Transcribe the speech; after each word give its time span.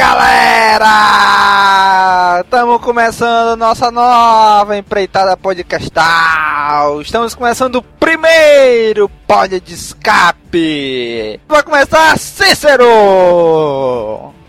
Galera! 0.00 0.90
Estamos 2.40 2.80
começando 2.80 3.58
nossa 3.58 3.90
nova 3.90 4.74
empreitada 4.78 5.36
podcastal. 5.36 7.02
Estamos 7.02 7.34
começando 7.34 7.76
o 7.76 7.82
primeiro 7.82 9.10
pod 9.26 9.60
de 9.60 9.74
escape. 9.74 11.38
Vai 11.46 11.62
começar 11.62 12.16
Cícero! 12.18 12.86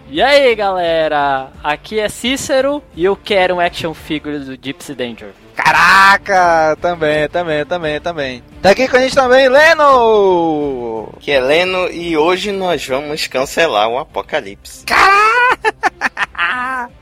E 0.10 0.22
aí, 0.22 0.56
galera? 0.56 1.50
Aqui 1.62 2.00
é 2.00 2.08
Cícero 2.08 2.82
e 2.96 3.04
eu 3.04 3.18
quero 3.18 3.56
um 3.56 3.60
action 3.60 3.94
figure 3.94 4.40
do 4.40 4.56
Gypsy 4.56 4.96
Danger. 4.96 5.34
Caraca! 5.64 6.76
Também, 6.82 7.30
também, 7.30 7.66
também, 7.66 8.02
também. 8.02 8.44
Tá 8.62 8.72
aqui 8.72 8.88
com 8.88 8.98
a 8.98 9.00
gente 9.00 9.16
também, 9.16 9.48
Leno! 9.48 11.10
Que 11.20 11.32
é 11.32 11.40
Leno 11.40 11.88
e 11.90 12.18
hoje 12.18 12.52
nós 12.52 12.86
vamos 12.86 13.28
cancelar 13.28 13.88
o 13.88 14.00
apocalipse. 14.00 14.86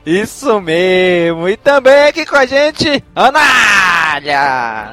Isso 0.04 0.60
mesmo! 0.60 1.48
E 1.48 1.56
também 1.56 2.04
aqui 2.04 2.26
com 2.26 2.36
a 2.36 2.46
gente, 2.46 3.02
Anália! 3.14 4.92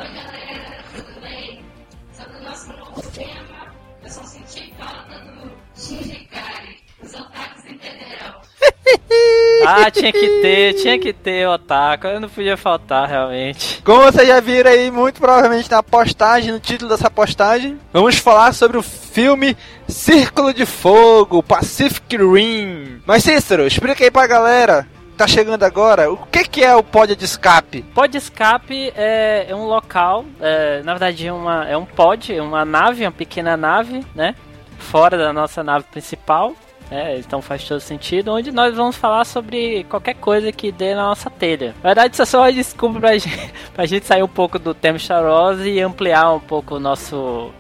Ah, 9.66 9.90
tinha 9.90 10.14
que 10.14 10.42
ter, 10.42 10.74
tinha 10.76 11.00
que 11.00 11.12
ter 11.12 11.48
o 11.48 11.54
Otaku. 11.54 12.08
Eu 12.08 12.20
não 12.20 12.30
podia 12.30 12.56
faltar, 12.56 13.08
realmente. 13.10 13.82
Como 13.84 14.04
vocês 14.04 14.28
já 14.28 14.40
viram 14.40 14.70
aí, 14.70 14.92
muito 14.92 15.20
provavelmente 15.20 15.70
na 15.70 15.82
postagem, 15.82 16.52
no 16.52 16.60
título 16.60 16.90
dessa 16.90 17.10
postagem, 17.10 17.78
vamos 17.92 18.18
falar 18.18 18.54
sobre 18.54 18.78
o 18.78 18.84
filme 18.84 19.58
Círculo 19.88 20.54
de 20.54 20.66
Fogo, 20.66 21.42
Pacific 21.42 22.16
Rim. 22.16 23.02
Mas 23.06 23.24
Cícero, 23.24 23.66
explica 23.66 24.04
aí 24.04 24.12
pra 24.12 24.28
galera, 24.28 24.88
que 25.12 25.18
tá 25.18 25.28
chegando 25.28 25.64
agora, 25.64 26.12
o 26.12 26.18
que 26.18 26.44
que 26.44 26.64
é 26.64 26.76
o 26.76 26.84
pod 26.84 27.16
de 27.16 27.26
escape? 27.26 27.82
Pod 27.82 28.16
escape 28.16 28.94
é, 28.96 29.48
é 29.50 29.56
um 29.56 29.66
local, 29.66 30.24
é, 30.40 30.82
na 30.84 30.94
verdade 30.94 31.28
é, 31.28 31.34
uma, 31.34 31.68
é 31.68 31.76
um 31.76 31.86
pod, 31.86 32.34
é 32.34 32.42
uma 32.42 32.64
nave, 32.64 33.04
uma 33.04 33.12
pequena 33.12 33.58
nave, 33.58 34.06
né? 34.14 34.36
Fora 34.78 35.18
da 35.18 35.34
nossa 35.34 35.64
nave 35.64 35.86
principal. 35.92 36.54
É, 36.90 37.18
então 37.18 37.42
faz 37.42 37.64
todo 37.64 37.80
sentido, 37.80 38.32
onde 38.32 38.52
nós 38.52 38.76
vamos 38.76 38.96
falar 38.96 39.26
sobre 39.26 39.84
qualquer 39.86 40.16
coisa 40.16 40.52
que 40.52 40.72
dê 40.72 40.96
na 40.96 41.04
nossa 41.04 41.30
telha. 41.30 41.76
Na 41.84 41.90
verdade, 41.90 42.14
isso 42.14 42.22
é 42.22 42.26
só 42.26 42.40
uma 42.40 42.54
desculpa 42.54 43.00
pra 43.00 43.18
gente, 43.18 43.54
pra 43.74 43.86
gente 43.86 44.06
sair 44.06 44.24
um 44.24 44.28
pouco 44.28 44.58
do 44.58 44.74
tema 44.74 44.98
Star 44.98 45.24
Wars 45.24 45.60
e 45.62 45.80
ampliar 45.82 46.34
um 46.34 46.40
pouco 46.40 46.76
o 46.76 46.80
nosso, 46.80 47.52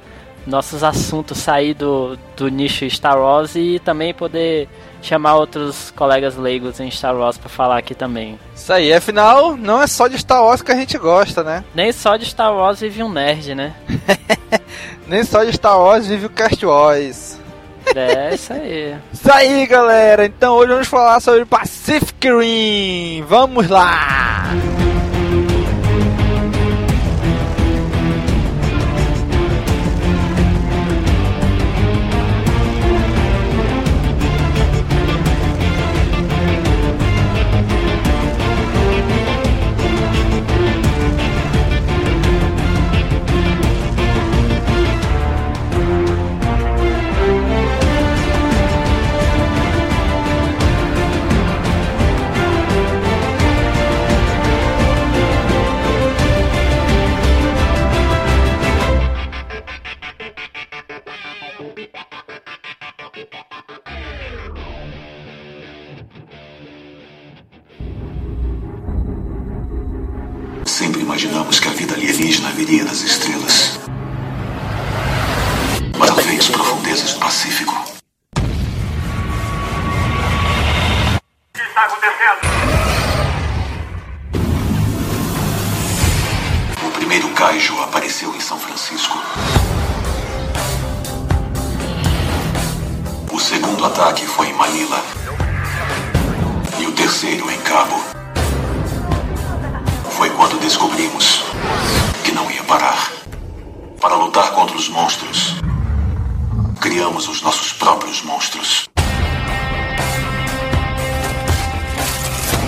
nossos 0.45 0.83
assuntos, 0.83 1.37
sair 1.37 1.73
do, 1.73 2.17
do 2.35 2.47
nicho 2.47 2.89
Star 2.89 3.19
Wars 3.19 3.55
e 3.55 3.79
também 3.79 4.13
poder 4.13 4.69
chamar 5.01 5.35
outros 5.35 5.91
colegas 5.91 6.35
leigos 6.37 6.79
em 6.79 6.89
Star 6.89 7.15
Wars 7.15 7.37
pra 7.37 7.49
falar 7.49 7.77
aqui 7.77 7.93
também. 7.93 8.39
Isso 8.55 8.71
aí, 8.71 8.93
afinal, 8.93 9.55
não 9.55 9.81
é 9.81 9.87
só 9.87 10.07
de 10.07 10.17
Star 10.17 10.43
Wars 10.43 10.61
que 10.61 10.71
a 10.71 10.75
gente 10.75 10.97
gosta, 10.97 11.43
né? 11.43 11.63
Nem 11.75 11.91
só 11.91 12.15
de 12.15 12.25
Star 12.25 12.53
Wars 12.53 12.79
vive 12.79 13.03
um 13.03 13.11
nerd, 13.11 13.53
né? 13.53 13.75
Nem 15.05 15.23
só 15.23 15.43
de 15.43 15.53
Star 15.53 15.79
Wars 15.79 16.07
vive 16.07 16.25
o 16.25 16.29
Cast 16.29 16.65
Wars. 16.65 17.46
É, 17.95 18.33
isso 18.33 18.53
aí. 18.53 18.95
Isso 19.13 19.31
aí, 19.31 19.65
galera! 19.65 20.25
Então 20.25 20.55
hoje 20.55 20.71
vamos 20.71 20.87
falar 20.87 21.19
sobre 21.19 21.45
Pacific 21.45 22.27
Rim! 22.29 23.23
Vamos 23.27 23.69
lá! 23.69 24.45
Sempre 70.77 71.01
imaginamos 71.01 71.59
que 71.59 71.67
a 71.67 71.71
vida 71.71 71.95
alienígena 71.95 72.51
viria 72.51 72.85
das 72.85 73.01
estrelas. 73.01 73.79
Mas 75.97 76.09
ela 76.11 76.21
veio 76.21 76.51
profundezas 76.51 77.13
do 77.15 77.19
Pacífico. 77.19 77.73
que 81.51 81.61
está 81.63 81.85
acontecendo? 81.85 82.41
O 86.85 86.91
primeiro 86.91 87.27
Kaiju 87.29 87.81
apareceu 87.81 88.35
em 88.35 88.39
São 88.39 88.59
Francisco. 88.59 89.17
O 93.31 93.39
segundo 93.39 93.83
ataque 93.83 94.27
foi 94.27 94.49
em 94.49 94.53
Manila. 94.53 95.03
E 96.79 96.85
o 96.85 96.91
terceiro 96.91 97.49
em 97.49 97.59
Cabo. 97.61 98.16
Foi 100.17 100.31
quando 100.31 100.59
descobrimos 100.59 101.43
que 102.23 102.31
não 102.31 102.49
ia 102.49 102.63
parar. 102.63 103.11
Para 104.01 104.15
lutar 104.15 104.49
contra 104.49 104.75
os 104.75 104.89
monstros, 104.89 105.53
criamos 106.81 107.27
os 107.27 107.43
nossos 107.43 107.71
próprios 107.73 108.23
monstros. 108.23 108.89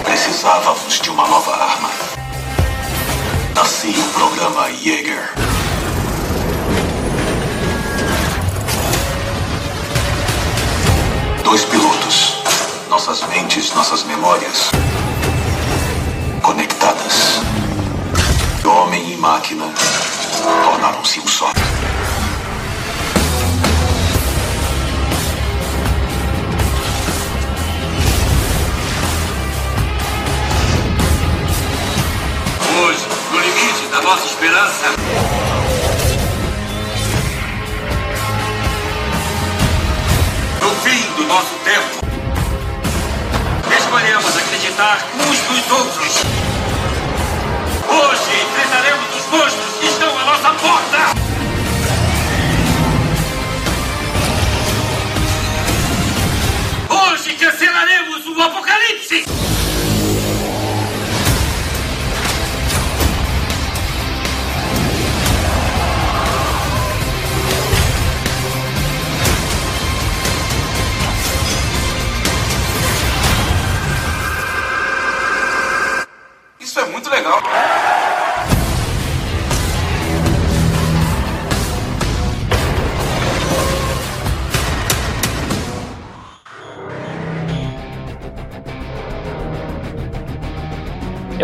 Precisávamos 0.04 1.00
de 1.02 1.10
uma 1.10 1.28
nova 1.28 1.56
arma. 1.56 1.90
Nasci 3.56 3.96
o 3.98 4.14
programa 4.14 4.70
Jaeger. 4.72 5.34
Dois 11.44 11.66
pilotos. 11.66 12.44
Nossas 12.92 13.24
mentes, 13.28 13.74
nossas 13.74 14.04
memórias. 14.04 14.70
Conectadas. 16.42 17.39
Homem 18.70 19.14
e 19.14 19.18
máquina 19.18 19.66
tornaram-se 20.64 21.20
um 21.20 21.28
só. 21.28 21.52
Hoje, 32.80 33.06
no 33.32 33.40
limite 33.40 33.88
da 33.92 34.02
nossa 34.04 34.26
esperança, 34.28 34.86
no 40.62 40.70
fim 40.84 41.12
do 41.16 41.28
nosso 41.28 41.56
tempo, 41.66 42.06
escolhemos 43.76 44.38
acreditar 44.38 45.00
uns 45.16 45.50
nos 45.50 45.72
outros. 45.72 46.59
Hoje 57.50 57.58
cancelaremos 57.58 58.28
o 58.28 58.42
apocalipse. 58.42 59.26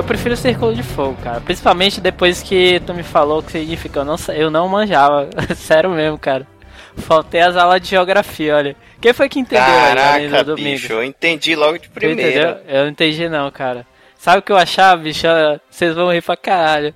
Prefiro 0.06 0.34
o 0.34 0.38
Círculo 0.38 0.74
de 0.74 0.84
Fogo, 0.84 1.18
cara. 1.24 1.42
Principalmente 1.42 2.00
depois 2.00 2.42
que 2.42 2.80
tu 2.86 2.94
me 2.94 3.04
falou 3.04 3.40
o 3.40 3.44
que 3.44 3.52
significa. 3.52 4.00
Eu 4.00 4.06
não, 4.06 4.16
eu 4.34 4.52
não 4.52 4.68
manjava. 4.70 5.30
Sério 5.56 5.90
mesmo, 5.90 6.18
cara. 6.18 6.48
Faltei 6.98 7.42
as 7.42 7.56
aulas 7.58 7.82
de 7.82 7.90
geografia, 7.90 8.56
olha. 8.56 8.76
Quem 9.02 9.12
foi 9.14 9.28
que 9.28 9.40
entendeu 9.40 9.64
aí, 9.66 9.96
Caraca, 9.96 10.44
do 10.44 10.56
domingo? 10.56 10.70
bicho, 10.70 10.94
eu 10.94 11.04
entendi 11.04 11.56
logo 11.56 11.78
de 11.78 11.90
primeira. 11.90 12.30
entendeu? 12.30 12.58
Eu 12.68 12.84
não 12.84 12.90
entendi 12.92 13.28
não, 13.28 13.52
cara. 13.52 13.86
Sabe 14.18 14.40
o 14.40 14.42
que 14.42 14.52
eu 14.52 14.58
achava, 14.58 15.02
bicho? 15.02 15.28
Vocês 15.70 15.94
vão 15.94 16.12
rir 16.12 16.22
pra 16.22 16.38
caralho. 16.38 16.94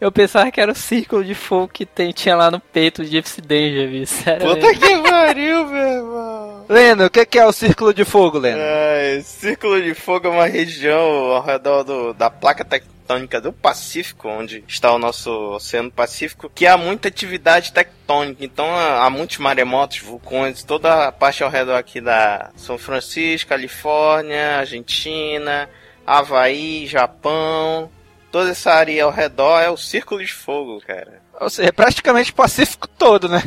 Eu 0.00 0.12
pensava 0.12 0.50
que 0.50 0.60
era 0.60 0.70
o 0.72 0.74
círculo 0.74 1.24
de 1.24 1.34
fogo 1.34 1.68
que 1.68 1.84
tem, 1.84 2.12
tinha 2.12 2.36
lá 2.36 2.50
no 2.50 2.60
peito 2.60 3.04
de 3.04 3.20
Danger, 3.46 3.88
bicho. 3.88 4.12
Sério 4.12 4.46
Puta 4.46 4.66
mesmo. 4.68 4.80
que 4.80 5.10
pariu, 5.10 5.66
meu 5.66 5.76
irmão. 5.88 6.53
Leno, 6.68 7.06
o 7.06 7.10
que 7.10 7.26
que 7.26 7.38
é 7.38 7.46
o 7.46 7.52
Círculo 7.52 7.92
de 7.92 8.04
Fogo, 8.04 8.38
Leno? 8.38 8.58
Ai, 8.60 9.20
Círculo 9.22 9.80
de 9.82 9.94
Fogo 9.94 10.26
é 10.28 10.30
uma 10.30 10.46
região 10.46 10.98
ao 11.32 11.42
redor 11.42 11.82
do- 11.82 12.14
da 12.14 12.30
placa 12.30 12.64
tectônica 12.64 13.38
do 13.40 13.52
Pacífico, 13.52 14.28
onde 14.28 14.64
está 14.66 14.90
o 14.92 14.98
nosso 14.98 15.30
Oceano 15.54 15.90
Pacífico, 15.90 16.50
que 16.54 16.66
há 16.66 16.76
muita 16.78 17.08
atividade 17.08 17.72
tectônica. 17.72 18.42
Então 18.44 18.66
há 18.74 19.04
há 19.04 19.10
muitos 19.10 19.36
maremotos, 19.38 19.98
vulcões, 19.98 20.62
toda 20.64 21.08
a 21.08 21.12
parte 21.12 21.42
ao 21.44 21.50
redor 21.50 21.74
aqui 21.76 22.00
da 22.00 22.50
São 22.56 22.78
Francisco, 22.78 23.50
Califórnia, 23.50 24.58
Argentina, 24.60 25.68
Havaí, 26.06 26.86
Japão. 26.86 27.90
Toda 28.32 28.50
essa 28.50 28.72
área 28.72 29.04
ao 29.04 29.10
redor 29.12 29.60
é 29.60 29.70
o 29.70 29.76
Círculo 29.76 30.24
de 30.24 30.32
Fogo, 30.32 30.80
cara. 30.86 31.20
Ou 31.40 31.50
seja, 31.50 31.68
é 31.68 31.72
praticamente 31.72 32.30
o 32.32 32.34
Pacífico 32.34 32.88
todo, 32.88 33.28
né? 33.28 33.42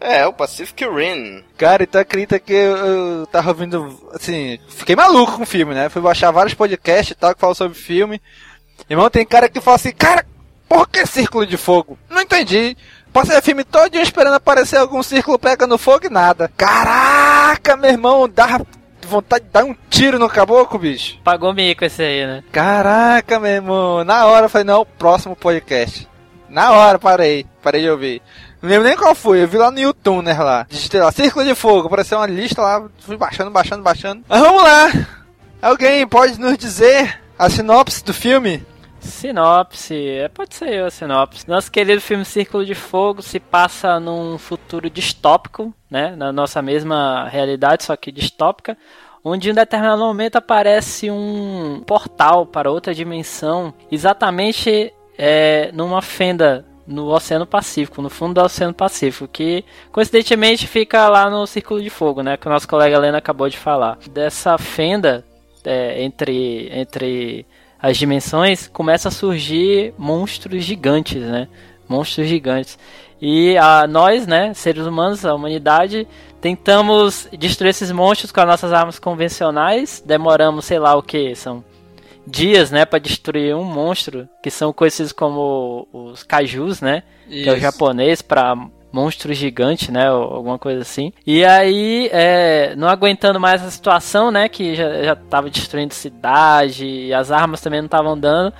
É, 0.00 0.26
o 0.26 0.32
Pacific 0.32 0.84
Rim. 0.84 1.42
Cara, 1.56 1.82
então 1.82 2.00
acredita 2.00 2.38
que 2.38 2.52
eu, 2.52 2.76
eu 2.76 3.26
tava 3.26 3.50
ouvindo, 3.50 3.98
assim, 4.14 4.58
fiquei 4.68 4.94
maluco 4.94 5.36
com 5.36 5.42
o 5.42 5.46
filme, 5.46 5.74
né? 5.74 5.88
Fui 5.88 6.00
baixar 6.00 6.30
vários 6.30 6.54
podcasts 6.54 7.10
e 7.10 7.14
tal 7.14 7.34
que 7.34 7.40
falam 7.40 7.54
sobre 7.54 7.76
filme. 7.76 8.20
Irmão, 8.88 9.10
tem 9.10 9.26
cara 9.26 9.48
que 9.48 9.60
fala 9.60 9.76
assim, 9.76 9.92
cara, 9.92 10.24
por 10.68 10.88
que 10.88 11.04
círculo 11.06 11.46
de 11.46 11.56
fogo? 11.56 11.98
Não 12.08 12.22
entendi. 12.22 12.76
Passei 13.12 13.36
o 13.36 13.42
filme 13.42 13.64
todo 13.64 13.96
esperando 13.96 14.34
aparecer 14.34 14.76
algum 14.76 15.02
círculo 15.02 15.38
pegando 15.38 15.78
fogo 15.78 16.06
e 16.06 16.10
nada. 16.10 16.50
Caraca, 16.56 17.76
meu 17.76 17.90
irmão, 17.90 18.28
dá 18.28 18.60
vontade 19.06 19.46
de 19.46 19.50
dar 19.50 19.64
um 19.64 19.74
tiro 19.88 20.18
no 20.18 20.28
caboclo, 20.28 20.78
bicho. 20.78 21.18
Pagou 21.24 21.54
mico 21.54 21.84
esse 21.84 22.02
aí, 22.02 22.26
né? 22.26 22.44
Caraca, 22.52 23.40
meu 23.40 23.50
irmão. 23.50 24.04
Na 24.04 24.26
hora 24.26 24.46
eu 24.46 24.50
falei, 24.50 24.66
não, 24.66 24.84
próximo 24.84 25.34
podcast. 25.34 26.06
Na 26.48 26.72
hora, 26.72 26.98
parei. 26.98 27.46
Parei 27.62 27.82
de 27.82 27.90
ouvir. 27.90 28.22
Não 28.60 28.68
lembro 28.68 28.88
nem 28.88 28.96
qual 28.96 29.14
foi, 29.14 29.42
eu 29.42 29.48
vi 29.48 29.56
lá 29.56 29.70
no 29.70 29.78
YouTube, 29.78 30.24
né, 30.24 30.32
lá. 30.34 30.66
Digitei 30.68 31.00
lá, 31.00 31.12
Círculo 31.12 31.44
de 31.44 31.54
Fogo, 31.54 31.86
apareceu 31.86 32.18
uma 32.18 32.26
lista 32.26 32.60
lá, 32.60 32.88
fui 32.98 33.16
baixando, 33.16 33.50
baixando, 33.50 33.82
baixando. 33.82 34.24
Mas 34.28 34.40
vamos 34.40 34.62
lá! 34.62 34.90
Alguém 35.62 36.06
pode 36.06 36.40
nos 36.40 36.58
dizer 36.58 37.20
a 37.38 37.48
sinopse 37.48 38.04
do 38.04 38.12
filme? 38.12 38.64
Sinopse, 39.00 39.94
é, 39.94 40.28
pode 40.28 40.54
ser 40.54 40.74
eu 40.74 40.86
a 40.86 40.90
sinopse. 40.90 41.48
Nosso 41.48 41.70
querido 41.70 42.00
filme 42.00 42.24
Círculo 42.24 42.64
de 42.64 42.74
Fogo 42.74 43.22
se 43.22 43.38
passa 43.38 44.00
num 44.00 44.36
futuro 44.38 44.90
distópico, 44.90 45.72
né? 45.90 46.14
Na 46.16 46.32
nossa 46.32 46.60
mesma 46.60 47.28
realidade, 47.28 47.84
só 47.84 47.96
que 47.96 48.10
distópica. 48.10 48.76
Onde 49.24 49.50
em 49.50 49.54
determinado 49.54 50.02
momento 50.02 50.36
aparece 50.36 51.10
um 51.10 51.82
portal 51.86 52.46
para 52.46 52.70
outra 52.70 52.94
dimensão, 52.94 53.74
exatamente 53.90 54.92
é, 55.16 55.70
numa 55.72 56.00
fenda 56.00 56.64
no 56.88 57.06
Oceano 57.08 57.46
Pacífico, 57.46 58.00
no 58.00 58.08
fundo 58.08 58.34
do 58.34 58.42
Oceano 58.44 58.72
Pacífico, 58.72 59.28
que 59.28 59.64
coincidentemente 59.92 60.66
fica 60.66 61.08
lá 61.08 61.28
no 61.28 61.46
Círculo 61.46 61.82
de 61.82 61.90
Fogo, 61.90 62.22
né? 62.22 62.36
Que 62.36 62.48
o 62.48 62.50
nosso 62.50 62.66
colega 62.66 62.96
Helena 62.96 63.18
acabou 63.18 63.48
de 63.48 63.58
falar. 63.58 63.98
Dessa 64.10 64.56
fenda 64.56 65.24
é, 65.64 66.02
entre, 66.02 66.70
entre 66.72 67.46
as 67.80 67.96
dimensões, 67.96 68.66
começa 68.68 69.08
a 69.08 69.12
surgir 69.12 69.92
monstros 69.98 70.64
gigantes, 70.64 71.22
né? 71.22 71.46
Monstros 71.88 72.26
gigantes. 72.26 72.78
E 73.20 73.56
a 73.58 73.86
nós, 73.86 74.26
né, 74.26 74.54
seres 74.54 74.86
humanos, 74.86 75.24
a 75.24 75.34
humanidade, 75.34 76.06
tentamos 76.40 77.28
destruir 77.36 77.70
esses 77.70 77.90
monstros 77.90 78.30
com 78.30 78.40
as 78.40 78.46
nossas 78.46 78.72
armas 78.72 78.98
convencionais. 78.98 80.02
Demoramos, 80.04 80.64
sei 80.64 80.78
lá 80.78 80.94
o 80.94 81.02
que, 81.02 81.34
são 81.34 81.64
dias, 82.28 82.70
né, 82.70 82.84
para 82.84 82.98
destruir 82.98 83.54
um 83.54 83.64
monstro, 83.64 84.28
que 84.42 84.50
são 84.50 84.72
conhecidos 84.72 85.12
como 85.12 85.88
os 85.92 86.22
kaijus, 86.22 86.80
né? 86.80 87.02
Que 87.28 87.48
é 87.48 87.52
o 87.52 87.56
Isso. 87.56 87.62
japonês 87.62 88.22
para 88.22 88.56
monstro 88.92 89.32
gigante, 89.34 89.92
né? 89.92 90.10
Ou 90.10 90.22
alguma 90.34 90.58
coisa 90.58 90.82
assim. 90.82 91.12
E 91.26 91.44
aí, 91.44 92.08
é, 92.12 92.74
não 92.76 92.88
aguentando 92.88 93.38
mais 93.38 93.62
a 93.62 93.70
situação, 93.70 94.30
né? 94.30 94.48
Que 94.48 94.74
já, 94.74 95.02
já 95.02 95.16
tava 95.16 95.50
destruindo 95.50 95.94
cidade, 95.94 96.86
e 96.86 97.14
as 97.14 97.30
armas 97.30 97.60
também 97.60 97.80
não 97.80 97.86
estavam 97.86 98.18
dando. 98.18 98.52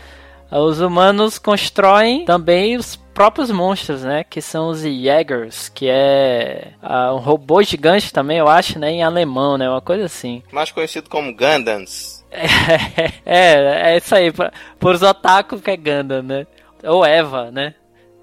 Os 0.50 0.80
humanos 0.80 1.38
constroem 1.38 2.24
também 2.24 2.76
os 2.76 2.96
próprios 2.96 3.50
monstros, 3.50 4.02
né? 4.02 4.24
Que 4.24 4.40
são 4.40 4.68
os 4.68 4.80
Jägers, 4.80 5.68
que 5.68 5.88
é 5.88 6.72
ah, 6.82 7.12
um 7.14 7.18
robô 7.18 7.62
gigante 7.62 8.12
também, 8.12 8.38
eu 8.38 8.48
acho, 8.48 8.78
né? 8.78 8.90
Em 8.90 9.02
alemão, 9.02 9.58
né? 9.58 9.68
Uma 9.68 9.80
coisa 9.80 10.04
assim. 10.04 10.42
Mais 10.50 10.70
conhecido 10.70 11.10
como 11.10 11.34
Gundams. 11.34 12.17
É, 13.24 13.92
é 13.92 13.96
isso 13.96 14.14
aí. 14.14 14.32
Por, 14.32 14.50
por 14.78 14.94
os 14.94 15.02
otaku 15.02 15.58
que 15.60 15.70
é 15.70 15.76
Gundam, 15.76 16.22
né? 16.22 16.46
Ou 16.84 17.04
Eva, 17.04 17.50
né? 17.50 17.74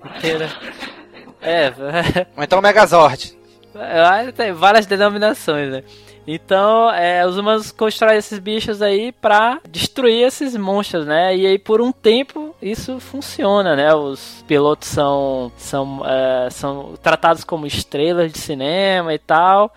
Inteira. 0.04 0.50
Eva. 1.42 1.92
Ou 2.38 2.44
então 2.44 2.62
Megazord. 2.62 3.38
Ah, 3.76 4.32
Tem 4.32 4.54
várias 4.54 4.86
denominações, 4.86 5.70
né? 5.70 5.84
Então, 6.28 6.90
é, 6.92 7.26
os 7.26 7.38
humanos 7.38 7.72
constroem 7.72 8.18
esses 8.18 8.40
bichos 8.40 8.82
aí 8.82 9.12
pra 9.12 9.60
destruir 9.70 10.26
esses 10.26 10.56
monstros, 10.56 11.06
né? 11.06 11.36
E 11.36 11.46
aí, 11.46 11.60
por 11.60 11.82
um 11.82 11.92
tempo, 11.92 12.56
isso 12.60 13.00
funciona, 13.00 13.76
né? 13.76 13.94
Os 13.94 14.44
pilotos 14.48 14.88
são, 14.88 15.52
são, 15.56 16.02
é, 16.04 16.50
são 16.50 16.96
tratados 17.02 17.44
como 17.44 17.68
estrelas 17.68 18.32
de 18.32 18.40
cinema 18.40 19.14
e 19.14 19.20
tal. 19.20 19.72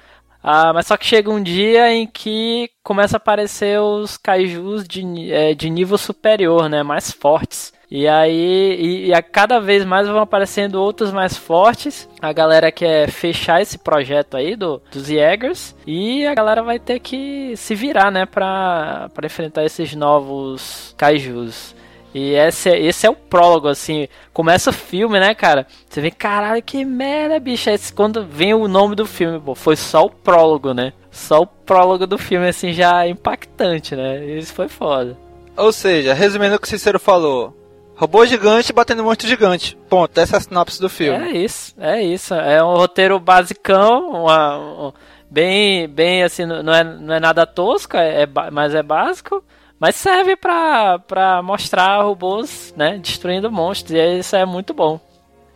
Ah, 0.51 0.73
mas 0.73 0.87
só 0.87 0.97
que 0.97 1.05
chega 1.05 1.31
um 1.31 1.43
dia 1.43 1.93
em 1.93 2.07
que 2.07 2.71
começa 2.83 3.17
a 3.17 3.19
aparecer 3.19 3.79
os 3.81 4.17
kaijus 4.17 4.89
de, 4.89 5.31
é, 5.31 5.53
de 5.53 5.69
nível 5.69 5.99
superior, 5.99 6.71
né? 6.71 6.83
Mais 6.83 7.11
fortes. 7.13 7.71
E 7.91 8.09
aí, 8.09 8.77
e, 8.81 9.07
e, 9.09 9.15
a 9.15 9.21
cada 9.21 9.61
vez 9.61 9.85
mais 9.85 10.09
vão 10.09 10.21
aparecendo 10.21 10.77
outros 10.77 11.13
mais 11.13 11.37
fortes. 11.37 12.09
A 12.23 12.33
galera 12.33 12.73
quer 12.73 13.11
fechar 13.11 13.61
esse 13.61 13.77
projeto 13.77 14.39
aí 14.39 14.57
do, 14.57 14.81
dos 14.91 15.09
Jägers. 15.09 15.77
E 15.87 16.27
a 16.27 16.35
galera 16.35 16.63
vai 16.63 16.79
ter 16.79 16.99
que 16.99 17.55
se 17.55 17.75
virar, 17.75 18.11
né? 18.11 18.25
Pra, 18.25 19.11
pra 19.13 19.27
enfrentar 19.27 19.67
esses 19.67 19.95
novos 19.95 20.95
kaijus. 20.97 21.75
E 22.19 22.35
esse, 22.35 22.69
é, 22.69 22.81
esse 22.81 23.07
é 23.07 23.11
o 23.11 23.15
prólogo, 23.15 23.69
assim. 23.69 24.09
Começa 24.33 24.71
o 24.71 24.73
filme, 24.73 25.21
né, 25.21 25.35
cara? 25.35 25.67
Você 25.89 26.01
vê, 26.01 26.11
caralho, 26.11 26.63
que 26.63 26.85
merda, 26.85 27.39
bicho. 27.39 27.71
Esse, 27.71 27.93
quando 27.93 28.25
vem 28.25 28.53
o 28.53 28.67
nome 28.67 28.97
do 28.97 29.07
filme, 29.07 29.39
pô, 29.39 29.55
foi 29.55 29.77
só 29.77 30.05
o 30.05 30.11
prólogo, 30.11 30.75
né? 30.75 30.93
Só 31.11 31.43
o 31.43 31.47
prólogo 31.47 32.07
do 32.07 32.19
filme, 32.19 32.49
assim, 32.49 32.73
já 32.73 33.05
é 33.05 33.09
impactante, 33.09 33.95
né? 33.95 34.25
Isso 34.25 34.53
foi 34.53 34.69
foda. 34.69 35.17
Ou 35.57 35.73
seja, 35.73 36.13
resumindo 36.13 36.57
o 36.57 36.59
que 36.59 36.67
o 36.67 36.71
Cicero 36.71 36.99
falou, 36.99 37.57
Robô 37.99 38.25
gigante 38.25 38.73
batendo 38.73 39.03
monstro 39.03 39.27
gigante. 39.27 39.77
Ponto. 39.89 40.17
Essa 40.21 40.37
é 40.37 40.39
a 40.39 40.41
sinopse 40.41 40.81
do 40.81 40.89
filme. 40.89 41.19
É 41.19 41.37
isso, 41.37 41.75
é 41.77 42.01
isso. 42.01 42.33
É 42.33 42.63
um 42.63 42.77
roteiro 42.77 43.19
basicão, 43.19 44.23
uma, 44.23 44.57
um, 44.57 44.93
bem, 45.29 45.89
bem 45.89 46.23
assim, 46.23 46.47
não 46.47 46.73
é, 46.73 46.85
não 46.85 47.13
é 47.13 47.19
nada 47.19 47.45
tosco, 47.45 47.97
é, 47.97 48.23
é, 48.23 48.29
mas 48.53 48.73
é 48.73 48.85
básico. 48.85 49.43
Mas 49.79 49.95
serve 49.97 50.37
pra, 50.37 50.99
pra 50.99 51.43
mostrar 51.43 52.03
robôs, 52.03 52.75
né, 52.77 52.99
destruindo 52.99 53.51
monstros. 53.51 53.93
E 53.93 54.19
isso 54.19 54.35
é 54.35 54.45
muito 54.45 54.75
bom. 54.75 55.01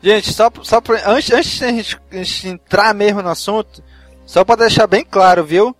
Gente, 0.02 0.32
só, 0.32 0.50
só 0.62 0.80
pra, 0.80 1.00
antes, 1.06 1.30
antes 1.32 1.58
de 1.58 1.64
a 1.64 1.68
gente, 1.72 2.00
a 2.10 2.16
gente 2.16 2.48
entrar 2.48 2.94
mesmo 2.94 3.22
no 3.22 3.28
assunto, 3.28 3.82
só 4.26 4.44
pra 4.44 4.56
deixar 4.56 4.86
bem 4.86 5.04
claro, 5.04 5.44
viu? 5.44 5.74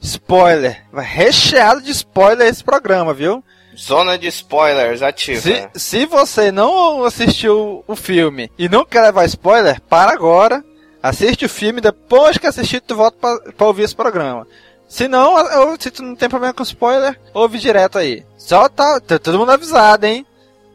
Spoiler. 0.00 0.84
Vai 0.92 1.04
recheado 1.04 1.80
de 1.80 1.90
spoiler 1.90 2.48
esse 2.48 2.62
programa, 2.62 3.14
viu? 3.14 3.42
Zona 3.76 4.16
de 4.18 4.26
spoilers 4.28 5.02
ativa. 5.02 5.40
Se, 5.40 5.68
se 5.74 6.06
você 6.06 6.50
não 6.50 7.04
assistiu 7.04 7.84
o 7.86 7.96
filme 7.96 8.50
e 8.58 8.68
não 8.68 8.84
quer 8.84 9.02
levar 9.02 9.26
spoiler, 9.26 9.80
para 9.82 10.12
agora. 10.12 10.64
Assiste 11.02 11.44
o 11.44 11.48
filme, 11.48 11.80
depois 11.80 12.36
que 12.36 12.46
assistir, 12.46 12.80
tu 12.80 12.96
volta 12.96 13.16
pra, 13.20 13.52
pra 13.52 13.66
ouvir 13.66 13.82
esse 13.82 13.94
programa. 13.94 14.46
Se 14.88 15.08
não, 15.08 15.34
se 15.78 15.90
tu 15.90 16.02
não 16.02 16.14
tem 16.14 16.28
problema 16.28 16.54
com 16.54 16.62
spoiler, 16.62 17.18
ouve 17.34 17.58
direto 17.58 17.98
aí. 17.98 18.24
Só 18.36 18.68
tá, 18.68 19.00
tá 19.00 19.18
todo 19.18 19.38
mundo 19.38 19.52
avisado, 19.52 20.06
hein? 20.06 20.24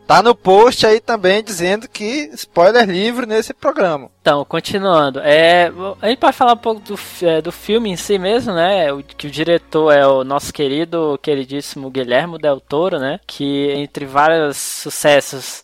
Tá 0.06 0.22
no 0.22 0.36
post 0.36 0.86
aí 0.86 1.00
também 1.00 1.42
dizendo 1.42 1.88
que 1.88 2.30
spoiler 2.34 2.86
livre 2.86 3.26
nesse 3.26 3.54
programa. 3.54 4.10
Então, 4.22 4.44
continuando. 4.44 5.22
É, 5.22 5.72
a 6.02 6.10
gente 6.10 6.20
pode 6.20 6.36
falar 6.36 6.54
um 6.54 6.58
pouco 6.58 6.82
do, 6.82 7.00
é, 7.26 7.42
do 7.42 7.52
filme 7.52 7.90
em 7.90 7.96
si 7.96 8.20
mesmo, 8.20 8.54
né? 8.54 8.92
O, 8.92 9.02
que 9.02 9.28
o 9.28 9.32
diretor 9.32 9.94
é 9.94 10.06
o 10.06 10.26
nosso 10.26 10.52
querido, 10.52 11.18
queridíssimo 11.22 11.90
Guilherme 11.90 12.38
Del 12.38 12.60
Toro, 12.60 13.00
né? 13.00 13.22
Que 13.26 13.72
entre 13.72 14.06
vários 14.06 14.58
sucessos 14.58 15.64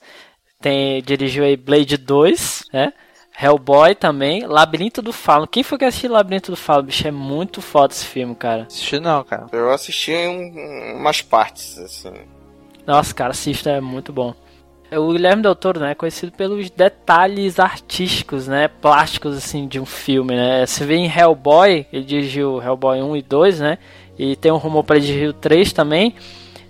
tem, 0.62 1.02
dirigiu 1.02 1.44
aí 1.44 1.58
Blade 1.58 1.98
2, 1.98 2.64
né? 2.72 2.94
Hellboy 3.40 3.94
também, 3.94 4.46
Labirinto 4.48 5.02
do 5.02 5.14
Falo. 5.14 5.48
Quem 5.48 5.62
foi 5.62 5.78
que 5.78 5.86
assistiu 5.86 6.12
Labirinto 6.12 6.52
do 6.52 6.58
Falo? 6.58 6.84
Bicho, 6.84 7.08
é 7.08 7.12
muito 7.12 7.62
foda 7.62 7.94
esse 7.94 8.06
filme, 8.06 8.34
cara. 8.34 8.64
Assisti 8.64 9.00
não, 9.00 9.24
cara. 9.24 9.46
Eu 9.52 9.72
assisti 9.72 10.12
em 10.12 10.96
umas 10.96 11.22
partes, 11.22 11.78
assim. 11.78 12.14
Nossa, 12.86 13.14
cara, 13.14 13.32
assista, 13.32 13.70
é 13.70 13.82
muito 13.82 14.12
bom. 14.12 14.34
O 14.92 15.12
Guilherme 15.12 15.44
Del 15.44 15.54
Toro, 15.54 15.82
né, 15.82 15.92
é 15.92 15.96
conhecido 15.96 16.32
pelos 16.32 16.70
detalhes 16.70 17.60
artísticos, 17.60 18.48
né, 18.48 18.70
plásticos, 18.70 19.36
assim, 19.36 19.68
de 19.68 19.80
um 19.80 19.86
filme, 19.86 20.34
né. 20.34 20.66
Você 20.66 20.86
vê 20.86 20.96
em 20.96 21.12
Hellboy, 21.12 21.86
ele 21.92 22.06
dirigiu 22.06 22.62
Hellboy 22.62 23.02
1 23.02 23.18
e 23.18 23.22
2, 23.22 23.60
né, 23.60 23.78
e 24.18 24.38
tem 24.38 24.50
um 24.52 24.58
rumor 24.58 24.86
para 24.86 24.96
ele 24.96 25.06
dirigir 25.06 25.30
o 25.30 25.34
3 25.34 25.74
também. 25.74 26.16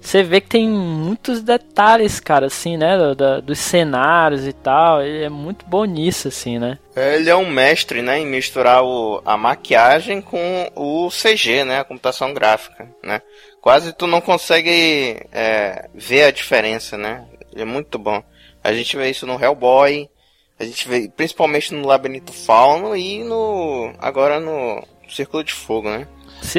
Você 0.07 0.23
vê 0.23 0.39
que 0.39 0.47
tem 0.47 0.69
muitos 0.69 1.41
detalhes, 1.41 2.19
cara, 2.19 2.45
assim, 2.45 2.77
né, 2.77 2.97
do, 2.97 3.41
dos 3.41 3.59
cenários 3.59 4.47
e 4.47 4.53
tal. 4.53 5.01
Ele 5.01 5.25
é 5.25 5.29
muito 5.29 5.65
bom 5.65 5.83
nisso, 5.83 6.29
assim, 6.29 6.57
né. 6.57 6.79
Ele 6.95 7.29
é 7.29 7.35
um 7.35 7.49
mestre, 7.49 8.01
né, 8.01 8.19
em 8.19 8.25
misturar 8.25 8.83
o, 8.83 9.21
a 9.25 9.35
maquiagem 9.35 10.21
com 10.21 10.71
o 10.73 11.09
CG, 11.09 11.65
né, 11.65 11.81
a 11.81 11.83
computação 11.83 12.33
gráfica, 12.33 12.87
né 13.03 13.21
quase 13.67 13.91
tu 13.91 14.07
não 14.07 14.21
consegue 14.21 15.19
é, 15.29 15.89
ver 15.93 16.23
a 16.23 16.31
diferença, 16.31 16.97
né? 16.97 17.25
É 17.53 17.65
muito 17.65 17.99
bom. 17.99 18.23
A 18.63 18.71
gente 18.71 18.95
vê 18.95 19.09
isso 19.09 19.27
no 19.27 19.37
Hellboy, 19.37 20.09
a 20.57 20.63
gente 20.63 20.87
vê 20.87 21.09
principalmente 21.09 21.73
no 21.73 21.85
Labirinto 21.85 22.31
Fauno 22.31 22.95
e 22.95 23.25
no 23.25 23.93
agora 23.99 24.39
no 24.39 24.81
Círculo 25.09 25.43
de 25.43 25.51
Fogo, 25.51 25.89
né? 25.89 26.07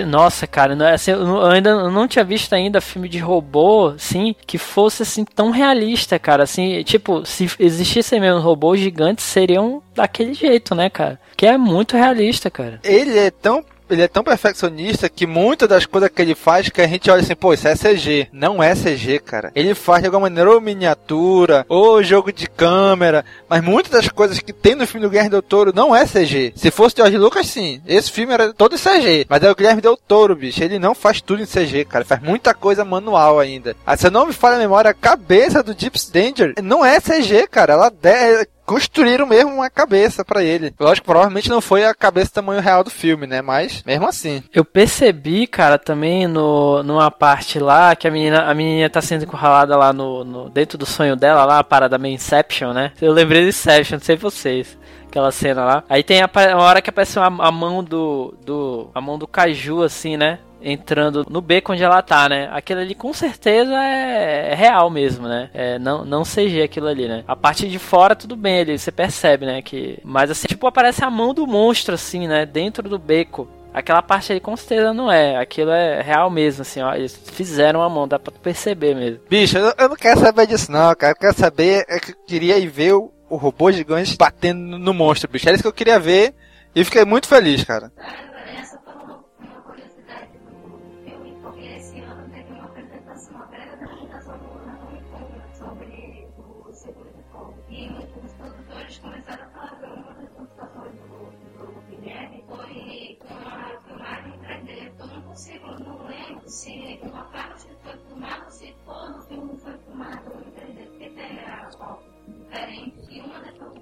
Nossa, 0.07 0.47
cara, 0.47 0.93
assim, 0.93 1.13
eu 1.13 1.47
ainda 1.47 1.91
não 1.91 2.07
tinha 2.07 2.25
visto 2.25 2.53
ainda 2.53 2.81
filme 2.81 3.09
de 3.09 3.19
robô, 3.19 3.89
assim, 3.89 4.35
que 4.47 4.59
fosse 4.59 5.03
assim 5.03 5.25
tão 5.25 5.51
realista, 5.51 6.19
cara. 6.19 6.43
Assim, 6.43 6.83
tipo, 6.83 7.25
se 7.25 7.51
existissem 7.59 8.21
mesmo 8.21 8.41
robôs 8.41 8.81
gigantes, 8.81 9.25
seriam 9.25 9.83
daquele 9.95 10.35
jeito, 10.35 10.75
né, 10.75 10.89
cara? 10.91 11.19
Que 11.37 11.47
é 11.47 11.57
muito 11.57 11.97
realista, 11.97 12.51
cara. 12.51 12.81
Ele 12.85 13.19
é 13.19 13.31
tão 13.31 13.65
ele 13.91 14.03
é 14.03 14.09
tão 14.09 14.23
perfeccionista 14.23 15.09
que 15.09 15.27
muitas 15.27 15.69
das 15.69 15.87
coisas 15.87 16.11
que 16.11 16.23
ele 16.23 16.35
faz 16.35 16.69
que 16.69 16.81
a 16.81 16.87
gente 16.87 17.11
olha 17.11 17.21
assim, 17.21 17.35
pô, 17.35 17.53
isso 17.53 17.69
é 17.69 17.75
CG. 17.75 18.29
Não 18.33 18.63
é 18.63 18.75
CG, 18.75 19.19
cara. 19.21 19.53
Ele 19.55 19.75
faz 19.75 20.01
de 20.01 20.07
alguma 20.07 20.23
maneira 20.23 20.51
ou 20.51 20.61
miniatura, 20.61 21.65
ou 21.69 22.03
jogo 22.03 22.33
de 22.33 22.49
câmera, 22.49 23.25
mas 23.49 23.63
muitas 23.63 23.93
das 23.93 24.09
coisas 24.09 24.39
que 24.39 24.53
tem 24.53 24.75
no 24.75 24.87
filme 24.87 25.07
do 25.07 25.11
Guilherme 25.11 25.31
Del 25.31 25.43
Toro 25.43 25.73
não 25.75 25.95
é 25.95 26.05
CG. 26.05 26.53
Se 26.57 26.71
fosse 26.71 26.97
George 26.97 27.17
Lucas, 27.17 27.47
sim. 27.47 27.81
Esse 27.87 28.11
filme 28.11 28.33
era 28.33 28.53
todo 28.53 28.75
em 28.75 28.79
CG. 28.79 29.27
Mas 29.29 29.43
é 29.43 29.51
o 29.51 29.55
Guilherme 29.55 29.83
Del 29.83 29.97
Toro, 29.97 30.37
bicho. 30.37 30.63
Ele 30.63 30.79
não 30.79 30.95
faz 30.95 31.21
tudo 31.21 31.43
em 31.43 31.47
CG, 31.47 31.85
cara. 31.85 32.05
Faz 32.05 32.23
muita 32.23 32.55
coisa 32.55 32.85
manual 32.85 33.39
ainda. 33.39 33.77
Ah, 33.87 33.97
se 33.97 34.07
eu 34.07 34.11
não 34.11 34.27
me 34.27 34.33
falha 34.33 34.57
a 34.57 34.61
memória, 34.61 34.91
a 34.91 34.95
cabeça 34.95 35.63
do 35.63 35.75
Deep 35.75 35.99
Danger 36.13 36.55
não 36.63 36.85
é 36.85 37.01
CG, 37.01 37.47
cara. 37.49 37.73
Ela 37.75 37.93
é 38.03 38.47
construíram 38.69 39.27
mesmo 39.27 39.51
uma 39.51 39.71
cabeça 39.71 40.23
para 40.23 40.45
ele. 40.45 40.75
Lógico, 40.79 41.07
provavelmente 41.07 41.49
não 41.49 41.63
foi 41.63 41.87
a 41.87 41.95
cabeça 41.95 42.35
tamanho 42.35 42.61
real 42.61 42.85
do 42.85 42.91
filme, 42.91 43.27
né? 43.27 43.41
Mas 43.41 43.83
mesmo 43.83 44.07
assim. 44.07 44.43
Eu 44.53 44.63
percebi, 44.63 45.47
cara, 45.47 45.79
também 45.79 46.27
no, 46.27 46.83
numa 46.83 47.11
parte 47.11 47.59
lá 47.59 47.97
que 47.97 48.07
a 48.07 48.11
menina, 48.11 48.43
a 48.43 48.53
menina 48.53 48.91
tá 48.91 49.01
sendo 49.01 49.25
encurralada 49.25 49.75
lá 49.75 49.91
no, 49.91 50.23
no 50.23 50.51
dentro 50.51 50.77
do 50.77 50.85
sonho 50.85 51.17
dela, 51.17 51.47
lá 51.47 51.59
a 51.59 51.65
parada 51.65 51.97
meio 51.97 52.15
Inception, 52.15 52.75
né? 52.75 52.93
Eu 53.01 53.13
lembrei 53.13 53.43
de 53.43 53.49
Inception, 53.49 53.97
não 53.97 54.05
sei 54.05 54.17
vocês 54.17 54.77
aquela 55.09 55.33
cena 55.33 55.65
lá. 55.65 55.85
Aí 55.89 56.03
tem 56.03 56.21
a, 56.21 56.31
uma 56.55 56.63
hora 56.63 56.83
que 56.83 56.91
aparece 56.91 57.19
uma, 57.19 57.47
a 57.49 57.51
mão 57.51 57.83
do, 57.83 58.35
do. 58.45 58.91
A 58.95 59.01
mão 59.01 59.19
do 59.19 59.27
Caju, 59.27 59.83
assim, 59.83 60.17
né? 60.17 60.39
Entrando 60.61 61.27
no 61.29 61.41
beco 61.41 61.73
onde 61.73 61.83
ela 61.83 62.03
tá, 62.03 62.29
né? 62.29 62.49
Aquilo 62.53 62.81
ali 62.81 62.95
com 62.95 63.13
certeza 63.13 63.75
é, 63.75 64.53
é 64.53 64.55
real 64.55 64.91
mesmo, 64.91 65.29
né? 65.29 65.51
É, 65.55 65.79
não, 65.79 66.05
não 66.05 66.23
CG 66.23 66.63
aquilo 66.63 66.89
ali, 66.89 67.09
né? 67.09 67.25
A 67.27 67.37
parte 67.37 67.69
de 67.69 67.79
fora 67.79 68.17
tudo 68.17 68.37
bem 68.37 68.61
ali, 68.61 68.79
você 68.79 68.91
percebe, 68.91 69.47
né? 69.47 69.63
Que, 69.63 69.99
mas 70.05 70.31
assim, 70.31 70.49
tipo, 70.49 70.67
aparece 70.67 71.05
a 71.05 71.11
mão 71.11 71.33
do 71.33 71.47
monstro, 71.47 71.95
assim, 71.95 72.27
né? 72.27 72.45
Dentro 72.45 72.89
do 72.89 72.99
beco. 72.99 73.49
Aquela 73.73 74.03
parte 74.03 74.33
aí 74.33 74.41
com 74.41 74.57
certeza 74.57 74.93
não 74.93 75.13
é. 75.13 75.37
Aquilo 75.37 75.71
é 75.71 76.03
real 76.03 76.31
mesmo, 76.31 76.63
assim, 76.63 76.81
ó. 76.81 76.95
Eles 76.95 77.17
fizeram 77.33 77.83
a 77.83 77.89
mão, 77.89 78.09
dá 78.09 78.19
pra 78.19 78.33
perceber 78.33 78.95
mesmo. 78.95 79.21
Bicho, 79.29 79.59
eu, 79.59 79.73
eu 79.79 79.89
não 79.91 79.97
quero 79.97 80.21
saber 80.21 80.47
disso 80.47 80.73
não, 80.73 80.95
cara. 80.95 81.13
Eu 81.13 81.17
quero 81.17 81.37
saber, 81.37 81.85
é 81.89 82.01
que 82.01 82.13
eu 82.13 82.17
queria 82.27 82.59
ir 82.59 82.67
ver 82.67 82.95
o, 82.95 83.13
o 83.29 83.37
robô 83.37 83.71
gigante 83.71 84.17
batendo 84.17 84.79
no 84.79 84.95
monstro, 84.95 85.31
bicho. 85.31 85.49
Era 85.49 85.55
isso 85.55 85.63
que 85.63 85.69
eu 85.69 85.73
queria 85.73 86.01
ver 86.01 86.35
e 86.75 86.85
fiquei 86.85 87.05
muito 87.05 87.29
feliz, 87.29 87.65
cara. 87.65 87.93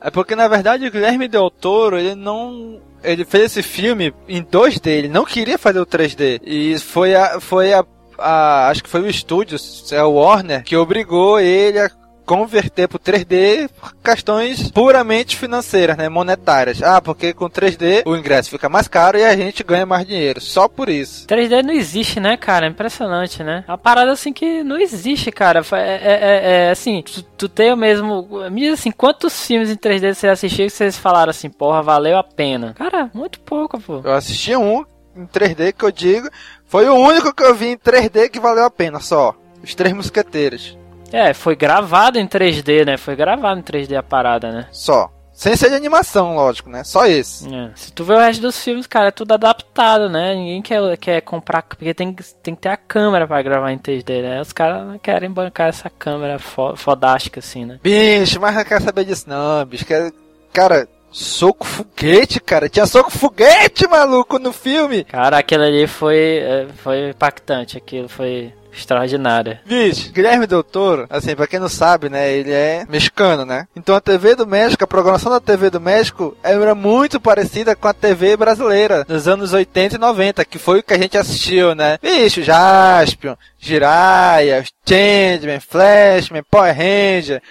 É 0.00 0.10
porque 0.10 0.36
na 0.36 0.46
verdade 0.46 0.86
o 0.86 0.90
Guilherme 0.90 1.26
Del 1.26 1.50
Toro, 1.50 1.98
ele 1.98 2.14
não 2.14 2.80
ele 3.02 3.24
fez 3.24 3.44
esse 3.44 3.62
filme 3.62 4.12
em 4.28 4.42
2D, 4.42 4.86
ele 4.86 5.08
não 5.08 5.24
queria 5.24 5.58
fazer 5.58 5.80
o 5.80 5.86
3D. 5.86 6.40
E 6.44 6.78
foi 6.78 7.14
a, 7.14 7.40
foi 7.40 7.72
a 7.72 7.84
a, 8.18 8.68
acho 8.68 8.82
que 8.82 8.90
foi 8.90 9.02
o 9.02 9.08
estúdio, 9.08 9.58
é 9.92 10.02
o 10.02 10.12
Warner, 10.12 10.62
que 10.62 10.76
obrigou 10.76 11.38
ele 11.38 11.78
a 11.78 11.90
converter 12.26 12.88
pro 12.88 12.98
3D 12.98 13.70
por 13.80 13.94
questões 14.04 14.70
puramente 14.70 15.36
financeiras, 15.36 15.96
né, 15.96 16.08
monetárias. 16.08 16.82
Ah, 16.82 17.00
porque 17.00 17.32
com 17.32 17.48
3D 17.48 18.02
o 18.04 18.16
ingresso 18.16 18.50
fica 18.50 18.68
mais 18.68 18.88
caro 18.88 19.16
e 19.16 19.24
a 19.24 19.36
gente 19.36 19.62
ganha 19.62 19.86
mais 19.86 20.06
dinheiro, 20.06 20.40
só 20.40 20.68
por 20.68 20.88
isso. 20.88 21.26
3D 21.26 21.62
não 21.62 21.72
existe, 21.72 22.18
né, 22.18 22.36
cara? 22.36 22.66
É 22.66 22.68
impressionante, 22.68 23.42
né? 23.42 23.64
A 23.68 23.78
parada 23.78 24.10
assim 24.10 24.32
que 24.32 24.62
não 24.64 24.76
existe, 24.76 25.30
cara. 25.30 25.62
É, 25.72 25.76
é, 25.76 25.84
é, 25.84 26.66
é 26.66 26.70
assim, 26.70 27.02
tu, 27.02 27.22
tu 27.22 27.48
tem 27.48 27.72
o 27.72 27.76
mesmo. 27.76 28.28
Me 28.50 28.62
diz 28.62 28.80
assim, 28.80 28.90
quantos 28.90 29.46
filmes 29.46 29.70
em 29.70 29.76
3D 29.76 30.14
você 30.14 30.28
assistiu 30.28 30.66
que 30.66 30.72
vocês 30.72 30.98
falaram 30.98 31.30
assim, 31.30 31.48
porra, 31.48 31.82
valeu 31.82 32.18
a 32.18 32.24
pena? 32.24 32.74
Cara, 32.74 33.08
muito 33.14 33.38
pouco, 33.40 33.80
pô. 33.80 34.00
Eu 34.02 34.12
assisti 34.12 34.56
um 34.56 34.84
em 35.16 35.26
3D 35.26 35.72
que 35.72 35.84
eu 35.84 35.92
digo, 35.92 36.28
foi 36.66 36.88
o 36.88 36.94
único 36.94 37.32
que 37.32 37.42
eu 37.42 37.54
vi 37.54 37.68
em 37.68 37.78
3D 37.78 38.28
que 38.28 38.40
valeu 38.40 38.64
a 38.64 38.70
pena, 38.70 39.00
só. 39.00 39.34
Os 39.62 39.74
Três 39.74 39.94
Mosqueteiros. 39.94 40.76
É, 41.16 41.32
foi 41.32 41.56
gravado 41.56 42.18
em 42.18 42.26
3D, 42.26 42.84
né? 42.84 42.98
Foi 42.98 43.16
gravado 43.16 43.58
em 43.58 43.62
3D 43.62 43.96
a 43.96 44.02
parada, 44.02 44.52
né? 44.52 44.68
Só. 44.70 45.10
Sem 45.32 45.56
ser 45.56 45.70
de 45.70 45.74
animação, 45.74 46.34
lógico, 46.34 46.68
né? 46.68 46.84
Só 46.84 47.06
esse. 47.06 47.46
É. 47.54 47.70
Se 47.74 47.90
tu 47.90 48.04
vê 48.04 48.12
o 48.12 48.18
resto 48.18 48.42
dos 48.42 48.62
filmes, 48.62 48.86
cara, 48.86 49.08
é 49.08 49.10
tudo 49.10 49.32
adaptado, 49.32 50.10
né? 50.10 50.34
Ninguém 50.34 50.60
quer, 50.60 50.96
quer 50.98 51.20
comprar, 51.22 51.62
porque 51.62 51.94
tem, 51.94 52.12
tem 52.42 52.54
que 52.54 52.60
ter 52.60 52.68
a 52.68 52.76
câmera 52.76 53.26
pra 53.26 53.40
gravar 53.40 53.72
em 53.72 53.78
3D, 53.78 54.22
né? 54.22 54.42
Os 54.42 54.52
caras 54.52 54.86
não 54.86 54.98
querem 54.98 55.30
bancar 55.30 55.68
essa 55.68 55.88
câmera 55.88 56.38
fo 56.38 56.76
fodástica, 56.76 57.40
assim, 57.40 57.64
né? 57.64 57.80
Bicho, 57.82 58.38
mas 58.38 58.54
não 58.54 58.64
quero 58.64 58.84
saber 58.84 59.04
disso 59.06 59.24
não, 59.26 59.64
bicho. 59.64 59.86
Quero... 59.86 60.12
Cara, 60.52 60.86
soco 61.10 61.66
foguete, 61.66 62.40
cara. 62.40 62.68
Tinha 62.68 62.84
soco 62.84 63.10
foguete, 63.10 63.88
maluco, 63.88 64.38
no 64.38 64.52
filme. 64.52 65.04
Cara, 65.04 65.38
aquilo 65.38 65.64
ali 65.64 65.86
foi, 65.86 66.38
é, 66.38 66.66
foi 66.76 67.10
impactante. 67.10 67.78
Aquilo 67.78 68.08
foi 68.08 68.52
extraordinária. 68.76 69.60
Bicho, 69.64 70.12
Guilherme 70.12 70.46
Del 70.46 70.62
Toro, 70.62 71.06
assim, 71.10 71.34
pra 71.34 71.46
quem 71.46 71.58
não 71.58 71.68
sabe, 71.68 72.08
né, 72.08 72.32
ele 72.32 72.52
é 72.52 72.86
mexicano, 72.88 73.44
né? 73.44 73.66
Então 73.74 73.94
a 73.94 74.00
TV 74.00 74.34
do 74.34 74.46
México, 74.46 74.84
a 74.84 74.86
programação 74.86 75.30
da 75.30 75.40
TV 75.40 75.70
do 75.70 75.80
México 75.80 76.36
era 76.42 76.74
muito 76.74 77.20
parecida 77.20 77.74
com 77.74 77.88
a 77.88 77.94
TV 77.94 78.36
brasileira 78.36 79.04
dos 79.04 79.26
anos 79.26 79.52
80 79.52 79.96
e 79.96 79.98
90, 79.98 80.44
que 80.44 80.58
foi 80.58 80.80
o 80.80 80.82
que 80.82 80.94
a 80.94 80.98
gente 80.98 81.16
assistiu, 81.18 81.74
né? 81.74 81.98
Bicho, 82.02 82.42
Jaspion, 82.42 83.34
Jiraiya, 83.58 84.64
Changeman, 84.86 85.60
Flashman, 85.60 86.42
Power 86.50 86.74
Ranger, 86.74 87.42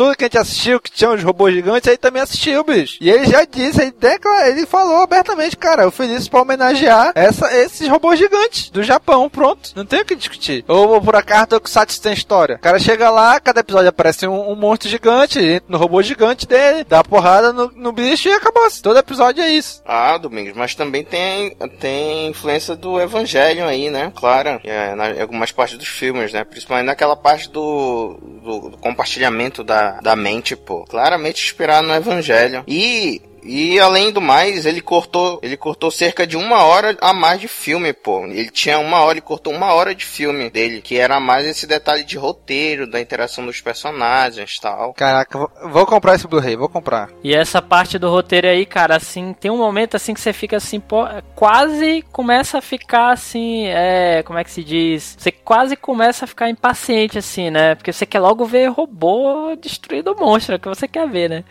tudo 0.00 0.16
que 0.16 0.24
a 0.24 0.28
gente 0.28 0.38
assistiu, 0.38 0.80
que 0.80 0.90
tinha 0.90 1.10
os 1.10 1.22
robôs 1.22 1.52
gigantes, 1.52 1.86
aí 1.86 1.98
também 1.98 2.22
assistiu, 2.22 2.64
bicho. 2.64 2.96
E 3.02 3.10
ele 3.10 3.26
já 3.26 3.44
disse, 3.44 3.82
ele, 3.82 3.90
declara, 3.90 4.48
ele 4.48 4.64
falou 4.64 5.02
abertamente, 5.02 5.54
cara, 5.54 5.82
eu 5.82 5.90
fiz 5.90 6.10
isso 6.10 6.30
pra 6.30 6.40
homenagear 6.40 7.12
essa, 7.14 7.54
esses 7.54 7.86
robôs 7.86 8.18
gigantes 8.18 8.70
do 8.70 8.82
Japão, 8.82 9.28
pronto. 9.28 9.72
Não 9.76 9.84
tem 9.84 10.00
o 10.00 10.04
que 10.06 10.16
discutir. 10.16 10.64
Ou, 10.66 10.88
ou 10.94 11.02
por 11.02 11.14
acaso, 11.14 11.48
Tokusatsu 11.48 12.00
tem 12.00 12.14
história. 12.14 12.56
O 12.56 12.60
cara 12.60 12.78
chega 12.78 13.10
lá, 13.10 13.38
cada 13.38 13.60
episódio 13.60 13.90
aparece 13.90 14.26
um, 14.26 14.50
um 14.50 14.56
monstro 14.56 14.88
gigante, 14.88 15.38
entra 15.38 15.68
no 15.68 15.76
robô 15.76 16.00
gigante 16.00 16.48
dele, 16.48 16.82
dá 16.82 17.04
porrada 17.04 17.52
no, 17.52 17.70
no 17.76 17.92
bicho 17.92 18.26
e 18.26 18.32
acabou. 18.32 18.70
-se. 18.70 18.80
Todo 18.80 18.98
episódio 18.98 19.44
é 19.44 19.50
isso. 19.50 19.82
Ah, 19.84 20.16
Domingos, 20.16 20.56
mas 20.56 20.74
também 20.74 21.04
tem, 21.04 21.54
tem 21.78 22.28
influência 22.28 22.74
do 22.74 22.98
Evangelho 22.98 23.66
aí, 23.66 23.90
né? 23.90 24.10
Claro, 24.16 24.62
é, 24.64 24.94
em 25.18 25.20
algumas 25.20 25.52
partes 25.52 25.76
dos 25.76 25.88
filmes, 25.88 26.32
né? 26.32 26.42
Principalmente 26.42 26.86
naquela 26.86 27.16
parte 27.16 27.50
do, 27.50 28.18
do, 28.42 28.70
do 28.70 28.78
compartilhamento 28.78 29.62
da, 29.62 29.89
da, 30.02 30.14
mente, 30.14 30.54
pô. 30.54 30.84
Claramente 30.84 31.42
inspirado 31.42 31.86
no 31.86 31.94
Evangelho. 31.94 32.64
E 32.66 33.22
e 33.42 33.78
além 33.78 34.12
do 34.12 34.20
mais, 34.20 34.66
ele 34.66 34.80
cortou, 34.80 35.38
ele 35.42 35.56
cortou 35.56 35.90
cerca 35.90 36.26
de 36.26 36.36
uma 36.36 36.62
hora 36.64 36.96
a 37.00 37.12
mais 37.12 37.40
de 37.40 37.48
filme, 37.48 37.92
pô. 37.92 38.24
Ele 38.26 38.50
tinha 38.50 38.78
uma 38.78 39.00
hora, 39.00 39.14
ele 39.14 39.20
cortou 39.20 39.52
uma 39.52 39.72
hora 39.72 39.94
de 39.94 40.04
filme 40.04 40.50
dele, 40.50 40.80
que 40.80 40.96
era 40.96 41.18
mais 41.20 41.46
esse 41.46 41.66
detalhe 41.66 42.04
de 42.04 42.16
roteiro, 42.16 42.90
da 42.90 43.00
interação 43.00 43.44
dos 43.44 43.60
personagens 43.60 44.56
e 44.56 44.60
tal. 44.60 44.94
Caraca, 44.94 45.38
vou 45.68 45.86
comprar 45.86 46.14
esse 46.14 46.26
Blu-ray, 46.26 46.56
vou 46.56 46.68
comprar. 46.68 47.10
E 47.22 47.34
essa 47.34 47.62
parte 47.62 47.98
do 47.98 48.10
roteiro 48.10 48.48
aí, 48.48 48.66
cara, 48.66 48.96
assim, 48.96 49.32
tem 49.32 49.50
um 49.50 49.58
momento 49.58 49.96
assim 49.96 50.14
que 50.14 50.20
você 50.20 50.32
fica 50.32 50.56
assim, 50.56 50.80
pô, 50.80 51.06
quase 51.34 52.02
começa 52.12 52.58
a 52.58 52.62
ficar 52.62 53.12
assim, 53.12 53.66
é, 53.66 54.22
como 54.22 54.38
é 54.38 54.44
que 54.44 54.50
se 54.50 54.62
diz? 54.62 55.16
Você 55.18 55.30
quase 55.30 55.76
começa 55.76 56.24
a 56.24 56.28
ficar 56.28 56.48
impaciente 56.48 57.18
assim, 57.18 57.50
né? 57.50 57.74
Porque 57.74 57.92
você 57.92 58.06
quer 58.06 58.20
logo 58.20 58.44
ver 58.44 58.68
robô 58.68 59.56
destruindo 59.56 60.12
o 60.12 60.18
monstro, 60.18 60.54
é 60.54 60.56
o 60.56 60.60
que 60.60 60.68
você 60.68 60.86
quer 60.86 61.08
ver, 61.08 61.28
né? 61.30 61.44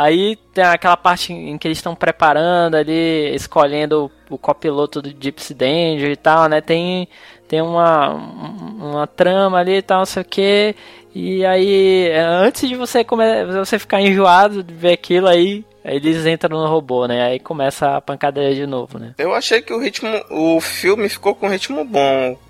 Aí 0.00 0.36
tem 0.54 0.64
aquela 0.64 0.96
parte 0.96 1.30
em 1.30 1.58
que 1.58 1.68
eles 1.68 1.76
estão 1.76 1.94
preparando 1.94 2.74
ali, 2.74 3.34
escolhendo 3.34 4.10
o, 4.30 4.38
copiloto 4.38 5.02
do 5.02 5.10
Gypsy 5.10 5.52
Danger 5.52 6.10
e 6.10 6.16
tal, 6.16 6.48
né? 6.48 6.62
Tem, 6.62 7.06
tem 7.46 7.60
uma, 7.60 8.08
uma 8.08 9.06
trama 9.06 9.58
ali 9.58 9.74
e 9.74 9.82
tal, 9.82 9.98
não 9.98 10.06
sei 10.06 10.22
o 10.22 10.24
que. 10.24 10.74
E 11.14 11.44
aí, 11.44 12.10
antes 12.16 12.66
de 12.66 12.76
você, 12.76 13.04
come, 13.04 13.44
você 13.44 13.78
ficar 13.78 14.00
enjoado 14.00 14.62
de 14.62 14.72
ver 14.72 14.94
aquilo 14.94 15.28
aí, 15.28 15.66
eles 15.84 16.24
entram 16.24 16.58
no 16.58 16.66
robô, 16.66 17.06
né? 17.06 17.22
Aí 17.22 17.38
começa 17.38 17.96
a 17.96 18.00
pancadeira 18.00 18.54
de 18.54 18.66
novo, 18.66 18.98
né? 18.98 19.14
Eu 19.18 19.34
achei 19.34 19.60
que 19.60 19.74
o 19.74 19.78
ritmo, 19.78 20.08
o 20.30 20.62
filme 20.62 21.10
ficou 21.10 21.34
com 21.34 21.46
um 21.46 21.50
ritmo 21.50 21.84
bom. 21.84 22.38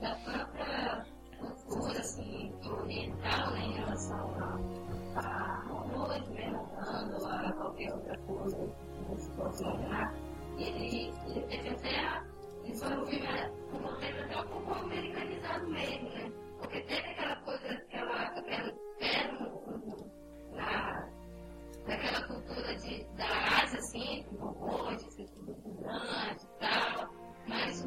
da 0.00 0.14
própria 0.16 1.06
cultura 1.38 2.00
assim, 2.00 2.52
oriental 2.64 3.50
né, 3.52 3.60
em 3.60 3.72
relação 3.72 4.34
a, 5.14 5.20
a 5.20 5.64
robôs, 5.68 6.28
né, 6.28 6.50
mudando 6.50 7.26
a 7.26 7.52
qualquer 7.52 7.92
outra 7.92 8.18
coisa 8.18 8.56
que 9.08 9.20
se 9.20 9.30
possa 9.32 9.68
olhar. 9.68 10.14
Ele, 10.58 11.12
ele 11.26 11.42
teve 11.48 11.68
até. 11.68 12.22
Ele 12.64 12.74
foi 12.74 12.96
um 12.96 13.06
filme 13.06 13.26
roteiro 13.72 14.24
até 14.24 14.40
um 14.40 14.48
pouco 14.48 14.72
americanizado 14.72 15.68
mesmo, 15.68 16.08
né? 16.10 16.32
Porque 16.58 16.80
teve 16.80 17.08
aquela 17.10 17.36
coisa, 17.36 17.68
aquela, 17.68 18.22
aquela 18.22 18.72
pérola 18.98 19.80
na, 20.52 21.08
naquela 21.86 22.26
cultura 22.26 22.76
de, 22.76 23.04
da 23.16 23.62
Ásia, 23.62 23.78
assim, 23.78 24.24
com 24.24 24.36
robôs, 24.36 25.04
de 25.04 25.12
ser 25.12 25.22
e 25.22 26.58
tal. 26.58 27.10
Mas 27.46 27.86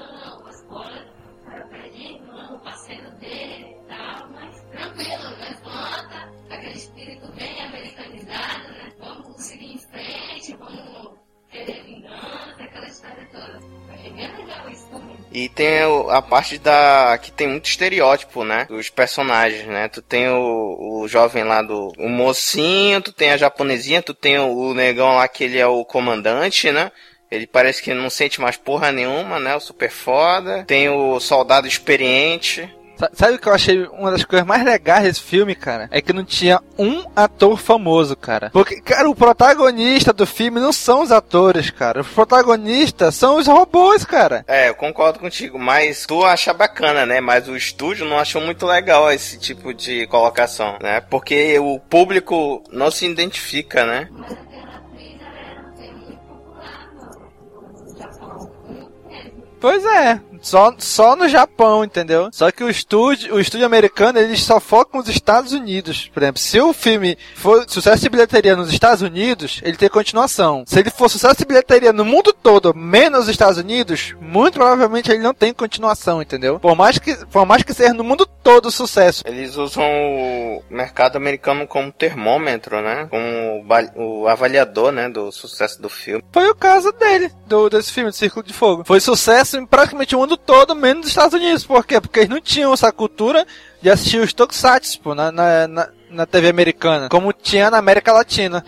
E 15.41 15.49
tem 15.49 15.79
a 16.09 16.21
parte 16.21 16.59
da. 16.59 17.17
que 17.19 17.31
tem 17.31 17.47
muito 17.47 17.65
estereótipo, 17.65 18.43
né? 18.43 18.65
Dos 18.65 18.89
personagens, 18.89 19.65
né? 19.65 19.87
Tu 19.87 19.99
tem 19.99 20.29
o, 20.29 21.01
o 21.01 21.07
jovem 21.07 21.43
lá 21.43 21.63
do. 21.63 21.91
o 21.97 22.07
mocinho, 22.07 23.01
tu 23.01 23.11
tem 23.11 23.31
a 23.31 23.37
japonesinha, 23.37 24.03
tu 24.03 24.13
tem 24.13 24.37
o, 24.37 24.55
o 24.55 24.73
negão 24.75 25.15
lá 25.15 25.27
que 25.27 25.43
ele 25.43 25.57
é 25.57 25.65
o 25.65 25.83
comandante, 25.83 26.71
né? 26.71 26.91
Ele 27.31 27.47
parece 27.47 27.81
que 27.81 27.91
não 27.91 28.09
sente 28.09 28.39
mais 28.39 28.55
porra 28.55 28.91
nenhuma, 28.91 29.39
né? 29.39 29.55
O 29.55 29.59
super 29.59 29.89
foda. 29.89 30.63
Tem 30.65 30.89
o 30.89 31.19
soldado 31.19 31.67
experiente. 31.67 32.69
Sabe 33.13 33.35
o 33.35 33.39
que 33.39 33.47
eu 33.47 33.53
achei 33.53 33.85
uma 33.87 34.11
das 34.11 34.23
coisas 34.23 34.47
mais 34.47 34.63
legais 34.63 35.03
desse 35.03 35.21
filme, 35.21 35.55
cara? 35.55 35.87
É 35.91 36.01
que 36.01 36.13
não 36.13 36.23
tinha 36.23 36.59
um 36.77 37.03
ator 37.15 37.57
famoso, 37.57 38.15
cara. 38.15 38.49
Porque, 38.51 38.81
cara, 38.81 39.09
o 39.09 39.15
protagonista 39.15 40.13
do 40.13 40.25
filme 40.25 40.59
não 40.59 40.71
são 40.71 41.01
os 41.01 41.11
atores, 41.11 41.69
cara. 41.69 42.01
Os 42.01 42.07
protagonistas 42.07 43.15
são 43.15 43.37
os 43.37 43.47
robôs, 43.47 44.05
cara. 44.05 44.43
É, 44.47 44.69
eu 44.69 44.75
concordo 44.75 45.19
contigo, 45.19 45.57
mas 45.57 46.05
tu 46.05 46.23
acha 46.25 46.53
bacana, 46.53 47.05
né? 47.05 47.19
Mas 47.21 47.47
o 47.47 47.55
estúdio 47.55 48.05
não 48.05 48.17
achou 48.19 48.41
muito 48.41 48.65
legal 48.65 49.11
esse 49.11 49.37
tipo 49.37 49.73
de 49.73 50.07
colocação, 50.07 50.77
né? 50.81 51.01
Porque 51.01 51.57
o 51.59 51.79
público 51.79 52.63
não 52.71 52.91
se 52.91 53.05
identifica, 53.05 53.85
né? 53.85 54.09
Pois 59.59 59.85
é 59.85 60.19
só, 60.41 60.73
só 60.77 61.15
no 61.15 61.29
Japão, 61.29 61.83
entendeu? 61.83 62.29
Só 62.31 62.51
que 62.51 62.63
o 62.63 62.69
estúdio, 62.69 63.35
o 63.35 63.39
estúdio 63.39 63.65
americano, 63.65 64.19
eles 64.19 64.41
só 64.43 64.59
focam 64.59 64.99
nos 64.99 65.09
Estados 65.09 65.53
Unidos. 65.53 66.09
Por 66.13 66.23
exemplo, 66.23 66.41
se 66.41 66.59
o 66.59 66.73
filme 66.73 67.17
for 67.35 67.65
sucesso 67.67 68.01
de 68.01 68.09
bilheteria 68.09 68.55
nos 68.55 68.71
Estados 68.71 69.01
Unidos, 69.01 69.61
ele 69.63 69.77
tem 69.77 69.89
continuação. 69.89 70.63
Se 70.65 70.79
ele 70.79 70.89
for 70.89 71.09
sucesso 71.09 71.37
de 71.37 71.45
bilheteria 71.45 71.93
no 71.93 72.03
mundo 72.03 72.33
todo, 72.33 72.73
menos 72.75 73.21
nos 73.21 73.29
Estados 73.29 73.57
Unidos, 73.57 74.15
muito 74.19 74.55
provavelmente 74.55 75.11
ele 75.11 75.19
não 75.19 75.33
tem 75.33 75.53
continuação, 75.53 76.21
entendeu? 76.21 76.59
Por 76.59 76.75
mais 76.75 76.97
que, 76.97 77.15
por 77.27 77.45
mais 77.45 77.63
que 77.63 77.73
seja 77.73 77.93
no 77.93 78.03
mundo 78.03 78.25
todo 78.25 78.71
sucesso. 78.71 79.23
Eles 79.25 79.55
usam 79.55 79.83
o 79.83 80.63
mercado 80.69 81.17
americano 81.17 81.67
como 81.67 81.91
termômetro, 81.91 82.81
né? 82.81 83.07
Como 83.09 83.65
o 83.95 84.27
avaliador, 84.27 84.91
né, 84.91 85.09
do 85.09 85.31
sucesso 85.31 85.81
do 85.81 85.89
filme. 85.89 86.23
Foi 86.31 86.49
o 86.49 86.55
caso 86.55 86.91
dele, 86.93 87.31
do, 87.45 87.69
desse 87.69 87.91
filme, 87.91 88.09
de 88.09 88.17
Círculo 88.17 88.45
de 88.45 88.53
Fogo. 88.53 88.83
Foi 88.85 88.99
sucesso 88.99 89.57
em 89.57 89.65
praticamente 89.65 90.15
o 90.15 90.19
mundo 90.19 90.30
todo, 90.37 90.75
menos 90.75 91.03
nos 91.03 91.07
Estados 91.09 91.33
Unidos. 91.33 91.65
Por 91.65 91.85
quê? 91.85 91.99
Porque 91.99 92.19
eles 92.19 92.29
não 92.29 92.41
tinham 92.41 92.73
essa 92.73 92.91
cultura 92.91 93.45
de 93.81 93.89
assistir 93.89 94.19
os 94.19 94.33
tokusatsu, 94.33 94.99
pô, 95.01 95.15
na, 95.15 95.31
na, 95.31 95.67
na, 95.67 95.89
na 96.09 96.25
TV 96.25 96.49
americana, 96.49 97.09
como 97.09 97.33
tinha 97.33 97.69
na 97.69 97.77
América 97.77 98.11
Latina. 98.11 98.63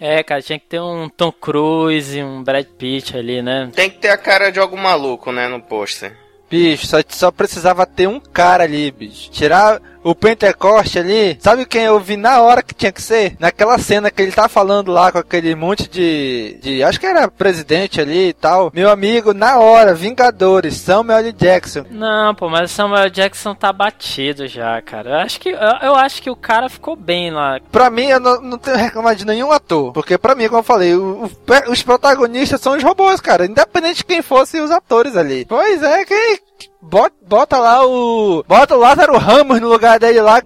É, 0.00 0.22
cara, 0.22 0.40
tinha 0.40 0.58
que 0.58 0.66
ter 0.66 0.80
um 0.80 1.08
Tom 1.10 1.30
Cruise, 1.30 2.22
um 2.22 2.42
Brad 2.42 2.64
Pitt 2.64 3.16
ali, 3.16 3.42
né? 3.42 3.70
Tem 3.74 3.90
que 3.90 3.98
ter 3.98 4.08
a 4.08 4.16
cara 4.16 4.50
de 4.50 4.58
algum 4.58 4.78
maluco, 4.78 5.30
né, 5.30 5.46
no 5.46 5.60
pôster. 5.60 6.16
Bicho, 6.48 6.86
só, 6.86 6.96
só 7.06 7.30
precisava 7.30 7.86
ter 7.86 8.08
um 8.08 8.18
cara 8.18 8.64
ali, 8.64 8.90
bicho. 8.90 9.30
Tirar 9.30 9.80
o 10.02 10.14
Pentecoste 10.14 10.98
ali, 10.98 11.38
sabe 11.40 11.66
quem 11.66 11.82
eu 11.82 12.00
vi 12.00 12.16
na 12.16 12.40
hora 12.40 12.62
que 12.62 12.74
tinha 12.74 12.92
que 12.92 13.02
ser? 13.02 13.36
Naquela 13.38 13.78
cena 13.78 14.10
que 14.10 14.22
ele 14.22 14.32
tá 14.32 14.48
falando 14.48 14.90
lá 14.90 15.12
com 15.12 15.18
aquele 15.18 15.54
monte 15.54 15.88
de. 15.88 16.58
de 16.62 16.82
acho 16.82 16.98
que 16.98 17.06
era 17.06 17.28
presidente 17.28 18.00
ali 18.00 18.28
e 18.28 18.32
tal. 18.32 18.70
Meu 18.74 18.90
amigo, 18.90 19.34
na 19.34 19.58
hora, 19.58 19.94
Vingadores, 19.94 20.76
Samuel 20.76 21.18
L. 21.18 21.32
Jackson. 21.32 21.84
Não, 21.90 22.34
pô, 22.34 22.48
mas 22.48 22.70
o 22.70 22.74
Samuel 22.74 23.10
Jackson 23.10 23.54
tá 23.54 23.72
batido 23.72 24.46
já, 24.46 24.80
cara. 24.82 25.10
Eu 25.10 25.16
acho 25.16 25.40
que, 25.40 25.50
eu, 25.50 25.58
eu 25.82 25.94
acho 25.96 26.22
que 26.22 26.30
o 26.30 26.36
cara 26.36 26.68
ficou 26.68 26.96
bem 26.96 27.30
lá. 27.30 27.58
Pra 27.70 27.90
mim, 27.90 28.06
eu 28.06 28.20
não, 28.20 28.40
não 28.40 28.58
tenho 28.58 28.76
reclamado 28.76 29.16
de 29.16 29.26
nenhum 29.26 29.52
ator. 29.52 29.92
Porque 29.92 30.16
pra 30.16 30.34
mim, 30.34 30.48
como 30.48 30.60
eu 30.60 30.64
falei, 30.64 30.94
o, 30.94 31.24
o, 31.24 31.70
os 31.70 31.82
protagonistas 31.82 32.60
são 32.60 32.76
os 32.76 32.82
robôs, 32.82 33.20
cara. 33.20 33.46
Independente 33.46 33.98
de 33.98 34.04
quem 34.04 34.22
fossem 34.22 34.60
os 34.60 34.70
atores 34.70 35.16
ali. 35.16 35.44
Pois 35.46 35.82
é, 35.82 36.04
que 36.04 36.49
Bota, 36.82 37.14
bota 37.26 37.58
lá 37.58 37.86
o. 37.86 38.42
Bota 38.46 38.74
o 38.74 38.78
Lázaro 38.78 39.18
Ramos 39.18 39.60
no 39.60 39.68
lugar 39.68 39.98
dele 39.98 40.20
lá. 40.20 40.42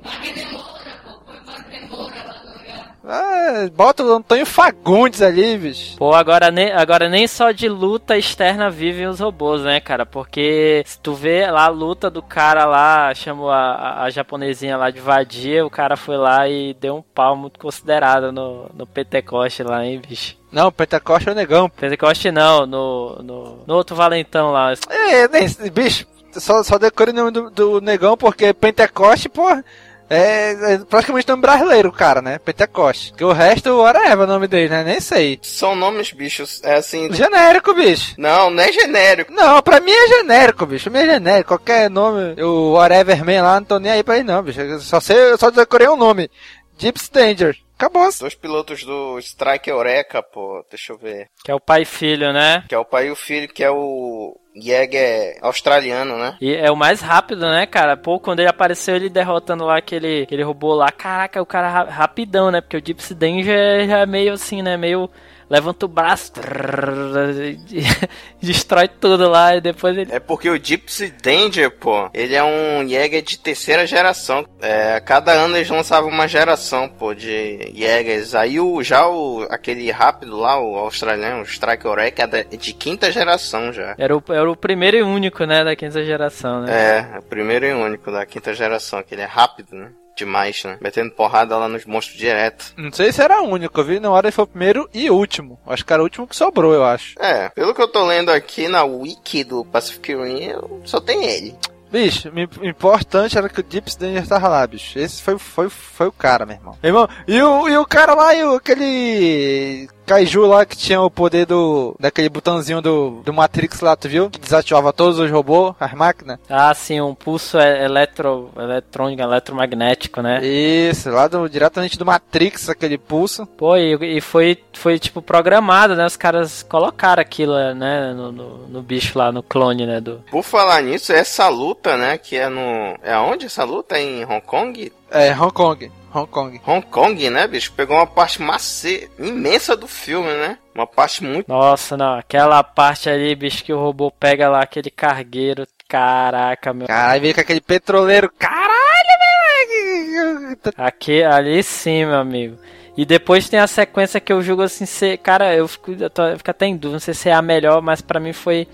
Ah, 3.07 3.69
bota 3.75 4.03
o 4.03 4.13
Antônio 4.15 4.47
Fagundes 4.47 5.21
ali, 5.21 5.59
bicho. 5.59 5.97
Pô, 5.99 6.15
agora 6.15 6.51
nem, 6.51 6.73
agora 6.73 7.07
nem 7.07 7.29
só 7.29 7.51
de 7.51 7.69
luta 7.69 8.17
externa 8.17 8.71
vivem 8.71 9.07
os 9.07 9.21
robôs, 9.21 9.63
né, 9.63 9.79
cara? 9.79 10.07
Porque 10.07 10.83
se 10.87 10.99
tu 10.99 11.13
vê 11.13 11.47
lá 11.51 11.67
a 11.67 11.69
luta 11.69 12.09
do 12.09 12.23
cara 12.23 12.65
lá, 12.65 13.15
chamou 13.15 13.51
a, 13.51 14.05
a, 14.05 14.11
japonesinha 14.11 14.79
lá 14.79 14.89
de 14.89 15.01
vadia, 15.01 15.67
o 15.67 15.71
cara 15.71 15.99
foi 15.99 16.17
lá 16.17 16.49
e 16.49 16.73
deu 16.81 16.97
um 16.97 17.03
pau 17.03 17.37
muito 17.37 17.61
considerado 17.61 18.33
no, 18.33 18.71
no 18.75 18.87
Pentecoste 18.87 19.63
lá, 19.63 19.85
hein, 19.85 20.01
bicho. 20.09 20.35
Não, 20.51 20.73
Pentecoste 20.73 21.29
é 21.29 21.33
o 21.33 21.35
negão. 21.35 21.69
Pentecoste 21.69 22.31
não, 22.31 22.65
no, 22.65 23.23
no, 23.23 23.65
no 23.67 23.75
outro 23.75 23.95
valentão 23.95 24.51
lá. 24.51 24.73
É, 24.89 25.29
nem, 25.29 25.47
bicho, 25.71 26.07
só, 26.39 26.63
só 26.63 26.79
decore 26.79 27.11
o 27.11 27.15
nome 27.15 27.31
do, 27.31 27.51
do 27.51 27.81
negão 27.81 28.17
porque 28.17 28.53
Pentecoste, 28.53 29.29
porra. 29.29 29.65
É, 30.09 30.75
é, 30.75 30.79
praticamente 30.79 31.27
nome 31.29 31.41
brasileiro, 31.41 31.91
cara, 31.91 32.21
né? 32.21 32.39
Pentecoste. 32.39 33.13
Que 33.15 33.25
o 33.25 33.33
resto, 33.33 33.79
whatever 33.79 34.21
o 34.21 34.27
nome 34.27 34.47
dele, 34.47 34.69
né? 34.69 34.85
Nem 34.85 35.01
sei. 35.01 35.39
São 35.43 35.75
nomes, 35.75 36.13
bichos, 36.13 36.63
é 36.63 36.75
assim... 36.75 37.11
Genérico, 37.13 37.75
bicho. 37.75 38.15
Não, 38.19 38.51
não 38.51 38.63
é 38.63 38.71
genérico. 38.71 39.33
Não, 39.33 39.63
pra 39.63 39.81
mim 39.81 39.93
é 39.93 40.09
genérico, 40.09 40.67
bicho. 40.67 40.91
Pra 40.91 41.01
mim 41.01 41.09
é 41.09 41.15
genérico. 41.15 41.49
Qualquer 41.49 41.91
nome, 41.91 42.41
o 42.43 42.75
whatever 42.75 43.25
man 43.25 43.43
lá, 43.43 43.61
não 43.61 43.67
tô 43.67 43.79
nem 43.79 43.93
aí 43.93 44.03
pra 44.03 44.17
ele 44.17 44.25
não, 44.25 44.43
bicho. 44.43 44.61
Só 44.81 45.01
sei, 45.01 45.17
eu 45.17 45.39
só 45.39 45.51
decorei 45.51 45.89
um 45.89 45.97
nome. 45.97 46.31
Gypsy 46.79 47.11
Danger. 47.11 47.57
Acabou. 47.77 48.09
Dois 48.21 48.35
pilotos 48.35 48.85
do 48.85 49.19
Strike 49.19 49.69
Eureka, 49.69 50.23
pô. 50.23 50.65
Deixa 50.71 50.93
eu 50.93 50.99
ver. 50.99 51.29
Que 51.43 51.51
é 51.51 51.55
o 51.55 51.61
pai 51.61 51.83
e 51.83 51.87
filho, 51.87 52.33
né? 52.33 52.65
Que 52.69 52.75
é 52.75 52.79
o 52.79 52.85
pai 52.85 53.09
e 53.09 53.11
o 53.11 53.17
filho, 53.17 53.49
que 53.49 53.65
é 53.65 53.71
o 53.71 54.39
Jäger 54.55 55.37
australiano, 55.43 56.17
né? 56.17 56.37
E 56.41 56.55
é 56.55 56.71
o 56.71 56.77
mais 56.77 57.01
rápido, 57.01 57.41
né, 57.41 57.67
cara? 57.67 57.97
Pô, 57.97 58.21
quando 58.21 58.41
ele 58.41 58.49
apareceu, 58.49 58.95
ele 58.95 59.09
derrotando 59.09 59.65
lá 59.65 59.79
aquele, 59.79 60.23
aquele 60.23 60.43
robô 60.45 60.75
lá, 60.75 60.91
caraca, 60.93 61.43
o 61.43 61.47
cara 61.47 61.85
rapidão, 61.85 62.51
né? 62.51 62.61
Porque 62.61 62.77
o 62.77 62.83
Gypsy 62.85 63.15
Danger 63.15 63.87
já 63.89 63.99
é 63.99 64.07
meio 64.07 64.33
assim, 64.33 64.63
né? 64.63 64.77
Meio 64.77 65.11
levanta 65.49 65.87
o 65.87 65.89
braço, 65.89 66.33
trrr, 66.33 67.59
destrói 68.41 68.89
tudo 68.89 69.29
lá 69.29 69.57
e 69.57 69.61
depois 69.61 69.97
ele. 69.97 70.13
É 70.13 70.21
porque 70.21 70.49
o 70.49 70.59
Gypsy 70.59 71.11
Danger, 71.23 71.71
pô, 71.71 72.11
ele 72.13 72.35
é 72.35 72.43
um 72.43 72.87
Jäger 72.87 73.23
de 73.23 73.39
terceira 73.39 73.87
geração. 73.87 74.47
É, 74.61 75.01
cada 75.01 75.33
ano 75.33 75.57
eles 75.57 75.69
lançavam 75.69 76.11
uma 76.11 76.27
geração, 76.29 76.89
pô, 76.89 77.15
de 77.15 77.73
Jägers. 77.75 78.35
Aí 78.35 78.61
o, 78.61 78.83
já 78.83 79.07
o, 79.07 79.47
aquele 79.51 79.91
rápido 79.91 80.37
lá, 80.37 80.59
o 80.59 80.77
australiano, 80.77 81.43
o 81.43 81.47
Strike 81.47 81.87
Orek, 81.87 82.21
é 82.21 82.45
de 82.57 82.73
quinta 82.73 83.11
geração 83.11 83.73
já. 83.73 83.95
Era 83.99 84.17
o, 84.17 84.23
era 84.29 84.51
o 84.51 84.57
primeiro 84.57 84.97
e 84.97 85.03
único, 85.03 85.45
né, 85.45 85.65
da 85.65 85.77
quinta 85.77 86.05
geração, 86.05 86.63
né? 86.63 86.73
É, 86.73 87.19
o 87.19 87.23
primeiro 87.23 87.67
e 87.67 87.73
único 87.73 88.11
da 88.11 88.25
quinta 88.27 88.55
geração, 88.55 89.03
que 89.03 89.15
ele 89.15 89.23
é 89.23 89.27
rápido, 89.27 89.75
né? 89.75 89.91
Demais, 90.17 90.63
né? 90.65 90.79
Metendo 90.81 91.11
porrada 91.13 91.57
lá 91.57 91.69
nos 91.69 91.85
monstros 91.85 92.19
direto. 92.19 92.73
Não 92.77 92.93
sei 92.93 93.13
se 93.13 93.23
era 93.23 93.43
o 93.43 93.49
único, 93.49 93.81
eu 93.81 93.85
vi 93.85 94.01
na 94.01 94.11
hora 94.11 94.29
ele 94.29 94.33
foi 94.33 94.45
o 94.45 94.49
primeiro 94.49 94.89
e 94.93 95.11
último. 95.11 95.59
Acho 95.67 95.85
que 95.85 95.93
era 95.93 96.03
o 96.03 96.05
último 96.05 96.27
que 96.27 96.37
sobrou, 96.37 96.73
eu 96.73 96.85
acho. 96.85 97.15
É, 97.19 97.49
pelo 97.51 97.75
que 97.75 97.83
eu 97.83 97.89
tô 97.89 98.05
lendo 98.05 98.31
aqui 98.31 98.69
na 98.69 98.85
wiki 98.85 99.45
do 99.45 99.65
Pacific 99.65 100.15
Rim, 100.15 100.53
só 100.85 101.01
tem 101.01 101.25
ele. 101.25 101.55
Bicho, 101.95 102.29
o 102.61 102.67
importante 102.67 103.39
era 103.39 103.49
que 103.49 103.61
o 103.61 103.63
Deep 103.63 103.97
Danger 103.97 104.27
tava 104.27 104.49
lá, 104.49 104.67
bicho. 104.67 104.99
Esse 104.99 105.23
foi, 105.23 105.39
foi, 105.39 105.69
foi 105.69 106.09
o 106.09 106.13
cara, 106.13 106.45
meu 106.45 106.57
irmão. 106.57 106.77
Meu 106.83 106.91
irmão, 106.91 107.09
e 107.29 107.41
o, 107.41 107.69
e 107.69 107.77
o 107.77 107.87
cara 107.87 108.15
lá, 108.15 108.35
e 108.35 108.43
o, 108.43 108.57
aquele 108.57 109.89
Kaiju 110.07 110.47
lá 110.47 110.65
que 110.65 110.77
tinha 110.77 111.01
o 111.01 111.11
poder 111.11 111.47
do. 111.47 111.95
daquele 111.99 112.29
botãozinho 112.29 112.81
do, 112.81 113.23
do 113.25 113.33
Matrix 113.33 113.81
lá, 113.81 113.97
tu 113.97 114.09
viu? 114.09 114.31
Que 114.31 114.39
desativava 114.39 114.93
todos 114.93 115.19
os 115.19 115.31
robôs, 115.31 115.75
as 115.81 115.93
máquinas. 115.93 116.39
Ah, 116.49 116.73
sim, 116.75 117.01
um 117.01 117.15
pulso 117.15 117.59
eletro, 117.59 118.51
eletrônico, 118.57 119.23
eletromagnético, 119.23 120.21
né? 120.21 120.45
Isso, 120.45 121.11
lá 121.11 121.27
do, 121.27 121.49
diretamente 121.49 121.99
do 121.99 122.05
Matrix, 122.05 122.69
aquele 122.69 122.99
pulso. 122.99 123.47
Pô, 123.47 123.77
e, 123.77 124.19
e 124.19 124.21
foi, 124.21 124.63
foi 124.73 124.99
tipo 124.99 125.23
programado, 125.23 125.97
né? 125.97 126.05
Os 126.05 126.17
caras 126.17 126.63
colocaram 126.63 127.21
aquilo, 127.21 127.55
né? 127.75 128.13
No, 128.13 128.31
no, 128.31 128.69
no, 128.69 128.83
bicho 128.83 129.19
lá, 129.19 129.33
no 129.33 129.43
clone, 129.43 129.87
né? 129.87 130.01
Do... 130.01 130.23
Por 130.31 130.43
falar 130.43 130.83
nisso, 130.83 131.13
essa 131.13 131.49
luta, 131.49 131.97
né? 131.97 132.19
Que 132.19 132.37
é 132.37 132.49
no. 132.49 132.97
É 133.03 133.17
onde 133.17 133.47
essa 133.47 133.65
luta? 133.65 133.97
É 133.97 134.03
em 134.03 134.25
Hong 134.25 134.43
Kong? 134.43 134.93
É, 135.11 135.33
Hong 135.33 135.53
Kong. 135.53 135.91
Hong 136.15 136.27
Kong. 136.31 136.61
Hong 136.65 136.87
Kong, 136.87 137.31
né, 137.31 137.47
bicho? 137.47 137.73
Pegou 137.73 137.97
uma 137.97 138.07
parte 138.07 138.41
macia, 138.41 139.09
imensa 139.19 139.77
do 139.77 139.89
filme, 139.89 140.29
né? 140.29 140.59
Uma 140.75 140.87
parte 140.87 141.25
muito. 141.25 141.49
Nossa, 141.49 141.97
não. 141.97 142.19
Aquela 142.19 142.63
parte 142.63 143.11
ali, 143.11 143.35
bicho, 143.35 143.65
que 143.65 143.73
o 143.73 143.79
robô 143.79 144.11
pega 144.11 144.49
lá 144.49 144.61
aquele 144.63 144.91
cargueiro. 144.91 145.67
Caraca, 145.89 146.73
meu. 146.73 146.87
Caralho, 146.87 147.21
veio 147.21 147.35
com 147.35 147.41
aquele 147.41 147.61
petroleiro. 147.61 148.33
Caralho, 148.39 148.75
meu. 149.21 150.73
Aqui, 150.77 151.23
ali 151.23 151.63
sim, 151.63 152.05
meu 152.05 152.19
amigo. 152.19 152.57
E 152.97 153.05
depois 153.05 153.49
tem 153.49 153.59
a 153.59 153.67
sequência 153.67 154.21
que 154.21 154.33
eu 154.33 154.41
julgo 154.41 154.63
assim 154.63 154.87
ser. 154.87 155.19
Cara, 155.19 155.55
eu 155.55 155.67
fico, 155.67 155.93
eu, 155.93 156.09
tô, 156.09 156.23
eu 156.25 156.39
fico 156.39 156.51
até 156.51 156.67
em 156.67 156.77
dúvida, 156.77 156.93
não 156.93 157.01
sei 157.01 157.15
se 157.15 157.29
é 157.29 157.33
a 157.33 157.43
melhor, 157.43 157.83
mas 157.83 158.01
para 158.01 158.21
mim 158.21 158.33
foi 158.33 158.69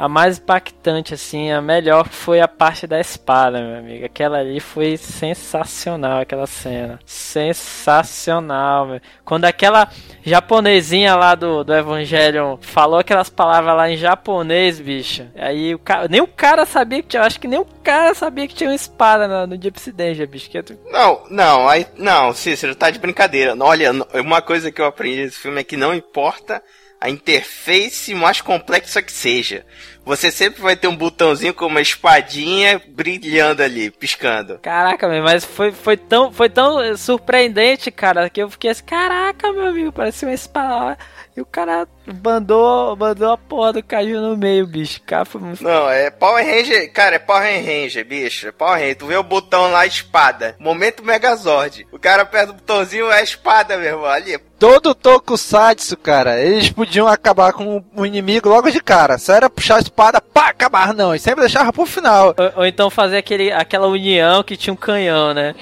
a 0.00 0.08
mais 0.08 0.38
impactante, 0.38 1.12
assim, 1.12 1.52
a 1.52 1.60
melhor 1.60 2.08
foi 2.08 2.40
a 2.40 2.48
parte 2.48 2.86
da 2.86 2.98
espada, 2.98 3.60
meu 3.60 3.80
amigo. 3.80 4.06
Aquela 4.06 4.38
ali 4.38 4.58
foi 4.58 4.96
sensacional, 4.96 6.22
aquela 6.22 6.46
cena. 6.46 6.98
Sensacional, 7.04 8.86
meu. 8.86 9.00
Quando 9.26 9.44
aquela 9.44 9.90
japonesinha 10.22 11.14
lá 11.14 11.34
do, 11.34 11.62
do 11.62 11.74
Evangelion 11.74 12.56
falou 12.62 12.98
aquelas 12.98 13.28
palavras 13.28 13.76
lá 13.76 13.90
em 13.90 13.98
japonês, 13.98 14.80
bicho. 14.80 15.26
Aí 15.36 15.74
o 15.74 15.78
cara, 15.78 16.08
nem 16.08 16.22
o 16.22 16.26
cara 16.26 16.64
sabia 16.64 17.02
que 17.02 17.08
tinha, 17.08 17.22
acho 17.22 17.38
que 17.38 17.46
nem 17.46 17.58
o 17.58 17.66
cara 17.84 18.14
sabia 18.14 18.48
que 18.48 18.54
tinha 18.54 18.70
uma 18.70 18.76
espada 18.76 19.28
no, 19.28 19.48
no 19.48 19.62
Gypsy 19.62 19.92
Danger, 19.92 20.26
bicho. 20.26 20.48
Que... 20.48 20.64
Não, 20.90 21.24
não, 21.28 21.68
aí, 21.68 21.86
não, 21.98 22.32
Cícero, 22.32 22.74
tá 22.74 22.88
de 22.88 22.98
brincadeira. 22.98 23.54
Olha, 23.60 23.92
uma 24.14 24.40
coisa 24.40 24.72
que 24.72 24.80
eu 24.80 24.86
aprendi 24.86 25.24
nesse 25.24 25.40
filme 25.40 25.60
é 25.60 25.64
que 25.64 25.76
não 25.76 25.94
importa 25.94 26.62
a 27.00 27.08
interface 27.08 28.14
mais 28.14 28.40
complexa 28.40 29.00
que 29.00 29.10
seja. 29.10 29.64
Você 30.04 30.30
sempre 30.30 30.60
vai 30.60 30.76
ter 30.76 30.88
um 30.88 30.96
botãozinho 30.96 31.54
com 31.54 31.66
uma 31.66 31.80
espadinha 31.80 32.80
brilhando 32.88 33.62
ali, 33.62 33.90
piscando. 33.90 34.58
Caraca, 34.58 35.08
meu, 35.08 35.22
mas 35.22 35.44
foi, 35.44 35.72
foi, 35.72 35.96
tão, 35.96 36.32
foi 36.32 36.48
tão 36.48 36.96
surpreendente, 36.96 37.90
cara, 37.90 38.28
que 38.28 38.42
eu 38.42 38.50
fiquei 38.50 38.70
assim, 38.70 38.84
caraca, 38.84 39.52
meu 39.52 39.68
amigo, 39.68 39.92
parece 39.92 40.24
uma 40.24 40.34
espada. 40.34 40.98
E 41.36 41.40
o 41.40 41.46
cara 41.46 41.86
mandou, 42.24 42.96
mandou 42.96 43.32
a 43.32 43.38
porra 43.38 43.74
do 43.74 43.82
caju 43.82 44.20
no 44.20 44.36
meio, 44.36 44.66
bicho. 44.66 45.00
Cara, 45.06 45.24
foi 45.24 45.40
muito... 45.40 45.62
Não, 45.62 45.88
é 45.88 46.10
Power 46.10 46.44
Ranger, 46.44 46.92
cara, 46.92 47.16
é 47.16 47.18
Power 47.18 47.64
Ranger, 47.64 48.04
bicho. 48.04 48.48
É 48.48 48.52
Power 48.52 48.74
Ranger. 48.74 48.96
Tu 48.96 49.06
vê 49.06 49.16
o 49.16 49.22
botão 49.22 49.70
lá, 49.70 49.86
espada. 49.86 50.56
Momento 50.58 51.04
Megazord. 51.04 51.86
O 51.92 51.98
cara 51.98 52.22
aperta 52.22 52.50
o 52.50 52.54
botãozinho, 52.54 53.10
é 53.10 53.20
a 53.20 53.22
espada, 53.22 53.76
meu 53.76 53.86
irmão. 53.86 54.06
Ali, 54.06 54.38
Todo 54.58 54.94
Tokusatsu, 54.94 55.96
cara, 55.96 56.38
eles 56.38 56.68
podiam 56.68 57.06
acabar 57.06 57.54
com 57.54 57.82
o 57.96 58.04
inimigo 58.04 58.48
logo 58.48 58.70
de 58.70 58.82
cara. 58.82 59.16
Só 59.16 59.32
era 59.32 59.48
puxar 59.48 59.76
a 59.76 59.80
espada, 59.80 60.20
pá, 60.20 60.48
acabar. 60.48 60.92
Não, 60.92 61.14
e 61.14 61.18
sempre 61.18 61.40
deixava 61.40 61.72
pro 61.72 61.86
final. 61.86 62.34
Ou, 62.36 62.52
ou 62.56 62.66
então 62.66 62.90
fazer 62.90 63.16
aquele, 63.16 63.50
aquela 63.50 63.86
união 63.86 64.42
que 64.42 64.58
tinha 64.58 64.74
um 64.74 64.76
canhão, 64.76 65.32
né? 65.32 65.54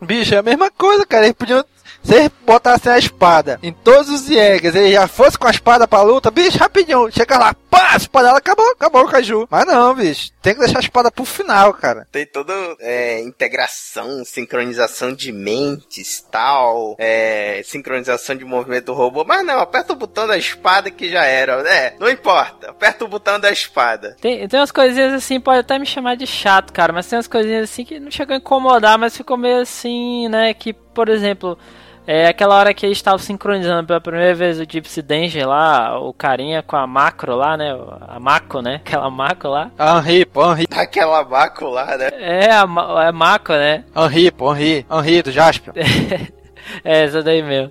Bicho, 0.00 0.34
é 0.34 0.38
a 0.38 0.42
mesma 0.42 0.70
coisa, 0.70 1.04
cara. 1.04 1.24
Eles 1.24 1.36
podiam. 1.36 1.64
Se 2.06 2.14
eles 2.14 2.30
botassem 2.46 2.92
a 2.92 2.98
espada 2.98 3.58
em 3.60 3.72
todos 3.72 4.08
os 4.08 4.26
Jägers, 4.28 4.76
ele 4.76 4.92
já 4.92 5.08
fosse 5.08 5.36
com 5.36 5.48
a 5.48 5.50
espada 5.50 5.88
pra 5.88 6.02
luta, 6.02 6.30
bicho, 6.30 6.56
rapidinho, 6.56 7.10
chega 7.10 7.36
lá, 7.36 7.52
pá, 7.68 7.94
a 7.94 7.96
espada 7.96 8.28
ela 8.28 8.38
acabou, 8.38 8.70
acabou 8.70 9.02
o 9.02 9.08
caju. 9.08 9.48
Mas 9.50 9.66
não, 9.66 9.92
bicho, 9.92 10.30
tem 10.40 10.54
que 10.54 10.60
deixar 10.60 10.78
a 10.78 10.82
espada 10.82 11.10
pro 11.10 11.24
final, 11.24 11.74
cara. 11.74 12.06
Tem 12.12 12.24
toda 12.24 12.54
é, 12.78 13.20
integração, 13.22 14.24
sincronização 14.24 15.12
de 15.12 15.32
mentes, 15.32 16.24
tal, 16.30 16.94
é, 16.96 17.60
sincronização 17.64 18.36
de 18.36 18.44
movimento 18.44 18.84
do 18.84 18.94
robô. 18.94 19.24
Mas 19.24 19.44
não, 19.44 19.58
aperta 19.58 19.92
o 19.92 19.96
botão 19.96 20.28
da 20.28 20.38
espada 20.38 20.92
que 20.92 21.08
já 21.08 21.24
era. 21.24 21.54
É, 21.68 21.96
não 21.98 22.08
importa, 22.08 22.70
aperta 22.70 23.04
o 23.04 23.08
botão 23.08 23.40
da 23.40 23.50
espada. 23.50 24.16
Tem, 24.20 24.46
tem 24.46 24.60
umas 24.60 24.70
coisinhas 24.70 25.12
assim, 25.12 25.40
pode 25.40 25.58
até 25.58 25.76
me 25.76 25.86
chamar 25.86 26.16
de 26.16 26.26
chato, 26.26 26.72
cara, 26.72 26.92
mas 26.92 27.08
tem 27.08 27.16
umas 27.16 27.26
coisinhas 27.26 27.64
assim 27.64 27.84
que 27.84 27.98
não 27.98 28.12
chegou 28.12 28.34
a 28.34 28.38
incomodar, 28.38 28.96
mas 28.96 29.16
ficou 29.16 29.36
meio 29.36 29.60
assim, 29.62 30.28
né, 30.28 30.54
que, 30.54 30.72
por 30.72 31.08
exemplo... 31.08 31.58
É 32.06 32.28
aquela 32.28 32.54
hora 32.56 32.72
que 32.72 32.86
eles 32.86 32.98
estavam 32.98 33.18
sincronizando 33.18 33.86
pela 33.86 34.00
primeira 34.00 34.34
vez 34.34 34.60
o 34.60 34.64
Gypsy 34.64 35.02
Danger 35.02 35.48
lá, 35.48 35.98
o 35.98 36.12
carinha 36.12 36.62
com 36.62 36.76
a 36.76 36.86
macro 36.86 37.34
lá, 37.34 37.56
né? 37.56 37.76
A 38.06 38.20
Mako, 38.20 38.62
né? 38.62 38.76
Aquela 38.76 39.10
Mako 39.10 39.48
lá. 39.48 39.70
Henri, 39.78 40.24
pô, 40.24 40.52
Henri. 40.52 40.66
Aquela 40.70 41.24
Mako 41.24 41.66
lá, 41.68 41.96
né? 41.96 42.08
É, 42.12 42.52
a, 42.52 42.66
Ma- 42.66 43.04
é 43.06 43.10
Mako, 43.12 43.52
né? 43.54 43.84
Henri, 43.96 44.30
pô, 44.30 44.54
Henri. 44.54 44.86
Henri 44.90 45.22
do 45.22 45.32
Jasper. 45.32 45.74
É, 46.84 47.04
essa 47.04 47.22
daí 47.22 47.44
mesmo. 47.44 47.70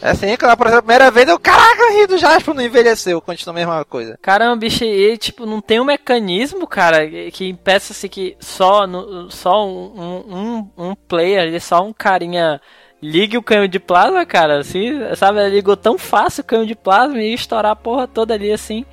É 0.00 0.10
assim 0.10 0.36
que 0.36 0.44
ela 0.44 0.52
apareceu 0.52 0.78
a 0.78 0.82
primeira 0.82 1.10
vez, 1.10 1.28
eu, 1.28 1.36
caraca, 1.36 1.90
Henri 1.90 2.06
do 2.06 2.16
Jasper 2.16 2.54
não 2.54 2.62
envelheceu, 2.62 3.20
continua 3.20 3.52
a 3.52 3.58
mesma 3.58 3.84
coisa. 3.84 4.16
Caramba, 4.22 4.54
bicho, 4.54 4.84
e 4.84 5.18
tipo, 5.18 5.44
não 5.44 5.60
tem 5.60 5.80
um 5.80 5.84
mecanismo, 5.84 6.64
cara, 6.64 7.08
que 7.32 7.48
impeça 7.48 7.92
assim 7.92 8.06
que 8.06 8.36
só, 8.38 8.86
no, 8.86 9.30
só 9.32 9.66
um, 9.66 10.22
um, 10.28 10.70
um 10.90 10.94
player, 10.94 11.60
só 11.60 11.82
um 11.82 11.92
carinha 11.92 12.60
ligue 13.02 13.38
o 13.38 13.42
canhão 13.42 13.66
de 13.66 13.78
plasma, 13.78 14.24
cara, 14.24 14.60
assim, 14.60 14.92
sabe? 15.14 15.48
Ligou 15.48 15.76
tão 15.76 15.98
fácil 15.98 16.42
o 16.42 16.44
canhão 16.44 16.66
de 16.66 16.74
plasma 16.74 17.22
e 17.22 17.30
ia 17.30 17.34
estourar 17.34 17.72
a 17.72 17.76
porra 17.76 18.06
toda 18.06 18.34
ali, 18.34 18.52
assim. 18.52 18.84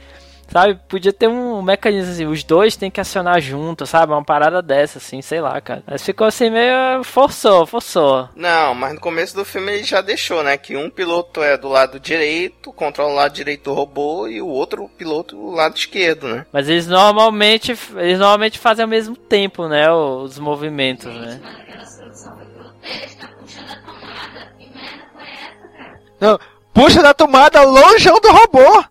Sabe, 0.53 0.79
podia 0.87 1.11
ter 1.11 1.27
um 1.27 1.63
mecanismo 1.63 2.11
assim, 2.11 2.25
os 2.27 2.43
dois 2.43 2.75
tem 2.75 2.91
que 2.91 3.01
acionar 3.01 3.41
junto, 3.41 3.87
sabe? 3.87 4.13
Uma 4.13 4.23
parada 4.23 4.61
dessa, 4.61 4.99
assim, 4.99 5.19
sei 5.19 5.41
lá, 5.41 5.59
cara. 5.59 5.81
Mas 5.87 6.03
ficou 6.03 6.27
assim 6.27 6.51
meio. 6.51 7.03
forçou, 7.03 7.65
forçou. 7.65 8.29
Não, 8.35 8.75
mas 8.75 8.93
no 8.93 8.99
começo 8.99 9.35
do 9.35 9.43
filme 9.43 9.71
ele 9.71 9.83
já 9.83 9.99
deixou, 9.99 10.43
né? 10.43 10.55
Que 10.55 10.75
um 10.77 10.91
piloto 10.91 11.41
é 11.41 11.57
do 11.57 11.67
lado 11.67 11.99
direito, 11.99 12.71
controla 12.71 13.11
o 13.11 13.15
lado 13.15 13.33
direito 13.33 13.63
do 13.63 13.73
robô, 13.73 14.27
e 14.27 14.43
o 14.43 14.47
outro 14.47 14.87
piloto 14.89 15.35
do 15.35 15.49
lado 15.49 15.75
esquerdo, 15.75 16.27
né? 16.27 16.45
Mas 16.53 16.69
eles 16.69 16.85
normalmente. 16.85 17.75
Eles 17.95 18.19
normalmente 18.19 18.59
fazem 18.59 18.83
ao 18.83 18.89
mesmo 18.89 19.15
tempo, 19.15 19.67
né? 19.67 19.91
Os 19.91 20.37
movimentos, 20.37 21.11
né? 21.11 21.41
Não, 26.23 26.39
puxa 26.73 27.01
da 27.03 27.13
tomada 27.13 27.61
longeão 27.63 28.17
do 28.21 28.31
robô. 28.31 28.83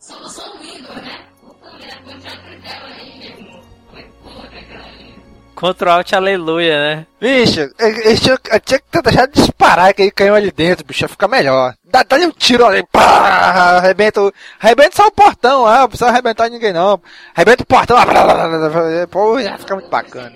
Ctrl 5.55 5.88
Alt 5.90 6.12
Aleluia, 6.12 6.77
né? 6.79 7.07
Bicho, 7.21 7.71
eles 7.79 8.21
tinham, 8.21 8.37
eu 8.51 8.61
tinha 8.61 8.81
que 8.81 8.87
ter 8.90 9.01
deixado 9.03 9.31
de 9.33 9.40
disparar 9.42 9.95
que 9.95 10.03
ele 10.03 10.11
caiu 10.11 10.35
ali 10.35 10.51
dentro, 10.51 10.85
bicho, 10.85 11.05
ia 11.05 11.09
ficar 11.09 11.29
melhor. 11.29 11.75
Dá, 11.85 12.03
dá-lhe 12.03 12.27
um 12.27 12.33
tiro 12.33 12.66
ali, 12.66 12.85
pá, 12.90 13.77
arrebenta, 13.79 14.23
o- 14.23 14.33
arrebenta 14.61 14.97
só 14.97 15.07
o 15.07 15.12
portão, 15.12 15.64
ah, 15.64 15.81
não 15.81 15.88
precisa 15.88 16.11
arrebentar 16.11 16.51
ninguém 16.51 16.73
não. 16.73 17.01
Arrebenta 17.35 17.62
o 17.62 17.66
portão, 17.66 17.97
ah, 17.97 18.05
blá, 18.05 19.07
pô, 19.09 19.38
ia 19.38 19.57
ficar 19.57 19.77
muito 19.77 19.88
bacana. 19.88 20.33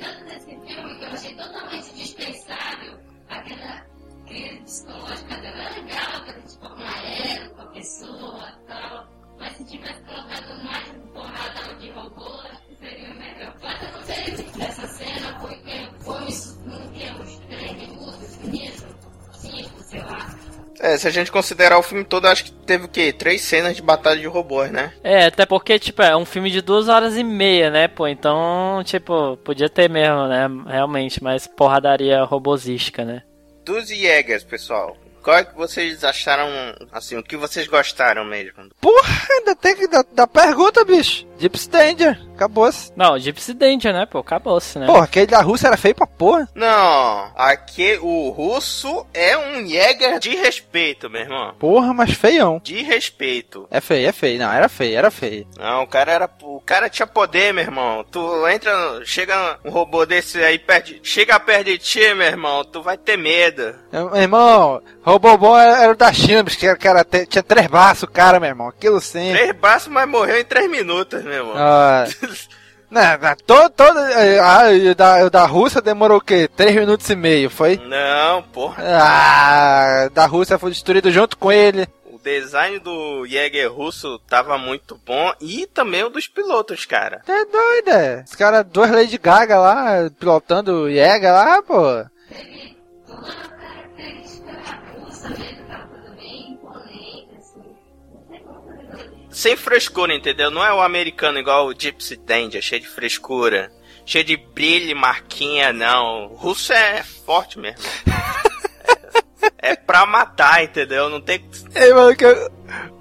É, 20.86 20.96
se 20.96 21.08
a 21.08 21.10
gente 21.10 21.32
considerar 21.32 21.78
o 21.78 21.82
filme 21.82 22.04
todo, 22.04 22.26
acho 22.26 22.44
que 22.44 22.52
teve 22.52 22.84
o 22.84 22.88
quê? 22.88 23.12
Três 23.12 23.42
cenas 23.42 23.74
de 23.74 23.82
batalha 23.82 24.20
de 24.20 24.26
robôs, 24.28 24.70
né? 24.70 24.92
É, 25.02 25.24
até 25.26 25.44
porque, 25.44 25.80
tipo, 25.80 26.00
é 26.00 26.16
um 26.16 26.24
filme 26.24 26.48
de 26.48 26.60
duas 26.60 26.88
horas 26.88 27.16
e 27.16 27.24
meia, 27.24 27.70
né, 27.70 27.88
pô? 27.88 28.06
Então, 28.06 28.80
tipo, 28.84 29.36
podia 29.38 29.68
ter 29.68 29.90
mesmo, 29.90 30.28
né? 30.28 30.46
Realmente, 30.68 31.20
mais 31.20 31.48
porradaria 31.48 32.22
robosística, 32.22 33.04
né? 33.04 33.24
Dos 33.64 33.88
Jägers, 33.88 34.44
pessoal. 34.44 34.96
Qual 35.24 35.36
é 35.36 35.44
que 35.44 35.56
vocês 35.56 36.04
acharam, 36.04 36.48
assim, 36.92 37.16
o 37.16 37.22
que 37.22 37.36
vocês 37.36 37.66
gostaram 37.66 38.24
mesmo? 38.24 38.70
Porra, 38.80 39.26
ainda 39.28 39.56
tem 39.56 39.74
que 39.74 39.88
dar, 39.88 40.04
dar 40.12 40.28
pergunta, 40.28 40.84
bicho. 40.84 41.26
Deep 41.38 41.68
Danger, 41.68 42.18
acabou-se. 42.34 42.90
Não, 42.96 43.18
Gypsy 43.18 43.52
Danger, 43.54 43.92
né, 43.92 44.06
pô? 44.06 44.18
Acabou-se, 44.18 44.78
né? 44.78 44.86
Porra, 44.86 45.04
aquele 45.04 45.26
da 45.26 45.40
Rússia 45.42 45.66
era 45.68 45.76
feio 45.76 45.94
pra 45.94 46.06
porra. 46.06 46.48
Não, 46.54 47.30
aqui 47.36 47.98
o 48.00 48.30
russo 48.30 49.06
é 49.12 49.36
um 49.36 49.66
Jäger 49.66 50.18
de 50.18 50.34
respeito, 50.34 51.10
meu 51.10 51.20
irmão. 51.22 51.54
Porra, 51.58 51.92
mas 51.92 52.12
feião. 52.12 52.60
De 52.62 52.82
respeito. 52.82 53.66
É 53.70 53.80
feio, 53.80 54.08
é 54.08 54.12
feio. 54.12 54.38
Não, 54.38 54.52
era 54.52 54.68
feio, 54.68 54.96
era 54.96 55.10
feio. 55.10 55.46
Não, 55.58 55.82
o 55.82 55.86
cara 55.86 56.12
era. 56.12 56.30
O 56.42 56.60
cara 56.60 56.88
tinha 56.88 57.06
poder, 57.06 57.52
meu 57.52 57.64
irmão. 57.64 58.04
Tu 58.10 58.48
entra. 58.48 59.00
Chega 59.04 59.58
um 59.64 59.70
robô 59.70 60.06
desse 60.06 60.38
aí 60.42 60.58
perto. 60.58 60.86
de- 60.86 61.00
Chega 61.02 61.38
perto 61.38 61.64
de 61.66 61.78
ti, 61.78 62.14
meu 62.14 62.26
irmão. 62.26 62.64
Tu 62.64 62.82
vai 62.82 62.96
ter 62.96 63.16
medo. 63.18 63.74
Meu 63.92 64.14
irmão, 64.16 64.82
Robobó 65.02 65.58
era, 65.58 65.82
era 65.82 65.92
o 65.92 65.96
da 65.96 66.12
China, 66.12 66.44
que 66.44 66.66
era, 66.66 66.76
que 66.76 66.88
era- 66.88 67.04
tinha 67.04 67.42
três 67.42 67.66
braços, 67.66 68.04
o 68.04 68.08
cara, 68.10 68.40
meu 68.40 68.48
irmão. 68.48 68.68
Aquilo 68.68 69.00
sim. 69.00 69.32
Três 69.32 69.52
braços, 69.52 69.88
mas 69.88 70.08
morreu 70.08 70.38
em 70.40 70.44
três 70.44 70.70
minutos, 70.70 71.22
meu 71.26 71.34
irmão. 71.34 71.54
Ah, 71.56 72.04
não, 72.90 73.02
não, 73.02 73.36
todo, 73.46 73.70
todo, 73.70 73.98
eh, 73.98 74.38
ah, 74.38 74.68
o 74.92 74.94
da, 74.94 75.24
o 75.24 75.30
da 75.30 75.44
Rússia 75.44 75.82
demorou 75.82 76.18
o 76.18 76.20
quê? 76.20 76.48
Três 76.48 76.74
minutos 76.74 77.08
e 77.10 77.16
meio, 77.16 77.50
foi? 77.50 77.80
Não, 77.84 78.42
porra. 78.42 78.82
Ah, 78.86 80.08
da 80.14 80.26
Rússia 80.26 80.58
foi 80.58 80.70
destruído 80.70 81.10
junto 81.10 81.36
com 81.36 81.50
ele. 81.50 81.88
O 82.04 82.18
design 82.18 82.78
do 82.78 83.26
Jäger 83.26 83.72
russo 83.72 84.18
tava 84.28 84.56
muito 84.56 84.98
bom. 85.04 85.32
E 85.40 85.66
também 85.66 86.04
o 86.04 86.08
dos 86.08 86.28
pilotos, 86.28 86.84
cara. 86.86 87.22
Tá 87.26 87.44
doido, 87.52 87.88
é? 87.90 88.24
Os 88.26 88.34
caras, 88.34 88.64
duas 88.64 88.90
Lady 88.90 89.18
Gaga 89.18 89.58
lá, 89.58 90.10
pilotando 90.18 90.82
o 90.82 90.90
Jäger 90.90 91.32
lá, 91.32 91.62
pô. 91.62 92.04
Sem 99.36 99.54
frescura, 99.54 100.14
entendeu? 100.14 100.50
Não 100.50 100.64
é 100.64 100.72
o 100.72 100.80
americano 100.80 101.38
igual 101.38 101.66
o 101.66 101.74
Gypsy 101.78 102.16
Danger, 102.16 102.62
cheio 102.62 102.80
de 102.80 102.88
frescura. 102.88 103.70
Cheio 104.06 104.24
de 104.24 104.34
brilho 104.34 104.96
marquinha, 104.96 105.74
não. 105.74 106.32
O 106.32 106.36
russo 106.36 106.72
é 106.72 107.02
forte 107.02 107.58
mesmo. 107.58 107.84
É, 109.60 109.72
é 109.72 109.76
pra 109.76 110.06
matar, 110.06 110.64
entendeu? 110.64 111.10
Não 111.10 111.20
tem. 111.20 111.44
Ei, 111.76 111.92
mano, 111.92 112.16
que 112.16 112.24
eu, 112.24 112.50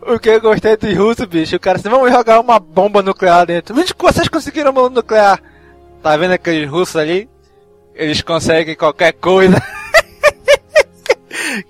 o 0.02 0.19
que 0.19 0.28
eu 0.28 0.41
gostei 0.41 0.76
dos 0.76 0.93
russos, 0.98 1.26
bicho, 1.26 1.56
o 1.56 1.60
cara 1.60 1.78
assim, 1.78 1.88
vamos 1.88 2.12
jogar 2.12 2.41
uma 2.41 2.60
bomba 2.60 3.02
nuclear 3.02 3.45
dentro. 3.45 3.74
Vocês 3.74 4.28
conseguiram 4.28 4.71
uma 4.71 4.89
nuclear? 4.89 5.41
Tá 6.04 6.17
vendo 6.17 6.34
aqueles 6.34 6.69
russos 6.69 6.98
ali? 6.98 7.30
Eles 7.93 8.21
conseguem 8.21 8.76
qualquer 8.76 9.13
coisa. 9.13 9.56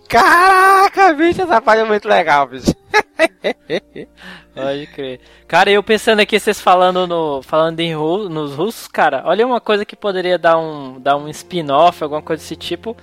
Caraca, 0.08 1.14
bicho, 1.14 1.42
essa 1.42 1.62
parte 1.62 1.82
é 1.82 1.86
muito 1.86 2.08
legal, 2.08 2.48
bicho. 2.48 2.74
Pode 4.54 4.88
crer. 4.88 5.20
Cara, 5.48 5.70
eu 5.70 5.84
pensando 5.84 6.20
aqui, 6.22 6.40
vocês 6.40 6.60
falando 6.62 7.06
no, 7.06 7.42
falando 7.42 7.80
em 7.80 7.94
ru, 7.94 8.30
nos 8.30 8.56
russos, 8.56 8.88
cara, 8.88 9.24
olha 9.26 9.46
uma 9.46 9.60
coisa 9.60 9.86
que 9.86 9.96
poderia 9.96 10.38
dar 10.38 10.58
um, 10.58 11.00
dar 11.00 11.18
um 11.18 11.28
spin-off, 11.30 12.04
alguma 12.04 12.22
coisa 12.22 12.42
desse 12.42 12.56
tipo. 12.56 12.96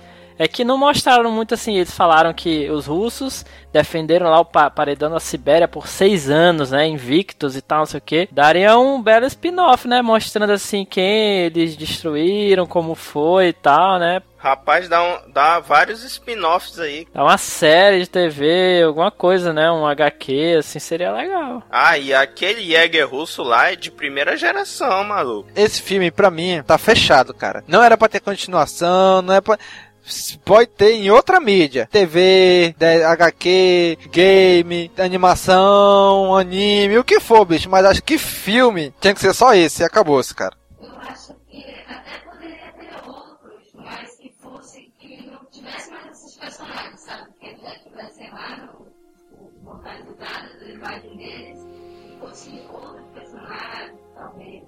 É 0.43 0.47
que 0.47 0.65
não 0.65 0.77
mostraram 0.77 1.31
muito 1.31 1.53
assim. 1.53 1.75
Eles 1.75 1.95
falaram 1.95 2.33
que 2.33 2.69
os 2.69 2.85
russos 2.85 3.45
defenderam 3.71 4.29
lá 4.29 4.41
o 4.41 4.45
pa 4.45 4.69
paredão 4.69 5.09
da 5.09 5.19
Sibéria 5.19 5.69
por 5.69 5.87
seis 5.87 6.29
anos, 6.29 6.71
né? 6.71 6.85
Invictos 6.85 7.55
e 7.55 7.61
tal, 7.61 7.79
não 7.79 7.85
sei 7.85 7.97
o 7.97 8.01
que. 8.01 8.27
Daria 8.29 8.77
um 8.77 9.01
belo 9.01 9.25
spin-off, 9.25 9.87
né? 9.87 10.01
Mostrando 10.01 10.51
assim 10.51 10.83
quem 10.83 11.45
eles 11.45 11.77
destruíram, 11.77 12.65
como 12.65 12.93
foi 12.93 13.47
e 13.47 13.53
tal, 13.53 13.97
né? 13.97 14.21
Rapaz, 14.37 14.89
dá, 14.89 15.01
um, 15.01 15.31
dá 15.31 15.61
vários 15.61 16.03
spin-offs 16.03 16.77
aí. 16.77 17.07
Dá 17.13 17.23
uma 17.23 17.37
série 17.37 18.01
de 18.01 18.09
TV, 18.09 18.83
alguma 18.85 19.09
coisa, 19.09 19.53
né? 19.53 19.71
Um 19.71 19.87
HQ, 19.87 20.57
assim, 20.59 20.79
seria 20.79 21.13
legal. 21.13 21.63
Ah, 21.71 21.97
e 21.97 22.13
aquele 22.13 22.69
Jäger 22.69 23.09
russo 23.09 23.41
lá 23.41 23.71
é 23.71 23.77
de 23.77 23.89
primeira 23.89 24.35
geração, 24.35 25.05
maluco. 25.05 25.47
Esse 25.55 25.81
filme, 25.81 26.11
pra 26.11 26.29
mim, 26.29 26.61
tá 26.67 26.77
fechado, 26.77 27.33
cara. 27.33 27.63
Não 27.65 27.81
era 27.81 27.97
pra 27.97 28.09
ter 28.09 28.19
continuação, 28.19 29.21
não 29.21 29.33
é 29.33 29.39
pra 29.39 29.57
pode 30.43 30.67
ter 30.71 30.93
em 30.93 31.09
outra 31.09 31.39
mídia. 31.39 31.87
TV, 31.91 32.75
HQ, 33.07 33.97
game, 34.11 34.91
animação, 34.97 36.35
anime, 36.35 36.97
o 36.97 37.03
que 37.03 37.19
for, 37.19 37.45
bicho. 37.45 37.69
Mas 37.69 37.85
acho 37.85 38.03
que 38.03 38.17
filme 38.17 38.93
tinha 38.99 39.13
que 39.13 39.19
ser 39.21 39.33
só 39.33 39.53
esse 39.53 39.81
e 39.81 39.85
acabou 39.85 40.19
esse, 40.19 40.33
cara. 40.33 40.55
Deles, 51.15 51.59
fosse 52.19 52.51
talvez, 54.15 54.63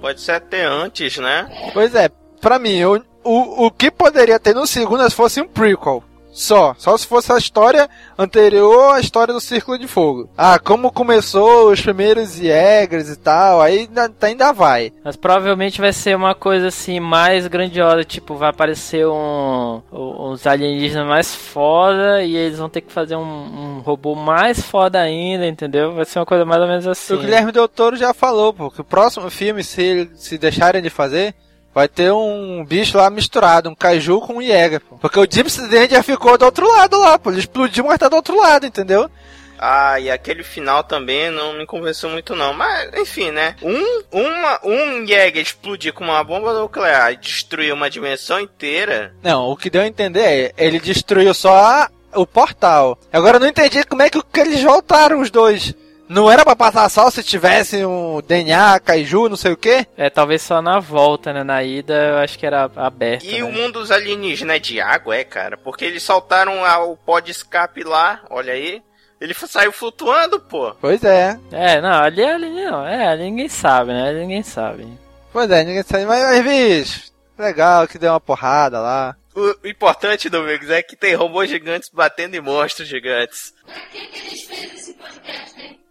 Pode 0.00 0.20
ser 0.20 0.32
até 0.32 0.64
antes, 0.64 1.16
né? 1.18 1.70
Pois 1.72 1.94
é, 1.94 2.08
pra 2.40 2.58
mim, 2.58 2.84
o, 2.84 3.02
o, 3.24 3.66
o 3.66 3.70
que 3.70 3.90
poderia 3.90 4.38
ter 4.38 4.54
no 4.54 4.66
segundo 4.66 5.08
se 5.08 5.16
fosse 5.16 5.40
um 5.40 5.48
prequel. 5.48 6.04
Só, 6.36 6.74
só 6.76 6.94
se 6.98 7.06
fosse 7.06 7.32
a 7.32 7.38
história 7.38 7.88
anterior 8.18 8.94
à 8.94 9.00
história 9.00 9.32
do 9.32 9.40
Círculo 9.40 9.78
de 9.78 9.88
Fogo. 9.88 10.28
Ah, 10.36 10.58
como 10.58 10.92
começou 10.92 11.72
os 11.72 11.80
primeiros 11.80 12.34
Jägers 12.34 13.08
e 13.08 13.16
tal, 13.16 13.62
aí 13.62 13.88
ainda, 13.88 14.12
ainda 14.20 14.52
vai. 14.52 14.92
Mas 15.02 15.16
provavelmente 15.16 15.80
vai 15.80 15.94
ser 15.94 16.14
uma 16.14 16.34
coisa 16.34 16.68
assim 16.68 17.00
mais 17.00 17.46
grandiosa, 17.46 18.04
tipo, 18.04 18.34
vai 18.34 18.50
aparecer 18.50 19.06
um, 19.06 19.80
uns 19.90 20.46
alienígenas 20.46 21.08
mais 21.08 21.34
foda 21.34 22.22
e 22.22 22.36
eles 22.36 22.58
vão 22.58 22.68
ter 22.68 22.82
que 22.82 22.92
fazer 22.92 23.16
um, 23.16 23.22
um, 23.22 23.80
robô 23.80 24.14
mais 24.14 24.60
foda 24.60 25.00
ainda, 25.00 25.46
entendeu? 25.46 25.94
Vai 25.94 26.04
ser 26.04 26.18
uma 26.18 26.26
coisa 26.26 26.44
mais 26.44 26.60
ou 26.60 26.68
menos 26.68 26.86
assim. 26.86 27.14
O 27.14 27.18
Guilherme 27.18 27.50
Del 27.50 27.66
Toro 27.66 27.96
já 27.96 28.12
falou, 28.12 28.52
pô, 28.52 28.70
que 28.70 28.82
o 28.82 28.84
próximo 28.84 29.30
filme, 29.30 29.64
se, 29.64 30.10
se 30.14 30.36
deixarem 30.36 30.82
de 30.82 30.90
fazer, 30.90 31.34
Vai 31.76 31.88
ter 31.88 32.10
um 32.10 32.64
bicho 32.64 32.96
lá 32.96 33.10
misturado, 33.10 33.68
um 33.68 33.74
caju 33.74 34.18
com 34.22 34.36
um 34.38 34.42
Jäger, 34.42 34.80
pô. 34.80 34.96
Porque 34.96 35.20
o 35.20 35.26
Deep 35.26 35.50
Dent 35.68 35.90
já 35.90 36.02
ficou 36.02 36.38
do 36.38 36.46
outro 36.46 36.66
lado 36.66 36.98
lá, 36.98 37.18
pô. 37.18 37.28
Ele 37.30 37.40
explodiu, 37.40 37.84
mas 37.84 37.98
tá 37.98 38.08
do 38.08 38.16
outro 38.16 38.34
lado, 38.34 38.64
entendeu? 38.64 39.10
Ah, 39.58 40.00
e 40.00 40.10
aquele 40.10 40.42
final 40.42 40.82
também 40.82 41.30
não 41.30 41.52
me 41.52 41.66
convenceu 41.66 42.08
muito 42.08 42.34
não. 42.34 42.54
Mas, 42.54 42.90
enfim, 42.94 43.30
né? 43.30 43.56
Um, 43.62 44.02
uma, 44.10 44.58
um 44.64 45.06
Jäger 45.06 45.42
explodir 45.42 45.92
com 45.92 46.04
uma 46.04 46.24
bomba 46.24 46.58
nuclear 46.58 47.12
e 47.12 47.18
destruir 47.18 47.74
uma 47.74 47.90
dimensão 47.90 48.40
inteira... 48.40 49.14
Não, 49.22 49.50
o 49.50 49.54
que 49.54 49.68
deu 49.68 49.82
a 49.82 49.86
entender 49.86 50.20
é, 50.20 50.52
ele 50.56 50.80
destruiu 50.80 51.34
só 51.34 51.88
o 52.14 52.26
portal. 52.26 52.98
Agora 53.12 53.36
eu 53.36 53.40
não 53.40 53.48
entendi 53.48 53.84
como 53.84 54.00
é 54.00 54.08
que, 54.08 54.18
que 54.22 54.40
eles 54.40 54.62
voltaram 54.62 55.20
os 55.20 55.30
dois. 55.30 55.74
Não 56.08 56.30
era 56.30 56.44
pra 56.44 56.54
passar 56.54 56.88
só 56.88 57.10
se 57.10 57.22
tivesse 57.22 57.84
um 57.84 58.20
DNA, 58.22 58.78
Kaiju, 58.80 59.28
não 59.28 59.36
sei 59.36 59.52
o 59.52 59.56
que? 59.56 59.86
É, 59.96 60.08
talvez 60.08 60.42
só 60.42 60.62
na 60.62 60.78
volta, 60.78 61.32
né? 61.32 61.42
Na 61.42 61.62
ida 61.62 61.94
eu 61.94 62.18
acho 62.18 62.38
que 62.38 62.46
era 62.46 62.70
aberto. 62.76 63.24
E 63.24 63.38
né? 63.38 63.44
o 63.44 63.52
mundo 63.52 63.80
dos 63.80 63.90
alienígenas 63.90 64.56
é 64.56 64.60
de 64.60 64.80
água, 64.80 65.16
é, 65.16 65.24
cara? 65.24 65.56
Porque 65.56 65.84
eles 65.84 66.02
soltaram 66.02 66.62
o 66.88 66.96
pó 66.96 67.18
de 67.18 67.32
escape 67.32 67.82
lá, 67.82 68.22
olha 68.30 68.52
aí. 68.52 68.82
Ele 69.20 69.34
saiu 69.34 69.72
flutuando, 69.72 70.38
pô. 70.38 70.74
Pois 70.80 71.02
é. 71.02 71.38
É, 71.50 71.80
não, 71.80 72.02
ali, 72.02 72.22
ali 72.22 72.50
não, 72.50 72.86
é, 72.86 73.08
ali 73.08 73.24
ninguém 73.24 73.48
sabe, 73.48 73.92
né? 73.92 74.08
Ali 74.08 74.20
ninguém 74.20 74.42
sabe. 74.42 74.86
Pois 75.32 75.50
é, 75.50 75.64
ninguém 75.64 75.82
sabe. 75.82 76.04
Mas, 76.04 76.22
mas 76.22 76.44
bicho, 76.44 77.12
legal 77.38 77.88
que 77.88 77.98
deu 77.98 78.12
uma 78.12 78.20
porrada 78.20 78.78
lá. 78.78 79.16
O 79.34 79.68
importante, 79.68 80.30
Domingos, 80.30 80.70
é 80.70 80.82
que 80.82 80.96
tem 80.96 81.14
robôs 81.14 81.50
gigantes 81.50 81.90
batendo 81.90 82.34
em 82.36 82.40
monstros 82.40 82.88
gigantes. 82.88 83.52
Pra 83.64 83.74
que, 83.90 84.06
que 84.06 84.26
eles 84.26 84.42
fez 84.44 84.74
esse 84.74 84.94
podcast, 84.94 85.60
hein? 85.60 85.85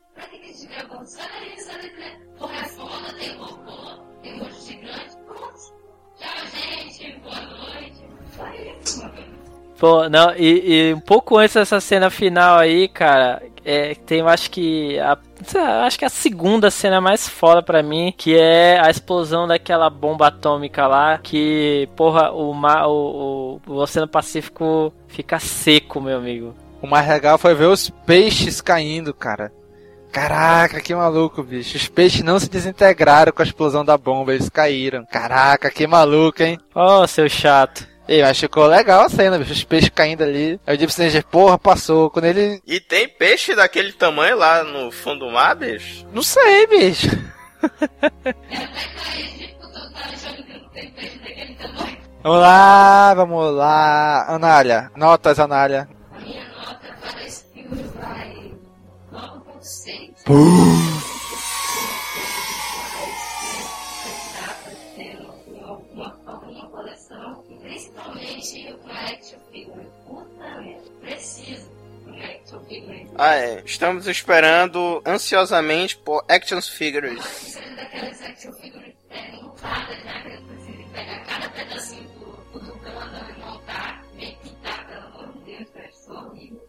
Pô, 9.78 10.08
não, 10.10 10.34
e, 10.36 10.90
e, 10.90 10.94
um 10.94 11.00
pouco 11.00 11.38
antes 11.38 11.54
dessa 11.56 11.82
cena 11.82 12.10
final 12.10 12.58
aí, 12.58 12.88
cara, 12.88 13.44
é, 13.64 13.94
tem, 13.94 14.20
eu 14.20 14.28
acho 14.30 14.50
que 14.50 14.98
a, 15.00 15.18
acho 15.86 16.00
que 16.00 16.06
a 16.06 16.10
segunda 16.10 16.72
cena 16.72 17.02
mais 17.02 17.28
foda 17.28 17.62
para 17.62 17.84
mim, 17.84 18.14
que 18.16 18.38
é 18.38 18.80
a 18.80 18.90
explosão 18.90 19.46
daquela 19.46 19.90
bomba 19.90 20.28
atômica 20.28 20.88
lá, 20.88 21.18
que, 21.18 21.90
porra, 21.96 22.32
o, 22.32 22.54
mar, 22.54 22.88
o, 22.88 23.60
o, 23.68 23.74
o 23.74 23.76
Oceano 23.76 24.08
Pacífico 24.08 24.94
fica 25.08 25.40
seco, 25.40 26.00
meu 26.00 26.18
amigo. 26.18 26.56
O 26.82 26.88
mais 26.88 27.08
legal 27.08 27.38
foi 27.38 27.54
ver 27.54 27.68
os 27.68 27.90
peixes 27.90 28.62
caindo, 28.62 29.14
cara. 29.14 29.52
Caraca, 30.16 30.80
que 30.80 30.96
maluco, 30.96 31.44
bicho. 31.44 31.76
Os 31.76 31.90
peixes 31.90 32.24
não 32.24 32.40
se 32.40 32.50
desintegraram 32.50 33.34
com 33.34 33.42
a 33.42 33.46
explosão 33.46 33.84
da 33.84 33.98
bomba, 33.98 34.34
eles 34.34 34.48
caíram. 34.48 35.06
Caraca, 35.06 35.70
que 35.70 35.86
maluco, 35.86 36.42
hein? 36.42 36.58
Ó, 36.74 37.04
oh, 37.04 37.08
seu 37.08 37.28
chato. 37.28 37.86
E 38.08 38.22
mas 38.22 38.40
ficou 38.40 38.66
legal 38.66 39.02
a 39.02 39.10
cena, 39.10 39.38
bicho. 39.38 39.52
Os 39.52 39.66
peixes 39.66 39.90
caindo 39.90 40.24
ali. 40.24 40.58
Aí 40.66 40.76
o 40.76 40.78
Deep 40.78 40.94
Stranger, 40.94 41.26
porra, 41.26 41.60
passou. 41.60 42.10
Quando 42.10 42.26
ele. 42.26 42.62
E 42.66 42.80
tem 42.80 43.10
peixe 43.10 43.54
daquele 43.54 43.92
tamanho 43.92 44.38
lá 44.38 44.64
no 44.64 44.90
fundo 44.90 45.26
do 45.26 45.32
mar, 45.34 45.54
bicho? 45.54 46.08
Não 46.14 46.24
sei, 46.24 46.66
bicho. 46.66 47.10
vamos 52.24 52.40
lá, 52.40 53.14
vamos 53.16 53.54
lá. 53.54 54.26
Anália, 54.30 54.90
notas, 54.96 55.42
Anália. 55.42 55.90
Ah, 60.28 60.32
é. 73.36 73.62
Estamos 73.64 74.08
esperando 74.08 75.04
ansiosamente 75.06 75.96
por 75.96 76.26
action 76.28 76.60
figures. 76.60 77.56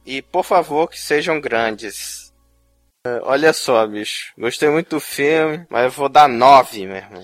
E 0.05 0.21
por 0.21 0.45
favor 0.45 0.88
que 0.88 0.99
sejam 0.99 1.40
grandes. 1.40 2.06
É, 3.07 3.21
Olha 3.23 3.53
só, 3.53 3.87
bicho. 3.87 4.33
Gostei 4.37 4.69
muito 4.69 4.97
do 4.97 5.01
filme, 5.01 5.64
mas 5.71 5.85
eu 5.85 5.90
vou 5.90 6.09
dar 6.09 6.29
9, 6.29 6.87
meu 6.87 6.97
irmão. 6.97 7.23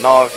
9. 0.00 0.34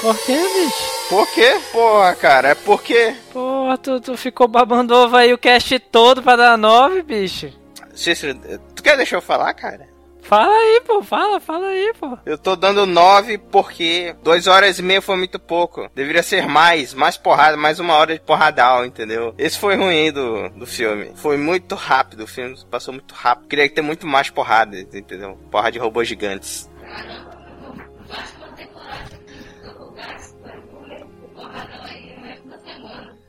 Por 0.00 0.18
que, 0.18 0.36
bicho? 0.36 1.08
Por 1.08 1.26
quê? 1.32 1.60
Porra, 1.72 2.14
cara, 2.14 2.48
é 2.50 2.54
porque. 2.54 3.14
Porra, 3.32 3.78
tu, 3.78 4.00
tu 4.00 4.16
ficou 4.16 4.46
babando 4.46 4.94
ovo 4.94 5.16
aí 5.16 5.32
o 5.32 5.38
cast 5.38 5.78
todo 5.78 6.22
pra 6.22 6.36
dar 6.36 6.58
9, 6.58 7.02
bicho. 7.02 7.50
Cícero, 7.94 8.38
tu 8.74 8.82
quer 8.82 8.96
deixar 8.96 9.16
eu 9.16 9.22
falar, 9.22 9.54
cara? 9.54 9.88
Fala 10.24 10.52
aí, 10.52 10.80
pô, 10.86 11.02
fala, 11.02 11.38
fala 11.38 11.66
aí, 11.68 11.92
pô. 12.00 12.18
Eu 12.24 12.38
tô 12.38 12.56
dando 12.56 12.86
9 12.86 13.38
porque 13.38 14.16
2 14.22 14.46
horas 14.46 14.78
e 14.78 14.82
meia 14.82 15.02
foi 15.02 15.16
muito 15.16 15.38
pouco. 15.38 15.88
Deveria 15.94 16.22
ser 16.22 16.48
mais, 16.48 16.94
mais 16.94 17.18
porrada, 17.18 17.56
mais 17.58 17.78
uma 17.78 17.94
hora 17.94 18.14
de 18.14 18.20
porradal, 18.20 18.86
entendeu? 18.86 19.34
Esse 19.36 19.58
foi 19.58 19.76
ruim 19.76 20.10
do, 20.10 20.48
do 20.50 20.66
filme. 20.66 21.12
Foi 21.14 21.36
muito 21.36 21.74
rápido, 21.74 22.24
o 22.24 22.26
filme 22.26 22.56
passou 22.70 22.94
muito 22.94 23.14
rápido. 23.14 23.48
Queria 23.48 23.68
ter 23.68 23.82
muito 23.82 24.06
mais 24.06 24.30
porrada, 24.30 24.80
entendeu? 24.80 25.38
Porrada 25.50 25.72
de 25.72 25.78
robôs 25.78 26.08
gigantes. 26.08 26.70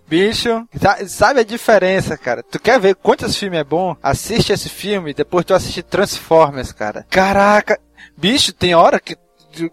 Bicho, 0.08 0.68
sa- 0.80 1.08
sabe 1.08 1.40
a 1.40 1.44
diferença, 1.44 2.18
cara? 2.18 2.44
Tu 2.44 2.60
quer 2.60 2.80
ver 2.80 2.96
quanto 2.96 3.26
esse 3.26 3.38
filme 3.40 3.58
é 3.58 3.64
bom? 3.64 3.96
Assiste 4.04 4.54
esse 4.54 4.70
filme, 4.70 5.14
depois 5.14 5.44
tu 5.46 5.54
assiste 5.54 5.82
Transformers, 5.82 6.72
cara. 6.72 7.06
Caraca, 7.10 7.80
bicho, 8.16 8.54
tem 8.54 8.76
hora 8.76 9.00
que 9.00 9.18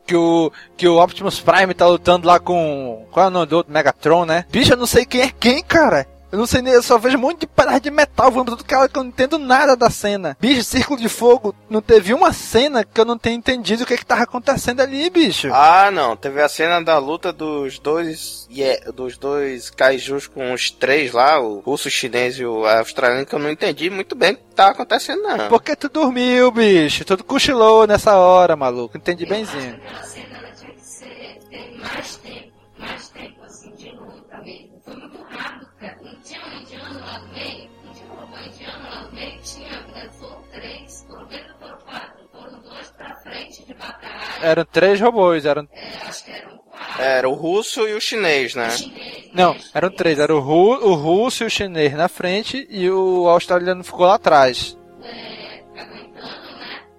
que 0.06 0.14
o, 0.14 0.52
que 0.76 0.86
o 0.86 1.02
Optimus 1.02 1.40
Prime 1.40 1.74
tá 1.74 1.88
lutando 1.88 2.24
lá 2.24 2.38
com. 2.38 3.04
Qual 3.10 3.26
é 3.26 3.28
o 3.28 3.32
nome 3.32 3.46
do 3.46 3.56
outro? 3.56 3.72
Megatron, 3.72 4.24
né? 4.24 4.44
Bicho, 4.48 4.72
eu 4.74 4.76
não 4.76 4.86
sei 4.86 5.04
quem 5.04 5.22
é 5.22 5.28
quem, 5.30 5.60
cara. 5.60 6.06
Eu 6.32 6.38
não 6.38 6.46
sei 6.46 6.62
nem, 6.62 6.72
eu 6.72 6.82
só 6.82 6.96
vejo 6.96 7.18
um 7.18 7.20
monte 7.20 7.40
de 7.40 7.46
pedaço 7.46 7.80
de 7.80 7.90
metal 7.90 8.30
voando 8.30 8.52
pra 8.52 8.56
todo 8.56 8.66
cara 8.66 8.88
que 8.88 8.98
eu 8.98 9.02
não 9.02 9.10
entendo 9.10 9.38
nada 9.38 9.76
da 9.76 9.90
cena. 9.90 10.34
Bicho, 10.40 10.64
Círculo 10.64 10.98
de 10.98 11.08
Fogo, 11.08 11.54
não 11.68 11.82
teve 11.82 12.14
uma 12.14 12.32
cena 12.32 12.82
que 12.84 12.98
eu 12.98 13.04
não 13.04 13.18
tenha 13.18 13.36
entendido 13.36 13.82
o 13.82 13.86
que 13.86 13.98
que 13.98 14.06
tava 14.06 14.22
acontecendo 14.22 14.80
ali, 14.80 15.10
bicho. 15.10 15.50
Ah, 15.52 15.90
não. 15.90 16.16
Teve 16.16 16.40
a 16.40 16.48
cena 16.48 16.80
da 16.80 16.96
luta 16.96 17.32
dos 17.34 17.78
dois. 17.78 18.48
Yeah, 18.50 18.90
dos 18.92 19.18
dois 19.18 19.68
kaijus 19.68 20.26
com 20.26 20.54
os 20.54 20.70
três 20.70 21.12
lá, 21.12 21.38
o 21.38 21.60
russo, 21.60 21.88
o 21.88 21.90
chinês 21.90 22.38
e 22.38 22.44
o 22.46 22.64
australiano, 22.66 23.26
que 23.26 23.34
eu 23.34 23.38
não 23.38 23.50
entendi 23.50 23.90
muito 23.90 24.14
bem 24.14 24.32
o 24.32 24.36
que 24.36 24.42
tava 24.54 24.70
acontecendo, 24.70 25.22
não. 25.22 25.48
Porque 25.48 25.76
tu 25.76 25.90
dormiu, 25.90 26.50
bicho. 26.50 27.04
Tu 27.04 27.22
cochilou 27.24 27.86
nessa 27.86 28.16
hora, 28.16 28.56
maluco. 28.56 28.96
Entendi 28.96 29.26
benzinho. 29.26 29.74
Aquela 29.84 30.02
cena 30.02 30.38
ela 30.38 30.50
tinha 30.52 30.72
que 30.72 30.80
ser, 30.80 31.40
mais 31.78 32.16
tempo, 32.16 32.52
mais 32.78 33.08
tempo 33.10 33.44
assim 33.44 33.74
de 33.74 33.90
luta 33.90 34.38
mesmo. 34.42 34.80
Foi 34.82 34.96
muito 34.96 35.22
rápido, 35.28 35.68
cara. 35.82 35.98
Não 36.02 36.14
tinha 36.22 36.40
um 36.40 36.60
indiano 36.60 37.00
lá 37.00 37.18
no 37.18 37.32
meio, 37.32 37.70
não 37.84 37.92
tinha 37.92 38.10
um 38.10 38.14
robô 38.16 38.36
indiano 38.38 38.90
lá 38.90 39.02
no 39.02 39.12
meio, 39.12 39.40
tinha, 39.42 39.68
né, 39.68 40.10
foram 40.18 40.42
três, 40.52 41.06
foram 41.08 41.26
três 41.26 41.46
ou 41.50 41.56
foram 41.58 41.78
quatro, 41.78 42.28
foram 42.32 42.60
dois 42.62 42.90
pra 42.92 43.14
frente 43.16 43.66
de 43.66 43.74
batalha, 43.74 43.98
Eram 44.42 44.64
três 44.64 45.00
robôs, 45.00 45.44
eram. 45.44 45.68
é, 45.72 45.88
acho 46.06 46.24
que 46.24 46.30
eram 46.30 46.56
quatro 46.58 47.02
Era 47.02 47.28
o 47.28 47.34
russo 47.34 47.86
e 47.88 47.94
o 47.94 48.00
chinês, 48.00 48.54
né? 48.54 48.70
chineses. 48.70 49.30
Não, 49.34 49.56
eram 49.74 49.90
três. 49.90 50.18
Era 50.18 50.34
o, 50.34 50.40
ru... 50.40 50.72
o 50.90 50.94
russo 50.94 51.42
e 51.42 51.46
o 51.46 51.50
chinês 51.50 51.92
na 51.94 52.06
frente 52.08 52.66
e 52.70 52.90
o 52.90 53.26
australiano 53.28 53.82
ficou 53.82 54.06
lá 54.06 54.16
atrás. 54.16 54.76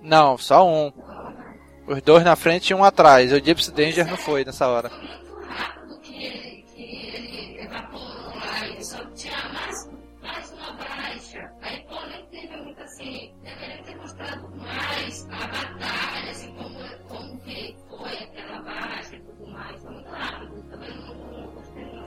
Não, 0.01 0.37
só 0.37 0.67
um. 0.67 0.91
Os 1.87 2.01
dois 2.01 2.23
na 2.23 2.35
frente 2.35 2.71
e 2.71 2.73
um 2.73 2.83
atrás. 2.83 3.31
O 3.31 3.39
Gypsy 3.39 3.71
Danger 3.71 4.07
não 4.07 4.17
foi 4.17 4.43
nessa 4.43 4.67
hora. 4.67 4.91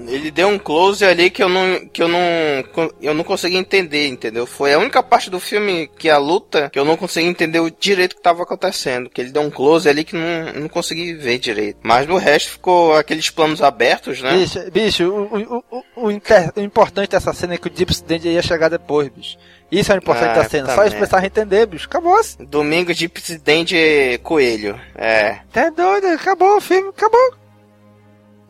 Ele 0.09 0.31
deu 0.31 0.49
um 0.49 0.59
close 0.59 1.05
ali 1.05 1.31
que 1.31 1.43
eu 1.43 1.49
não 1.49 1.87
que 1.93 2.03
eu 2.03 2.09
não 2.09 2.21
eu 3.01 3.15
não 3.15 3.25
consegui 3.25 3.57
entender, 3.57 4.09
entendeu? 4.09 4.47
Foi 4.47 4.73
a 4.73 4.79
única 4.79 5.03
parte 5.03 5.29
do 5.31 5.41
filme 5.41 5.89
que 5.99 6.09
a 6.09 6.19
luta 6.19 6.71
que 6.71 6.79
eu 6.79 6.85
não 6.85 6.97
consegui 6.97 7.27
entender 7.27 7.61
o 7.61 7.71
direito 7.71 8.15
que 8.15 8.21
estava 8.21 8.43
acontecendo, 8.43 9.09
que 9.11 9.21
ele 9.21 9.33
deu 9.33 9.43
um 9.43 9.51
close 9.51 9.89
ali 9.89 10.05
que 10.05 10.15
não 10.17 10.53
não 10.61 10.69
consegui 10.69 11.15
ver 11.15 11.39
direito. 11.39 11.79
Mas 11.83 12.07
no 12.07 12.17
resto 12.17 12.51
ficou 12.53 12.95
aqueles 12.97 13.31
planos 13.31 13.63
abertos, 13.63 14.21
né? 14.23 14.33
Bicho, 14.37 14.71
bicho 14.71 15.05
o, 15.11 15.37
o, 15.57 15.65
o, 15.71 16.05
o, 16.07 16.11
inter- 16.11 16.53
o 16.57 16.61
importante 16.61 17.11
dessa 17.11 17.33
cena 17.33 17.55
é 17.55 17.59
que 17.59 17.69
o 17.69 17.73
Gypsy 17.75 18.05
Danger 18.05 18.33
ia 18.33 18.43
chegar 18.43 18.69
depois, 18.69 19.09
bicho. 19.09 19.37
Isso 19.71 19.91
é 19.91 19.97
o 19.97 19.99
importante 19.99 20.31
Ah, 20.31 20.43
da 20.43 20.49
cena. 20.49 20.67
tá 20.69 20.75
Só 20.77 20.83
eles 20.83 20.95
precisavam 20.95 21.27
entender, 21.27 21.67
bicho. 21.67 21.87
Acabou. 21.87 22.17
-se. 22.23 22.37
Domingo 22.45 22.95
de 22.95 23.09
presidente 23.09 24.21
coelho. 24.23 24.79
É. 24.95 25.39
Tá 25.53 25.71
doido, 25.71 26.07
acabou 26.09 26.57
o 26.57 26.61
filme, 26.61 26.89
acabou. 26.91 27.35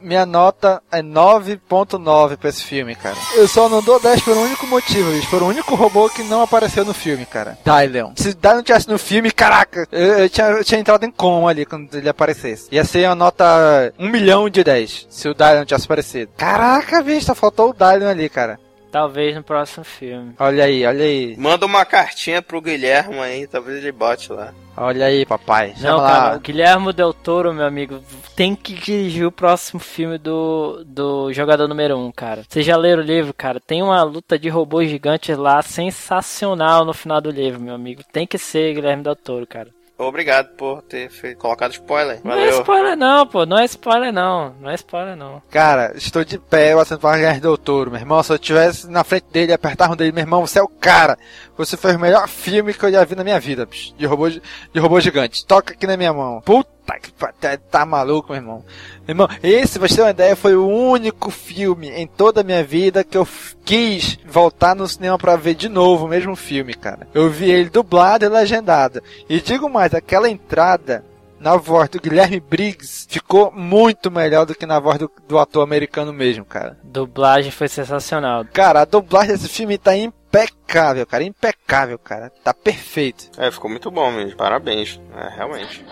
Minha 0.06 0.24
nota 0.24 0.80
é 0.92 1.02
9.9 1.02 2.36
pra 2.36 2.48
esse 2.48 2.62
filme, 2.62 2.94
cara. 2.94 3.16
Eu 3.34 3.48
só 3.48 3.68
não 3.68 3.82
dou 3.82 3.98
10 3.98 4.20
por 4.22 4.36
um 4.36 4.44
único 4.44 4.64
motivo, 4.68 5.10
bicho. 5.10 5.28
Por 5.28 5.42
um 5.42 5.48
único 5.48 5.74
robô 5.74 6.08
que 6.08 6.22
não 6.22 6.42
apareceu 6.42 6.84
no 6.84 6.94
filme, 6.94 7.26
cara. 7.26 7.58
Dylion. 7.64 8.12
Se 8.14 8.32
Dylion 8.32 8.62
tivesse 8.62 8.88
no 8.88 9.00
filme, 9.00 9.32
caraca, 9.32 9.88
eu, 9.90 10.18
eu 10.20 10.30
tinha, 10.30 10.46
eu 10.46 10.62
tinha 10.62 10.78
entrado 10.78 11.02
em 11.02 11.10
coma 11.10 11.50
ali 11.50 11.66
quando 11.66 11.92
ele 11.92 12.08
aparecesse. 12.08 12.68
Ia 12.70 12.84
ser 12.84 13.08
uma 13.08 13.16
nota 13.16 13.92
1 13.98 14.08
milhão 14.08 14.48
de 14.48 14.62
10 14.62 15.08
se 15.10 15.28
o 15.28 15.34
Dylion 15.34 15.64
tivesse 15.64 15.86
aparecido. 15.86 16.30
Caraca, 16.36 17.02
bicho, 17.02 17.26
só 17.26 17.34
faltou 17.34 17.70
o 17.70 17.74
Dylion 17.74 18.08
ali, 18.08 18.28
cara. 18.28 18.60
Talvez 18.92 19.34
no 19.34 19.42
próximo 19.42 19.84
filme. 19.84 20.34
Olha 20.38 20.66
aí, 20.66 20.86
olha 20.86 21.04
aí. 21.04 21.36
Manda 21.36 21.66
uma 21.66 21.84
cartinha 21.84 22.40
pro 22.40 22.62
Guilherme 22.62 23.18
aí, 23.18 23.44
talvez 23.48 23.78
ele 23.78 23.90
bote 23.90 24.32
lá. 24.32 24.54
Olha 24.76 25.06
aí, 25.06 25.24
papai. 25.24 25.74
Não, 25.80 25.98
cara, 25.98 26.36
o 26.36 26.40
Guilhermo 26.40 26.92
Del 26.92 27.14
Toro, 27.14 27.54
meu 27.54 27.64
amigo, 27.64 28.00
tem 28.34 28.54
que 28.54 28.74
dirigir 28.74 29.26
o 29.26 29.32
próximo 29.32 29.80
filme 29.80 30.18
do, 30.18 30.84
do 30.84 31.32
jogador 31.32 31.66
número 31.66 31.96
1, 31.96 32.06
um, 32.06 32.12
cara. 32.12 32.44
Vocês 32.46 32.66
já 32.66 32.76
leram 32.76 33.02
o 33.02 33.06
livro, 33.06 33.32
cara? 33.32 33.58
Tem 33.58 33.82
uma 33.82 34.02
luta 34.02 34.38
de 34.38 34.50
robôs 34.50 34.90
gigantes 34.90 35.36
lá 35.36 35.62
sensacional 35.62 36.84
no 36.84 36.92
final 36.92 37.20
do 37.20 37.30
livro, 37.30 37.60
meu 37.60 37.74
amigo. 37.74 38.02
Tem 38.12 38.26
que 38.26 38.36
ser 38.36 38.74
Guilherme 38.74 39.02
Del 39.02 39.16
Toro, 39.16 39.46
cara. 39.46 39.70
Obrigado 39.98 40.48
por 40.56 40.82
ter 40.82 41.08
feito, 41.10 41.38
colocado 41.38 41.72
spoiler. 41.72 42.20
Não 42.22 42.32
é 42.32 42.36
Valeu. 42.36 42.60
spoiler 42.60 42.96
não, 42.96 43.26
pô. 43.26 43.46
Não 43.46 43.58
é 43.58 43.64
spoiler 43.64 44.12
não. 44.12 44.54
Não 44.60 44.70
é 44.70 44.74
spoiler 44.74 45.16
não. 45.16 45.40
Cara, 45.50 45.92
estou 45.96 46.22
de 46.22 46.38
pé, 46.38 46.74
eu 46.74 46.80
assento 46.80 47.00
para 47.00 47.16
ganhar 47.16 47.40
doutor, 47.40 47.88
meu 47.88 47.98
irmão. 47.98 48.22
Se 48.22 48.30
eu 48.30 48.36
estivesse 48.36 48.90
na 48.90 49.02
frente 49.04 49.24
dele 49.32 49.52
e 49.52 49.54
apertar 49.54 49.90
um 49.90 49.96
dele, 49.96 50.12
meu 50.12 50.22
irmão, 50.22 50.46
você 50.46 50.58
é 50.58 50.62
o 50.62 50.68
cara. 50.68 51.16
Você 51.56 51.78
fez 51.78 51.96
o 51.96 51.98
melhor 51.98 52.28
filme 52.28 52.74
que 52.74 52.84
eu 52.84 52.92
já 52.92 53.04
vi 53.04 53.14
na 53.14 53.24
minha 53.24 53.40
vida, 53.40 53.64
bicho. 53.64 53.94
De 53.96 54.04
robô, 54.04 54.28
de 54.28 54.40
robô 54.78 55.00
gigante. 55.00 55.46
Toca 55.46 55.72
aqui 55.72 55.86
na 55.86 55.96
minha 55.96 56.12
mão. 56.12 56.42
Puta 56.42 56.75
que 56.94 57.12
pa- 57.12 57.32
tá, 57.32 57.56
tá 57.56 57.84
maluco, 57.84 58.32
meu 58.32 58.40
irmão. 58.40 58.64
Meu 59.06 59.12
irmão, 59.14 59.28
esse, 59.42 59.78
pra 59.78 59.88
você 59.88 59.96
ter 59.96 60.02
uma 60.02 60.10
ideia, 60.10 60.36
foi 60.36 60.54
o 60.56 60.66
único 60.66 61.30
filme 61.30 61.90
em 61.90 62.06
toda 62.06 62.40
a 62.40 62.44
minha 62.44 62.62
vida 62.64 63.02
que 63.04 63.16
eu 63.18 63.26
quis 63.64 64.18
voltar 64.26 64.74
no 64.76 64.86
cinema 64.86 65.18
pra 65.18 65.36
ver 65.36 65.54
de 65.54 65.68
novo 65.68 66.04
o 66.06 66.08
mesmo 66.08 66.36
filme, 66.36 66.74
cara. 66.74 67.08
Eu 67.12 67.28
vi 67.28 67.50
ele 67.50 67.68
dublado 67.70 68.24
e 68.24 68.28
legendado. 68.28 69.02
E 69.28 69.40
digo 69.40 69.68
mais, 69.68 69.92
aquela 69.94 70.28
entrada 70.30 71.04
na 71.38 71.56
voz 71.56 71.88
do 71.90 72.00
Guilherme 72.00 72.40
Briggs 72.40 73.06
ficou 73.10 73.52
muito 73.52 74.10
melhor 74.10 74.46
do 74.46 74.54
que 74.54 74.64
na 74.64 74.80
voz 74.80 74.96
do, 74.98 75.10
do 75.28 75.38
ator 75.38 75.62
americano 75.62 76.12
mesmo, 76.12 76.44
cara. 76.46 76.78
Dublagem 76.82 77.50
foi 77.50 77.68
sensacional. 77.68 78.44
Cara, 78.52 78.80
a 78.80 78.84
dublagem 78.86 79.32
desse 79.32 79.48
filme 79.48 79.76
tá 79.76 79.94
impecável, 79.94 81.06
cara. 81.06 81.22
Impecável, 81.24 81.98
cara. 81.98 82.32
Tá 82.42 82.54
perfeito. 82.54 83.30
É, 83.36 83.50
ficou 83.50 83.70
muito 83.70 83.90
bom 83.90 84.10
mesmo. 84.12 84.36
Parabéns. 84.36 84.98
É, 85.14 85.28
realmente. 85.36 85.84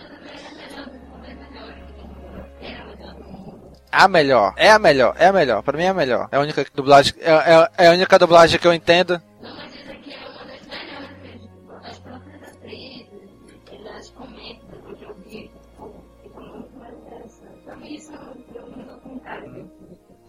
A 3.97 4.09
melhor. 4.09 4.55
É 4.57 4.71
a 4.71 4.79
melhor. 4.79 5.15
É 5.19 5.27
a 5.29 5.33
melhor. 5.33 5.63
Pra 5.63 5.77
mim 5.79 5.85
é 5.85 5.89
a 5.89 5.95
melhor. 5.95 6.29
É 6.33 6.37
a 6.37 6.41
única 6.41 6.67
dublagem. 6.75 7.15
É, 7.21 7.31
é- 7.33 7.71
é 7.85 7.89
a 7.89 7.93
única 7.93 8.19
dublagem 8.19 8.59
que 8.59 8.67
eu 8.67 8.73
entendo. 8.75 9.21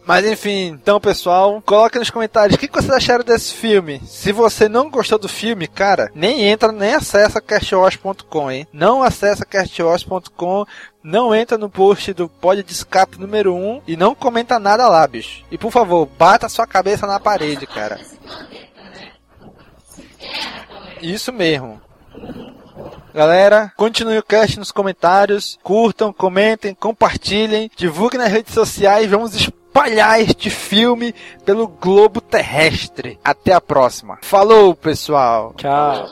Mas 0.06 0.24
enfim, 0.26 0.68
então 0.68 1.00
pessoal, 1.00 1.60
coloque 1.66 1.98
nos 1.98 2.12
comentários 2.12 2.56
o 2.56 2.60
que 2.60 2.72
vocês 2.72 2.92
acharam 2.92 3.24
desse 3.24 3.54
filme. 3.56 4.00
Se 4.06 4.32
você 4.32 4.70
não 4.70 4.90
gostou 4.90 5.18
do 5.18 5.28
filme, 5.28 5.68
cara, 5.68 6.12
nem 6.14 6.44
entra, 6.44 6.72
nem 6.72 6.94
acessa 6.94 7.42
castwatch.com, 7.42 8.52
hein? 8.52 8.68
Não 8.72 9.02
acessa 9.02 9.44
castwatch.com, 9.44 10.66
não 11.04 11.34
entra 11.34 11.58
no 11.58 11.70
post 11.70 12.14
do 12.14 12.30
pod 12.30 12.62
de 12.62 12.72
escape 12.72 13.20
número 13.20 13.56
1 13.56 13.82
e 13.88 13.98
não 13.98 14.14
comenta 14.14 14.60
nada 14.60 14.88
lá, 14.88 15.08
bicho. 15.08 15.44
E 15.50 15.58
por 15.58 15.72
favor, 15.72 16.06
bata 16.06 16.48
sua 16.50 16.68
cabeça 16.68 17.08
na 17.08 17.20
parede, 17.20 17.66
cara. 17.66 18.00
Isso 21.02 21.34
mesmo. 21.34 21.82
Galera, 23.12 23.72
continue 23.76 24.18
o 24.18 24.24
cast 24.24 24.60
nos 24.60 24.72
comentários, 24.72 25.58
curtam, 25.64 26.14
comentem, 26.14 26.76
compartilhem, 26.76 27.72
divulguem 27.76 28.20
nas 28.20 28.32
redes 28.32 28.54
sociais, 28.54 29.10
vamos 29.10 29.32
espalhar 29.76 30.22
este 30.22 30.50
filme 30.50 31.14
pelo 31.44 31.68
globo 31.68 32.22
terrestre. 32.22 33.20
Até 33.24 33.52
a 33.52 33.60
próxima. 33.60 34.18
Falou, 34.22 34.74
pessoal. 34.74 35.54
Tchau. 35.58 36.08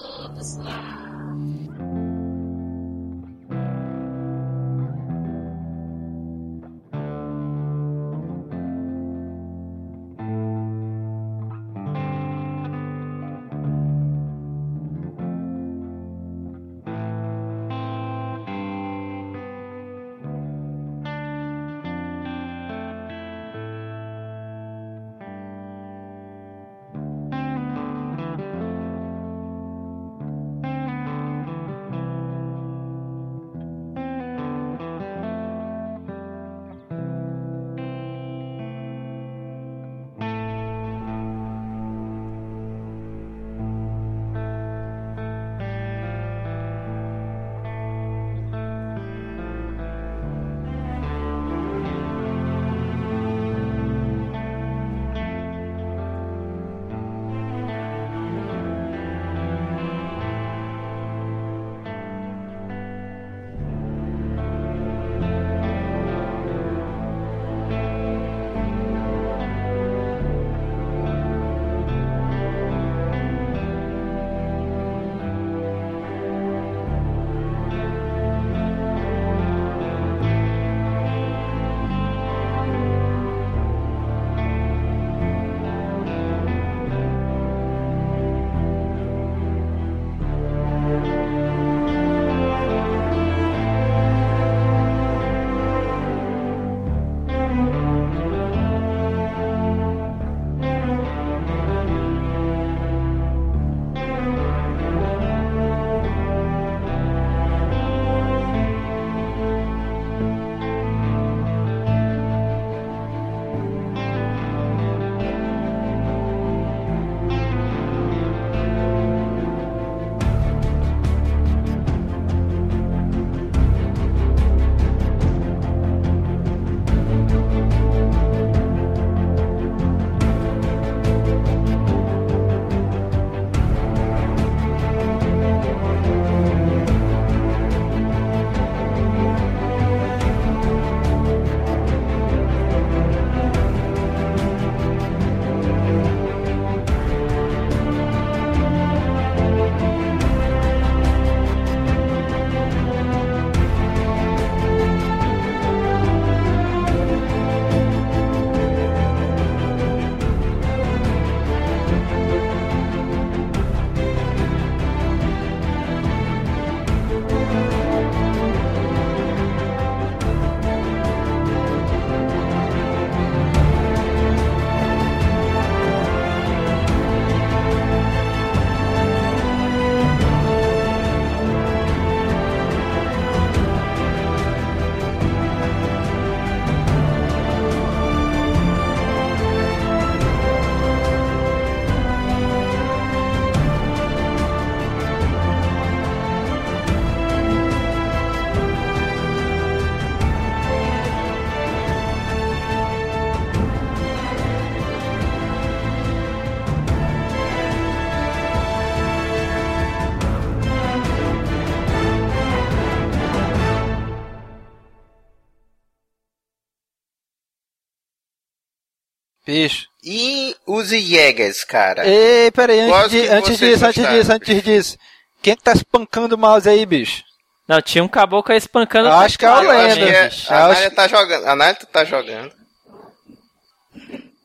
Bicho. 219.45 219.87
E 220.03 220.55
os 220.65 220.89
Jägers, 220.89 221.63
cara. 221.63 222.05
Ei, 222.07 222.51
peraí, 222.51 222.79
antes, 222.81 223.11
de, 223.11 223.27
antes 223.27 223.57
disso, 223.57 223.85
antes 223.85 224.07
disso, 224.07 224.31
antes 224.33 224.63
disso. 224.63 224.97
Quem 225.41 225.55
que 225.55 225.63
tá 225.63 225.73
espancando 225.73 226.35
o 226.35 226.37
mouse 226.37 226.67
aí, 226.69 226.85
bicho? 226.85 227.23
Não, 227.67 227.81
tinha 227.81 228.03
um 228.03 228.07
caboclo 228.07 228.51
aí 228.51 228.57
espancando 228.57 229.07
Eu 229.07 229.13
acho 229.13 229.37
que 229.39 229.45
é 229.45 229.49
o 229.51 229.55
teclado, 229.59 229.73
Eu 229.77 229.85
acho 229.85 229.99
Lenda, 229.99 230.05
que 230.11 230.13
é- 230.15 230.29
a 230.49 230.59
Nália 230.67 230.87
acho- 230.87 230.95
tá 230.95 231.07
jogando. 231.07 231.47
A 231.47 231.55
Nália 231.55 231.75
tá 231.91 232.05
jogando. 232.05 232.51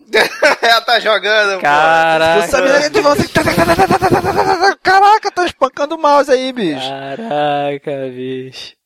Ela 0.62 0.80
tá 0.80 1.00
jogando. 1.00 1.60
Caraca. 1.60 2.44
Eu 2.46 2.48
sabia 2.50 2.90
de 2.90 3.00
você. 3.00 3.28
Caraca, 4.82 5.30
tá 5.30 5.44
espancando 5.44 5.94
o 5.96 5.98
mouse 5.98 6.30
aí, 6.30 6.52
bicho. 6.52 6.80
Caraca, 6.88 8.08
bicho. 8.10 8.77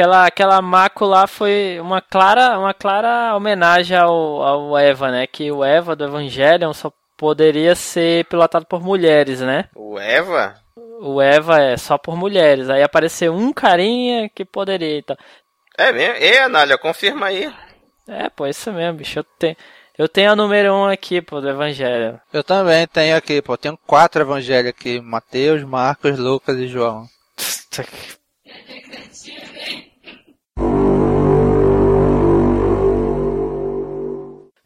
Aquela, 0.00 0.24
aquela 0.24 0.60
lá 1.00 1.26
foi 1.26 1.78
uma 1.78 2.00
clara, 2.00 2.58
uma 2.58 2.72
clara 2.72 3.36
homenagem 3.36 3.94
ao, 3.94 4.42
ao 4.42 4.78
Eva, 4.78 5.10
né? 5.10 5.26
Que 5.26 5.52
o 5.52 5.62
Eva 5.62 5.94
do 5.94 6.04
Evangelion 6.04 6.72
só 6.72 6.90
poderia 7.18 7.74
ser 7.74 8.24
pilotado 8.24 8.64
por 8.64 8.82
mulheres, 8.82 9.42
né? 9.42 9.68
O 9.74 9.98
Eva? 9.98 10.54
O 11.02 11.20
Eva 11.20 11.60
é 11.60 11.76
só 11.76 11.98
por 11.98 12.16
mulheres. 12.16 12.70
Aí 12.70 12.82
apareceu 12.82 13.34
um 13.34 13.52
carinha 13.52 14.30
que 14.30 14.42
poderia. 14.42 15.00
Então. 15.00 15.14
É 15.76 15.92
mesmo? 15.92 16.14
Ei, 16.14 16.38
Anália, 16.38 16.78
confirma 16.78 17.26
aí. 17.26 17.52
É, 18.08 18.30
pô, 18.30 18.46
isso 18.46 18.72
mesmo, 18.72 18.96
bicho. 18.96 19.18
Eu 19.18 19.24
tenho, 19.38 19.56
eu 19.98 20.08
tenho 20.08 20.32
a 20.32 20.36
número 20.36 20.72
um 20.72 20.86
aqui, 20.86 21.20
pô, 21.20 21.42
do 21.42 21.50
Evangelho. 21.50 22.18
Eu 22.32 22.42
também 22.42 22.86
tenho 22.86 23.14
aqui, 23.18 23.42
pô. 23.42 23.54
Tenho 23.58 23.78
quatro 23.86 24.22
evangelhos 24.22 24.70
aqui: 24.70 24.98
Mateus, 24.98 25.62
Marcos, 25.62 26.18
Lucas 26.18 26.56
e 26.56 26.66
João. 26.68 27.06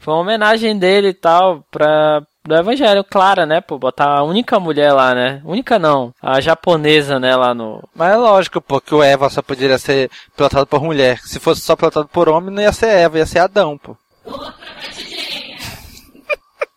Foi 0.04 0.12
uma 0.12 0.20
homenagem 0.20 0.78
dele 0.78 1.08
e 1.08 1.14
tal 1.14 1.64
pra 1.70 2.22
do 2.46 2.54
Evangelho, 2.54 3.02
clara, 3.02 3.46
né? 3.46 3.62
Pô, 3.62 3.78
botar 3.78 4.18
a 4.18 4.22
única 4.22 4.60
mulher 4.60 4.92
lá, 4.92 5.14
né? 5.14 5.40
Única 5.46 5.78
não, 5.78 6.12
a 6.20 6.42
japonesa, 6.42 7.18
né, 7.18 7.34
lá 7.34 7.54
no. 7.54 7.82
Mas 7.94 8.12
é 8.12 8.16
lógico, 8.16 8.60
pô, 8.60 8.82
que 8.82 8.94
o 8.94 9.02
Eva 9.02 9.30
só 9.30 9.40
poderia 9.40 9.78
ser 9.78 10.10
pilotado 10.36 10.66
por 10.66 10.82
mulher. 10.82 11.18
Se 11.20 11.40
fosse 11.40 11.62
só 11.62 11.74
pilotado 11.74 12.06
por 12.06 12.28
homem, 12.28 12.54
não 12.54 12.60
ia 12.60 12.70
ser 12.70 12.88
Eva, 12.88 13.16
ia 13.16 13.24
ser 13.24 13.38
Adão, 13.38 13.78
pô. 13.78 13.96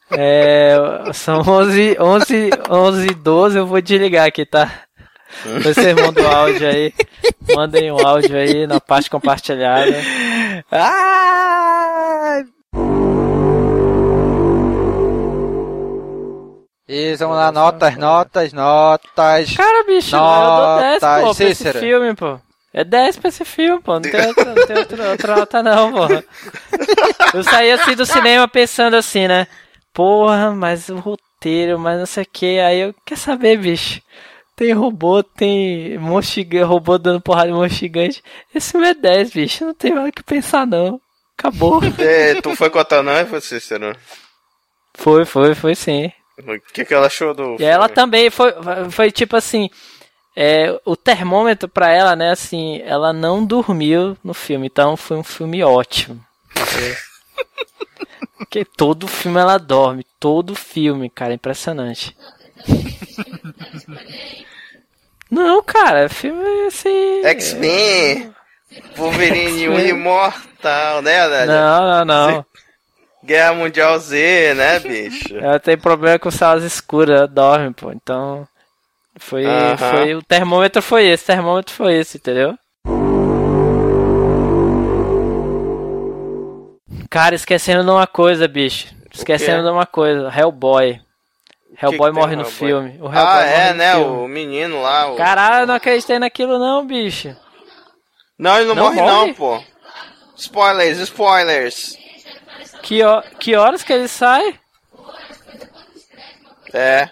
É. 0.09 0.78
São 1.11 1.41
11, 1.41 1.97
11, 1.99 2.49
11 2.69 3.07
12, 3.13 3.57
eu 3.57 3.67
vou 3.67 3.82
desligar 3.82 4.25
aqui, 4.25 4.45
tá? 4.45 4.71
Vocês 5.61 5.93
mandam 5.93 6.23
o 6.23 6.34
áudio 6.34 6.65
aí. 6.65 6.93
Mandem 7.53 7.91
o 7.91 8.07
áudio 8.07 8.38
aí 8.38 8.65
na 8.65 8.80
parte 8.80 9.09
compartilhada. 9.09 9.97
Ah! 10.71 11.57
Isso, 16.88 17.19
vamos 17.19 17.35
lá, 17.35 17.51
notas, 17.51 17.97
notas, 17.97 18.53
notas. 18.53 19.53
Cara, 19.55 19.83
bicho, 19.83 20.15
eu 20.15 20.19
dou 20.19 20.79
10, 20.79 21.01
Notas, 21.01 21.21
pô, 21.21 21.35
pra 21.35 21.45
esse 21.45 21.73
filme, 21.73 22.15
pô. 22.15 22.39
É 22.73 22.83
10 22.83 23.17
pra 23.17 23.27
esse 23.27 23.43
filme, 23.43 23.81
pô. 23.81 23.93
Não 23.95 24.01
tem 24.01 24.25
outra, 24.25 24.45
não 24.45 24.67
tem 24.67 24.77
outra, 24.77 25.09
outra 25.11 25.35
nota, 25.35 25.63
não, 25.63 25.91
pô. 25.91 26.07
Eu 27.33 27.43
saí 27.43 27.71
assim 27.71 27.93
do 27.93 28.05
cinema 28.05 28.47
pensando 28.47 28.95
assim, 28.95 29.27
né? 29.27 29.47
Porra, 29.93 30.51
mas 30.51 30.88
o 30.88 30.97
roteiro, 30.97 31.77
mas 31.77 31.99
não 31.99 32.05
sei 32.05 32.23
o 32.23 32.27
que. 32.31 32.59
Aí 32.59 32.79
eu, 32.79 32.95
quer 33.05 33.17
saber, 33.17 33.57
bicho? 33.57 34.01
Tem 34.55 34.71
robô, 34.71 35.21
tem 35.21 35.97
monstro 35.97 36.65
robô 36.65 36.97
dando 36.97 37.19
porrada 37.19 37.49
em 37.49 37.53
monstro 37.53 37.79
gigante. 37.79 38.23
Esse 38.55 38.71
filme 38.71 38.88
é 38.88 38.93
10, 38.93 39.31
bicho. 39.31 39.65
Não 39.65 39.73
tem 39.73 39.93
mais 39.93 40.07
o 40.07 40.11
que 40.11 40.23
pensar, 40.23 40.65
não. 40.65 41.01
Acabou. 41.38 41.81
É, 41.99 42.41
tu 42.41 42.55
foi 42.55 42.69
com 42.69 42.79
a 42.79 42.85
tua 42.85 43.03
noiva, 43.03 43.41
Cícero? 43.41 43.95
Foi, 44.95 45.25
foi, 45.25 45.53
foi 45.53 45.75
sim. 45.75 46.11
O 46.39 46.73
que, 46.73 46.85
que 46.85 46.93
ela 46.93 47.07
achou 47.07 47.33
do. 47.33 47.57
E 47.59 47.63
ela 47.63 47.89
também 47.89 48.29
foi, 48.29 48.53
foi 48.91 49.11
tipo 49.11 49.35
assim, 49.35 49.69
é, 50.35 50.79
o 50.85 50.95
termômetro 50.95 51.67
pra 51.67 51.89
ela, 51.89 52.15
né, 52.15 52.31
assim, 52.31 52.79
ela 52.85 53.11
não 53.11 53.43
dormiu 53.43 54.15
no 54.23 54.35
filme, 54.35 54.67
então 54.67 54.95
foi 54.95 55.17
um 55.17 55.23
filme 55.23 55.63
ótimo. 55.63 56.23
Porque 58.38 58.63
todo 58.63 59.07
filme 59.07 59.39
ela 59.39 59.57
dorme, 59.57 60.05
todo 60.19 60.55
filme, 60.55 61.09
cara, 61.09 61.33
impressionante. 61.33 62.15
Não, 65.29 65.61
cara, 65.63 66.07
filme 66.07 66.67
assim. 66.67 67.23
X-Men! 67.25 68.33
Wolverine, 68.95 69.69
o 69.69 69.73
X-Men. 69.73 69.89
imortal, 69.89 71.01
né, 71.01 71.19
Anália? 71.21 71.45
Não, 71.47 71.88
não, 71.88 72.05
não. 72.05 72.45
Guerra 73.28 73.53
Mundial 73.53 73.99
Z, 73.99 74.53
né, 74.55 74.80
bicho? 74.82 75.36
Ela 75.38 75.59
tem 75.59 75.78
problema 75.78 76.17
com 76.17 76.32
salas 76.32 76.63
escuras, 76.63 77.17
ela 77.17 77.28
dorme, 77.28 77.73
pô. 77.73 77.91
Então. 77.91 78.47
Foi, 79.19 79.45
Aham. 79.45 79.78
foi. 79.78 80.15
O 80.15 80.21
termômetro 80.23 80.82
foi 80.82 81.07
esse, 81.07 81.23
o 81.23 81.28
termômetro 81.28 81.73
foi 81.73 81.95
esse, 81.95 82.17
entendeu? 82.17 82.57
Cara, 87.09 87.36
esquecendo 87.36 87.84
de 87.84 87.89
uma 87.89 88.07
coisa, 88.07 88.47
bicho. 88.47 88.88
Esquecendo 89.13 89.63
de 89.63 89.69
uma 89.69 89.86
coisa. 89.86 90.32
Hellboy. 90.36 91.01
Hellboy 91.82 92.09
que 92.09 92.13
tem 92.15 92.21
morre 92.23 92.36
no 92.36 92.41
Hellboy? 92.43 92.51
filme. 92.57 92.89
O 92.99 93.05
Hellboy 93.05 93.17
Ah, 93.17 93.34
morre 93.36 93.49
é, 93.51 93.71
no 93.71 93.78
né? 93.78 93.93
filme. 93.93 94.17
O 94.23 94.28
menino 94.28 94.82
lá. 94.82 95.11
O... 95.11 95.15
Caralho, 95.15 95.63
eu 95.63 95.67
não 95.67 95.75
acreditei 95.75 96.19
naquilo 96.19 96.59
não, 96.59 96.86
bicho. 96.86 97.36
Não, 98.38 98.55
ele 98.57 98.67
não, 98.67 98.75
Não 98.75 98.84
morre, 98.84 98.95
morre? 99.01 99.11
não, 99.11 99.34
pô. 99.34 99.63
Spoilers, 100.36 100.99
spoilers. 100.99 101.97
Que, 102.82 103.03
ho- 103.03 103.21
que 103.39 103.55
horas 103.55 103.84
que 103.84 103.91
ele 103.93 104.07
sai? 104.07 104.57
É. 106.73 107.09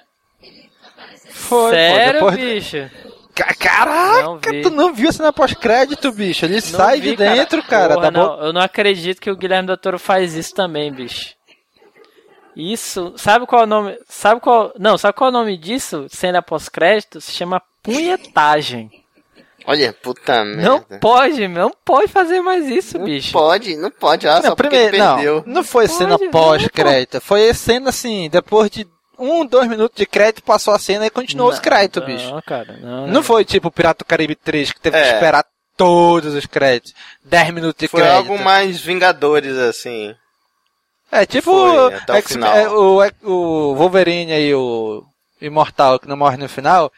Foi, 1.29 1.71
Sério, 1.71 2.19
pô, 2.19 2.31
depois... 2.31 2.53
bicho? 2.53 2.89
Ca- 3.35 3.53
Caraca, 3.55 4.21
Não 4.23 4.37
vi. 4.39 4.61
tu 4.61 4.69
não 4.69 4.93
viu 4.93 5.11
cena 5.11 5.33
pós-crédito, 5.33 6.11
bicho? 6.11 6.45
Ele 6.45 6.55
Não 6.55 6.61
sai 6.61 7.01
vi, 7.01 7.09
de 7.11 7.15
dentro, 7.17 7.61
cara. 7.63 7.95
Porra, 7.95 8.05
tá 8.05 8.11
não, 8.11 8.39
eu 8.45 8.53
não 8.53 8.61
acredito 8.61 9.19
que 9.21 9.29
o 9.29 9.35
Guilherme 9.35 9.67
Del 9.67 9.77
Toro 9.77 9.99
faz 9.99 10.33
isso 10.35 10.53
também, 10.53 10.91
bicho. 10.91 11.35
Isso, 12.55 13.13
sabe 13.17 13.45
qual 13.45 13.61
é 13.61 13.65
o 13.65 13.67
nome? 13.67 13.97
Sabe 14.07 14.39
qual? 14.39 14.71
Não, 14.79 14.97
sabe 14.97 15.17
qual 15.17 15.27
é 15.27 15.31
o 15.31 15.33
nome 15.33 15.57
disso? 15.57 16.07
Cena 16.09 16.41
pós-crédito 16.41 17.19
se 17.19 17.33
chama 17.33 17.61
punhetagem. 17.83 18.89
Olha, 19.67 19.93
puta 19.93 20.43
Não 20.45 20.73
merda. 20.79 20.99
pode, 20.99 21.47
não 21.47 21.71
pode 21.83 22.07
fazer 22.11 22.39
mais 22.41 22.67
isso, 22.67 22.97
Não 22.99 23.05
bicho. 23.05 23.31
pode, 23.31 23.75
não 23.75 23.89
pode. 23.89 24.27
Ah, 24.27 24.35
Não, 24.35 24.41
só 24.49 24.55
porque 24.55 24.69
primeiro, 24.69 24.95
ele 24.95 25.03
não, 25.03 25.15
perdeu. 25.15 25.43
não 25.47 25.63
foi 25.63 25.87
Pode, 25.87 25.97
cena 25.97 26.17
não, 26.19 26.29
pós-crédito. 26.31 27.19
Foi 27.21 27.53
cena 27.53 27.89
assim, 27.89 28.29
depois 28.29 28.69
de 28.69 28.87
um, 29.17 29.45
dois 29.45 29.67
minutos 29.67 29.97
de 29.97 30.05
crédito, 30.05 30.43
passou 30.43 30.73
a 30.73 30.79
cena 30.79 31.05
e 31.05 31.09
continuou 31.09 31.49
os 31.49 31.57
créditos, 31.59 32.01
não, 32.03 32.07
bicho. 32.15 32.41
cara, 32.45 32.77
não. 32.81 33.07
Não 33.07 33.23
foi 33.23 33.43
tipo 33.45 33.71
Pirata 33.71 34.03
do 34.03 34.07
Caribe 34.07 34.35
3 34.35 34.71
que 34.71 34.79
teve 34.79 34.97
É. 34.97 35.01
que 35.01 35.13
esperar 35.15 35.45
todos 35.77 36.33
os 36.35 36.45
créditos. 36.45 36.93
10 37.23 37.51
minutos 37.51 37.79
de 37.79 37.87
Foi 37.87 38.01
crédito. 38.01 38.17
algo 38.17 38.37
mais 38.43 38.79
Vingadores, 38.81 39.57
assim. 39.57 40.13
É 41.11 41.25
tipo 41.25 41.51
Foi, 41.51 41.77
o 41.77 41.91
X- 42.17 42.35
é, 42.35 42.67
o, 42.69 42.99
o 43.23 43.75
Wolverine 43.75 44.31
e 44.37 44.53
o 44.53 45.03
Imortal 45.41 45.97
que 45.99 46.07
não 46.07 46.17
morre 46.17 46.37
no 46.37 46.49
final. 46.49 46.91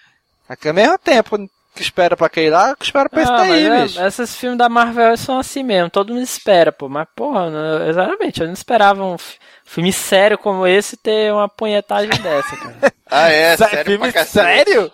É 0.49 0.55
que 0.55 0.67
ao 0.67 0.73
mesmo 0.73 0.97
tempo 0.97 1.37
que 1.77 1.81
espera 1.83 2.17
pra 2.17 2.27
aquele 2.27 2.49
lá, 2.49 2.75
que 2.75 2.83
espera 2.83 3.07
pra 3.07 3.21
esse 3.21 3.31
Ah, 3.31 3.37
daí, 3.37 3.65
é, 3.67 3.81
bicho. 3.83 4.01
esses 4.03 4.35
filmes 4.35 4.57
da 4.57 4.67
Marvel 4.67 5.15
são 5.15 5.39
assim 5.39 5.63
mesmo, 5.63 5.89
todo 5.89 6.13
mundo 6.13 6.23
espera, 6.23 6.71
pô. 6.71 6.89
Mas, 6.89 7.07
porra, 7.15 7.49
não- 7.49 7.87
exatamente, 7.87 8.41
eu 8.41 8.47
não 8.47 8.53
esperava 8.53 9.03
um 9.03 9.17
fi- 9.17 9.37
filme 9.63 9.93
sério 9.93 10.37
como 10.37 10.65
esse 10.67 10.97
ter 10.97 11.31
uma 11.31 11.47
punhetagem 11.47 12.09
dessa, 12.21 12.57
cara. 12.57 12.75
Ah, 13.09 13.29
é, 13.31 13.55
Sé- 13.55 13.69
sério 13.69 13.85
filme 13.85 14.11
pra 14.11 14.25
sério? 14.25 14.91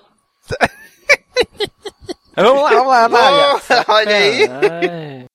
vamos 2.35 2.63
lá, 2.63 3.07
vamos 3.07 3.11
lá, 3.69 3.85
olha 3.87 4.15
aí. 4.15 4.49
Ai, 4.49 5.25